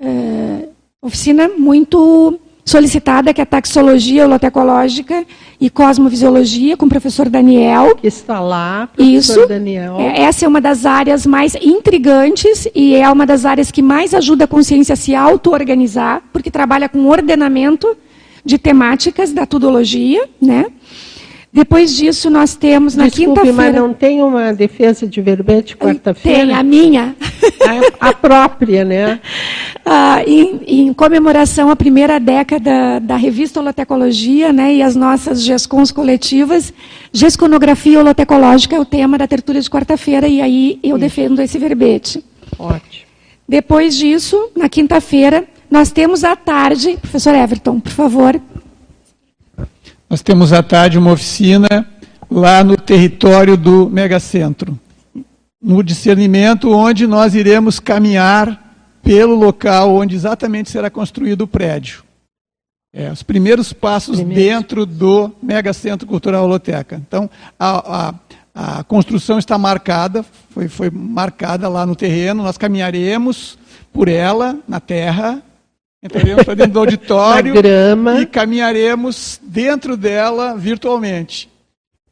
[0.00, 0.68] uh,
[1.02, 5.24] oficina muito solicitada, que é a taxologia holotecológica
[5.60, 7.94] e cosmovisiologia, com o professor Daniel.
[7.94, 9.46] Que está lá, professor Isso.
[9.46, 10.00] Daniel.
[10.00, 14.12] É, essa é uma das áreas mais intrigantes e é uma das áreas que mais
[14.12, 17.96] ajuda a consciência a se auto-organizar, porque trabalha com ordenamento
[18.46, 20.66] de temáticas da tudologia, né?
[21.52, 23.56] Depois disso, nós temos na quinta-feira.
[23.56, 26.40] mas não tem uma defesa de verbete quarta-feira?
[26.40, 27.16] Tem, a minha.
[27.98, 29.18] A, a própria, né?
[29.84, 35.90] Ah, em, em, comemoração à primeira década da revista Holotecologia né, e as nossas GESCONs
[35.90, 36.72] coletivas,
[37.12, 42.22] Gesconografia Holotecológica é o tema da tertúlia de quarta-feira, e aí eu defendo esse verbete.
[42.58, 43.06] Ótimo.
[43.48, 48.40] Depois disso, na quinta-feira, nós temos à tarde, professor Everton, por favor.
[50.08, 51.86] Nós temos à tarde uma oficina
[52.30, 54.78] lá no território do megacentro,
[55.60, 58.66] no discernimento, onde nós iremos caminhar
[59.02, 62.04] pelo local onde exatamente será construído o prédio.
[62.92, 64.42] É, os primeiros passos Primeiro.
[64.42, 67.00] dentro do megacentro cultural Holoteca.
[67.06, 67.28] Então,
[67.58, 68.14] a,
[68.54, 73.58] a, a construção está marcada, foi, foi marcada lá no terreno, nós caminharemos
[73.92, 75.42] por ela, na terra,
[76.06, 77.54] Entraremos para dentro do auditório
[78.20, 81.50] e caminharemos dentro dela virtualmente.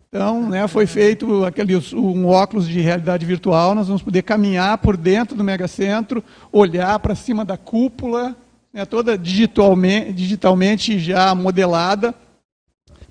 [0.08, 4.96] Então, né, foi feito aquele, um óculos de realidade virtual, nós vamos poder caminhar por
[4.96, 8.36] dentro do megacentro, olhar para cima da cúpula,
[8.72, 12.14] né, toda digitalmente, digitalmente já modelada.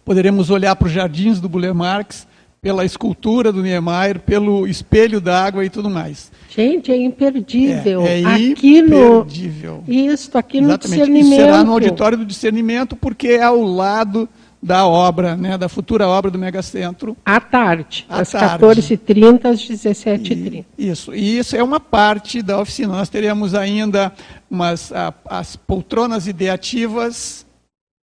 [0.04, 2.28] Poderemos olhar para os jardins do Buller Marx,
[2.62, 6.30] pela escultura do Niemeyer, pelo espelho d'água e tudo mais.
[6.56, 8.02] Gente, é imperdível.
[8.04, 9.84] É, é aqui imperdível.
[9.88, 11.00] no Isso, aqui no Exatamente.
[11.00, 11.32] discernimento.
[11.32, 14.30] Isso será no auditório do discernimento, porque é ao lado
[14.62, 17.18] da obra, né, da futura obra do Megacentro.
[17.26, 20.64] À tarde, à às 14h30 às 17h30.
[20.78, 22.94] Isso, e isso é uma parte da oficina.
[22.94, 24.14] Nós teremos ainda
[24.50, 27.46] umas, a, as poltronas ideativas.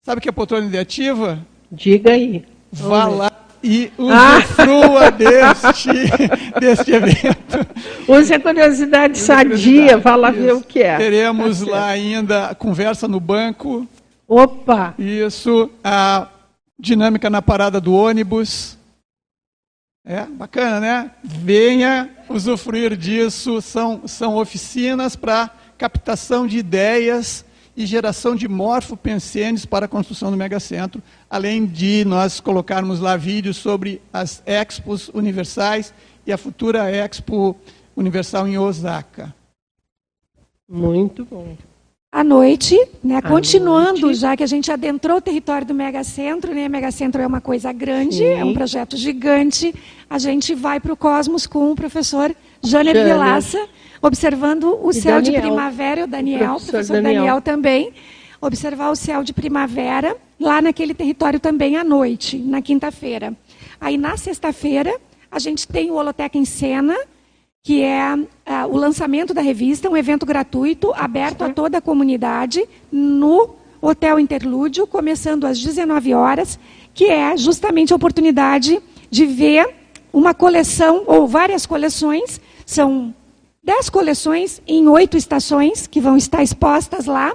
[0.04, 1.44] Sabe o que é poltrona ideativa?
[1.70, 2.44] Diga aí.
[2.72, 3.30] Vá lá
[3.66, 5.10] e usufrua ah.
[5.10, 5.90] deste,
[6.60, 7.66] deste evento.
[8.06, 10.96] Use a curiosidade sadia, vá lá ver o que é.
[10.96, 13.86] Teremos tá lá ainda conversa no banco.
[14.28, 14.94] Opa!
[14.96, 16.28] Isso, a
[16.78, 18.78] dinâmica na parada do ônibus.
[20.04, 21.10] É, bacana, né?
[21.24, 23.60] Venha usufruir disso.
[23.60, 27.44] São, são oficinas para captação de ideias
[27.76, 33.56] e geração de morfopensênios para a construção do megacentro, além de nós colocarmos lá vídeos
[33.58, 35.92] sobre as expos universais
[36.26, 37.54] e a futura expo
[37.94, 39.34] universal em Osaka.
[40.68, 41.56] Muito bom.
[42.10, 44.20] À noite, né, continuando, noite.
[44.20, 48.16] já que a gente adentrou o território do megacentro, né, megacentro é uma coisa grande,
[48.16, 48.24] Sim.
[48.24, 49.74] é um projeto gigante,
[50.08, 53.58] a gente vai para o Cosmos com o professor Jânio Vilaça,
[54.00, 57.14] observando o e céu Daniel, de primavera, o Daniel, o professor, professor Daniel.
[57.14, 57.92] Daniel também,
[58.40, 63.34] observar o céu de primavera lá naquele território também à noite, na quinta-feira.
[63.80, 64.94] Aí na sexta-feira
[65.30, 66.96] a gente tem o Holoteca em Cena,
[67.62, 68.24] que é uh,
[68.70, 74.86] o lançamento da revista, um evento gratuito, aberto a toda a comunidade, no Hotel Interlúdio,
[74.86, 76.58] começando às 19 horas,
[76.94, 79.68] que é justamente a oportunidade de ver
[80.12, 83.14] uma coleção, ou várias coleções, são
[83.66, 87.34] dez coleções em oito estações que vão estar expostas lá,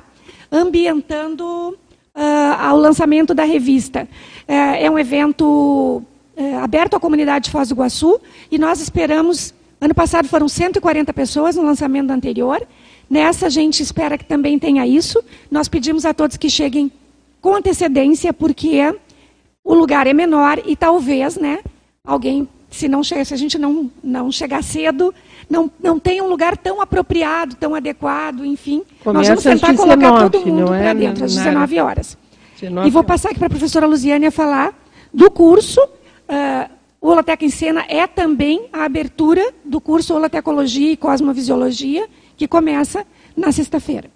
[0.50, 1.78] ambientando
[2.16, 4.08] uh, ao lançamento da revista.
[4.48, 6.02] Uh, é um evento
[6.38, 8.18] uh, aberto à comunidade de Foz do Iguaçu
[8.50, 9.54] e nós esperamos.
[9.82, 12.66] Ano passado foram 140 pessoas no lançamento anterior.
[13.10, 15.22] Nessa a gente espera que também tenha isso.
[15.50, 16.90] Nós pedimos a todos que cheguem
[17.42, 18.96] com antecedência, porque
[19.66, 21.60] o lugar é menor e talvez, né,
[22.06, 25.14] alguém se, não se a gente não, não chegar cedo,
[25.52, 28.84] não, não tem um lugar tão apropriado, tão adequado, enfim.
[29.04, 32.18] Começa nós vamos tentar 19, colocar todo mundo é, para dentro, às 19 horas.
[32.58, 34.74] 19 e vou passar aqui para a professora Luziane falar
[35.14, 35.82] do curso.
[35.82, 36.72] Uh,
[37.02, 42.08] o Holoteca em Cena é também a abertura do curso Holotecologia e Cosmovisiologia,
[42.38, 43.06] que começa
[43.36, 44.10] na sexta-feira.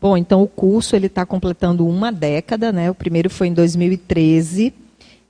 [0.00, 2.90] Bom, então o curso ele está completando uma década, né?
[2.90, 4.74] O primeiro foi em 2013.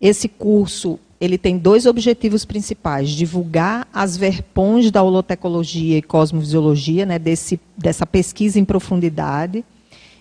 [0.00, 7.18] Esse curso ele tem dois objetivos principais: divulgar as verpões da holotecologia e cosmovisiologia, né,
[7.18, 9.64] desse, dessa pesquisa em profundidade,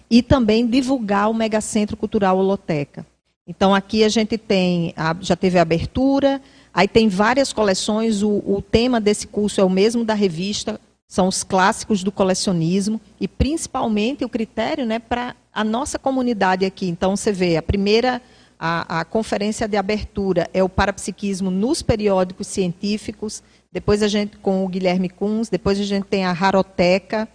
[0.10, 3.06] e também divulgar o Megacentro Cultural Holoteca.
[3.48, 6.40] Então, aqui a gente tem, já teve a abertura,
[6.72, 11.28] aí tem várias coleções, o, o tema desse curso é o mesmo da revista, são
[11.28, 16.88] os clássicos do colecionismo, e principalmente o critério né, para a nossa comunidade aqui.
[16.88, 18.22] Então, você vê, a primeira
[18.60, 23.42] a, a, conferência de abertura é o parapsiquismo nos periódicos científicos,
[23.72, 27.28] depois a gente com o Guilherme Kunz, depois a gente tem a Raroteca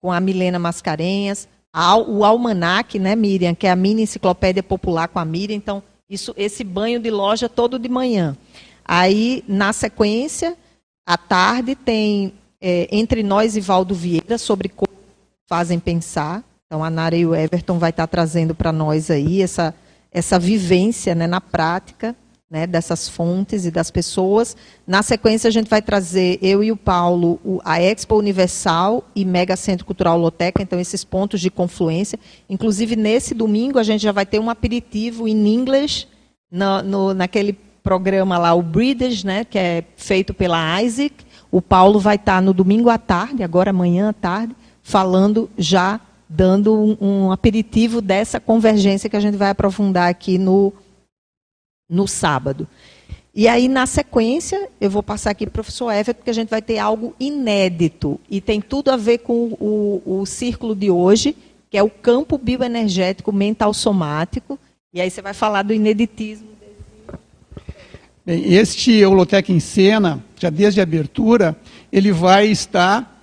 [0.00, 5.08] com a Milena Mascarenhas, a, o Almanac, né, Miriam, que é a mini enciclopédia popular
[5.08, 8.36] com a Miriam, então isso, esse banho de loja todo de manhã.
[8.84, 10.56] Aí, na sequência,
[11.06, 14.96] à tarde, tem é, Entre Nós e Valdo Vieira, sobre como
[15.46, 16.42] fazem pensar.
[16.66, 19.74] Então, a Nara e o Everton vai estar trazendo para nós aí essa
[20.12, 22.16] essa vivência né, na prática
[22.50, 24.56] né, dessas fontes e das pessoas.
[24.86, 29.56] Na sequência, a gente vai trazer, eu e o Paulo, a Expo Universal e Mega
[29.56, 32.18] Centro Cultural Loteca, então esses pontos de confluência.
[32.48, 36.06] Inclusive, nesse domingo, a gente já vai ter um aperitivo em inglês,
[36.50, 37.52] no, naquele
[37.82, 41.14] programa lá, o Breeders, né, que é feito pela Isaac.
[41.50, 46.74] O Paulo vai estar no domingo à tarde, agora amanhã à tarde, falando já dando
[46.74, 50.72] um, um, aperitivo dessa convergência que a gente vai aprofundar aqui no,
[51.88, 52.68] no sábado.
[53.34, 56.48] E aí, na sequência, eu vou passar aqui para o professor Everton, porque a gente
[56.48, 58.20] vai ter algo inédito.
[58.28, 61.36] E tem tudo a ver com o, o, círculo de hoje,
[61.70, 64.58] que é o campo bioenergético mental somático.
[64.92, 66.48] E aí você vai falar do ineditismo.
[68.26, 71.56] Bem, este Holotec em Cena, já desde a abertura,
[71.92, 73.17] ele vai estar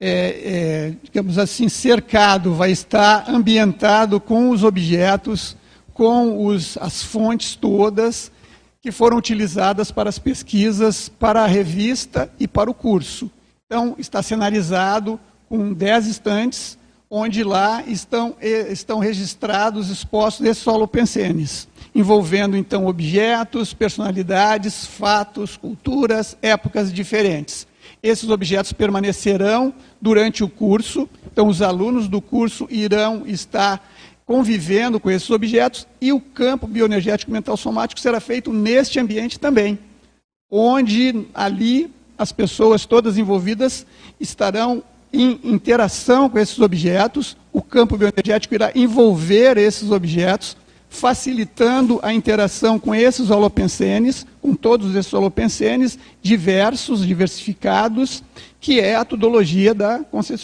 [0.00, 5.56] é, é, digamos assim, cercado, vai estar ambientado com os objetos,
[5.92, 8.30] com os, as fontes todas
[8.80, 13.30] que foram utilizadas para as pesquisas, para a revista e para o curso.
[13.66, 15.18] Então, está cenarizado
[15.48, 16.78] com 10 estantes,
[17.10, 26.92] onde lá estão, estão registrados, expostos esses holopensenes, envolvendo então objetos, personalidades, fatos, culturas, épocas
[26.92, 27.67] diferentes.
[28.02, 33.82] Esses objetos permanecerão durante o curso, então os alunos do curso irão estar
[34.24, 39.78] convivendo com esses objetos e o campo bioenergético mental somático será feito neste ambiente também,
[40.50, 43.86] onde ali as pessoas todas envolvidas
[44.20, 50.57] estarão em interação com esses objetos, o campo bioenergético irá envolver esses objetos
[50.88, 58.22] facilitando a interação com esses holopensenes, com todos esses holopensenes diversos, diversificados,
[58.60, 60.00] que é a tudologia da,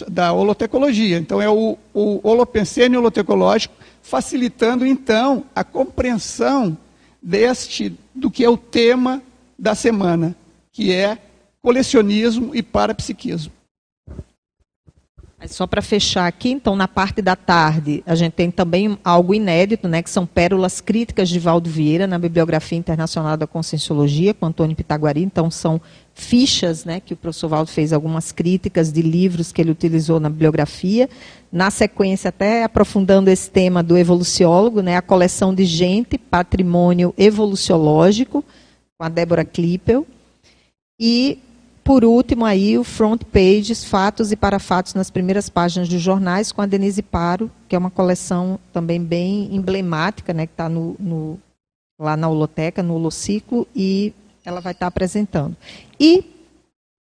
[0.08, 1.18] da holotecologia.
[1.18, 6.76] Então, é o, o holopensene holotecológico, facilitando, então, a compreensão
[7.22, 9.22] deste, do que é o tema
[9.58, 10.36] da semana,
[10.72, 11.18] que é
[11.62, 13.52] colecionismo e parapsiquismo.
[15.48, 19.86] Só para fechar aqui, então, na parte da tarde, a gente tem também algo inédito,
[19.88, 24.74] né, que são pérolas críticas de Valdo Vieira na Bibliografia Internacional da Conscienciologia, com Antônio
[24.74, 25.22] Pitaguari.
[25.22, 25.80] Então, são
[26.14, 30.30] fichas né, que o professor Valdo fez algumas críticas de livros que ele utilizou na
[30.30, 31.10] bibliografia.
[31.52, 38.44] Na sequência, até aprofundando esse tema do evoluciólogo, né, a coleção de gente, patrimônio evoluciológico,
[38.96, 40.06] com a Débora Klippel.
[40.98, 41.38] E
[41.84, 46.62] por último, aí, o front pages, fatos e parafatos nas primeiras páginas dos jornais, com
[46.62, 51.38] a Denise Paro, que é uma coleção também bem emblemática, né, que está no, no,
[52.00, 54.14] lá na Holoteca, no Holociclo, e
[54.46, 55.54] ela vai estar tá apresentando.
[56.00, 56.24] E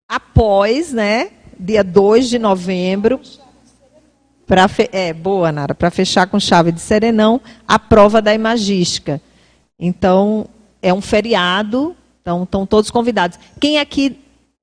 [0.07, 3.19] após, né, dia 2 de novembro,
[4.47, 9.21] para é boa, Nara, para fechar com chave de serenão, a prova da imagística.
[9.77, 10.47] Então,
[10.81, 13.37] é um feriado, então estão todos convidados.
[13.59, 14.17] Quem aqui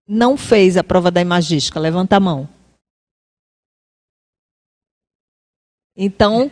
[0.06, 1.80] não fez a prova da imagística?
[1.80, 2.48] Levanta a mão.
[5.96, 6.50] Então,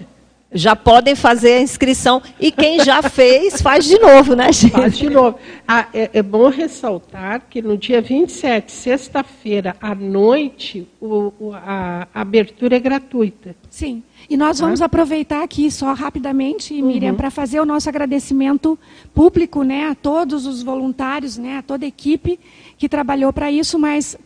[0.55, 2.23] já podem fazer a inscrição.
[2.39, 4.71] E quem já fez, faz de novo, né, gente?
[4.71, 5.37] Faz de novo.
[5.67, 12.07] Ah, é, é, bom ressaltar que no dia 27, sexta-feira, à noite, o, o, a,
[12.15, 13.57] a, abertura é gratuita.
[13.69, 14.03] Sim.
[14.31, 14.85] E nós vamos ah.
[14.85, 17.17] aproveitar aqui só rapidamente, Miriam, uhum.
[17.17, 18.79] para fazer o nosso agradecimento
[19.13, 22.39] público né, a todos os voluntários, né, a toda a equipe
[22.79, 24.17] que trabalhou para isso, mas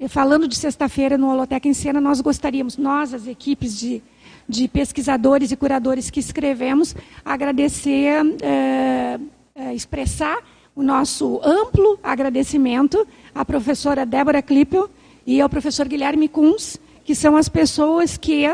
[0.00, 4.02] eh, falando de sexta-feira no Holoteca em Cena, nós gostaríamos, nós, as equipes de
[4.48, 9.20] de pesquisadores e curadores que escrevemos, agradecer, é,
[9.54, 10.38] é, expressar
[10.74, 14.88] o nosso amplo agradecimento à professora Débora Klippel
[15.26, 18.46] e ao professor Guilherme Kunz, que são as pessoas que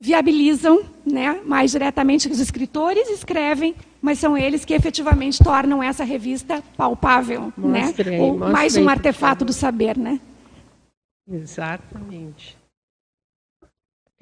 [0.00, 6.62] viabilizam, né, mais diretamente os escritores escrevem, mas são eles que efetivamente tornam essa revista
[6.76, 8.22] palpável, mostrei, né?
[8.22, 10.20] Ou mais um artefato do saber, né?
[11.26, 12.58] Exatamente.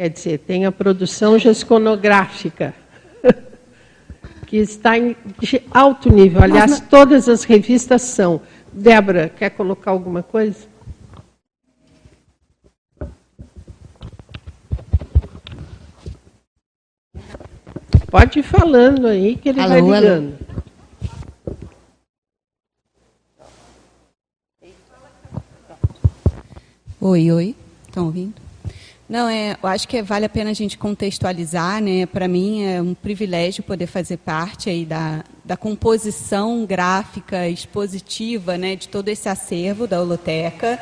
[0.03, 2.75] Quer dizer, tem a produção gesconográfica,
[4.49, 5.15] que está em
[5.71, 6.43] alto nível.
[6.43, 8.41] Aliás, todas as revistas são.
[8.73, 10.67] Débora, quer colocar alguma coisa?
[18.11, 20.35] Pode ir falando aí que ele alô, vai ligando.
[24.61, 24.73] Alô.
[27.01, 27.55] Oi, oi.
[27.87, 28.42] Estão ouvindo?
[29.13, 32.07] Não, é, eu acho que vale a pena a gente contextualizar, né?
[32.07, 38.75] Para mim é um privilégio poder fazer parte aí da, da composição gráfica expositiva, né,
[38.75, 40.81] de todo esse acervo da holoteca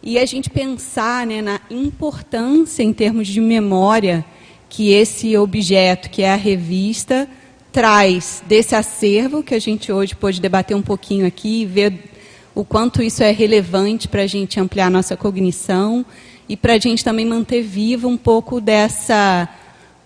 [0.00, 4.24] e a gente pensar, né, na importância em termos de memória
[4.68, 7.28] que esse objeto, que é a revista,
[7.72, 12.12] traz desse acervo que a gente hoje pôde debater um pouquinho aqui, ver
[12.54, 16.06] o quanto isso é relevante para a gente ampliar nossa cognição
[16.50, 19.48] e para a gente também manter viva um pouco dessa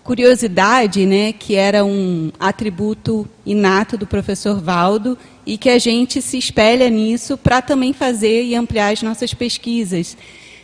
[0.03, 6.37] curiosidade, né, que era um atributo inato do professor Valdo e que a gente se
[6.37, 10.15] espelha nisso para também fazer e ampliar as nossas pesquisas.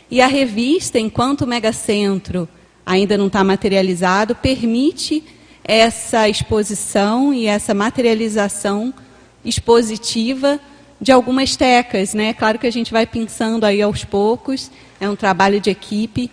[0.08, 2.48] E a revista, enquanto megacentro
[2.86, 5.24] ainda não está materializado, permite
[5.64, 8.94] essa exposição e essa materialização
[9.44, 10.60] expositiva
[11.00, 12.32] de algumas tecas, né?
[12.32, 14.70] Claro que a gente vai pensando aí aos poucos,
[15.02, 16.30] é um trabalho de equipe,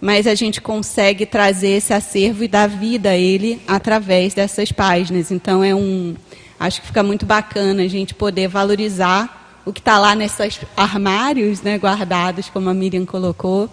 [0.00, 5.30] mas a gente consegue trazer esse acervo e dar vida a ele através dessas páginas.
[5.30, 6.16] Então é um,
[6.58, 11.62] acho que fica muito bacana a gente poder valorizar o que está lá nesses armários,
[11.62, 13.70] né, guardados, como a Miriam colocou,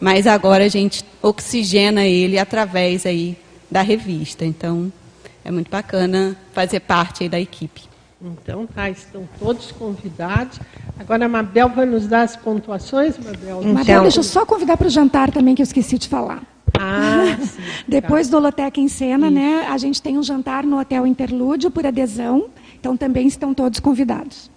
[0.00, 3.36] mas agora a gente oxigena ele através aí
[3.70, 4.44] da revista.
[4.44, 4.92] Então
[5.44, 7.93] é muito bacana fazer parte da equipe.
[8.24, 10.58] Então, tá, estão todos convidados.
[10.98, 13.60] Agora a Mabel vai nos dar as pontuações, Mabel.
[13.60, 13.74] Então...
[13.74, 16.42] Mabel, deixa eu só convidar para o jantar também, que eu esqueci de falar.
[16.78, 18.30] Ah, sim, Depois tá.
[18.32, 22.46] do Holoteca em Cena, né, a gente tem um jantar no Hotel Interlúdio por adesão,
[22.80, 24.50] então também estão todos convidados.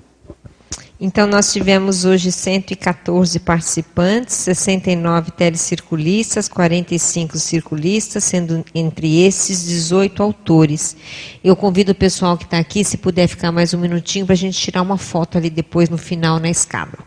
[1.00, 10.98] Então, nós tivemos hoje 114 participantes, 69 telecirculistas, 45 circulistas, sendo entre esses 18 autores.
[11.44, 14.38] Eu convido o pessoal que está aqui, se puder ficar mais um minutinho, para a
[14.38, 16.98] gente tirar uma foto ali depois no final na escada.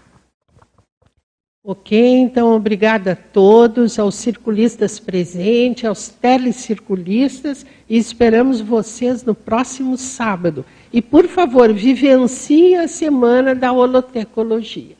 [1.62, 9.96] Ok, então obrigada a todos, aos circulistas presentes, aos telecirculistas e esperamos vocês no próximo
[9.98, 10.64] sábado.
[10.92, 14.99] E, por favor, vivencie a semana da holotecologia.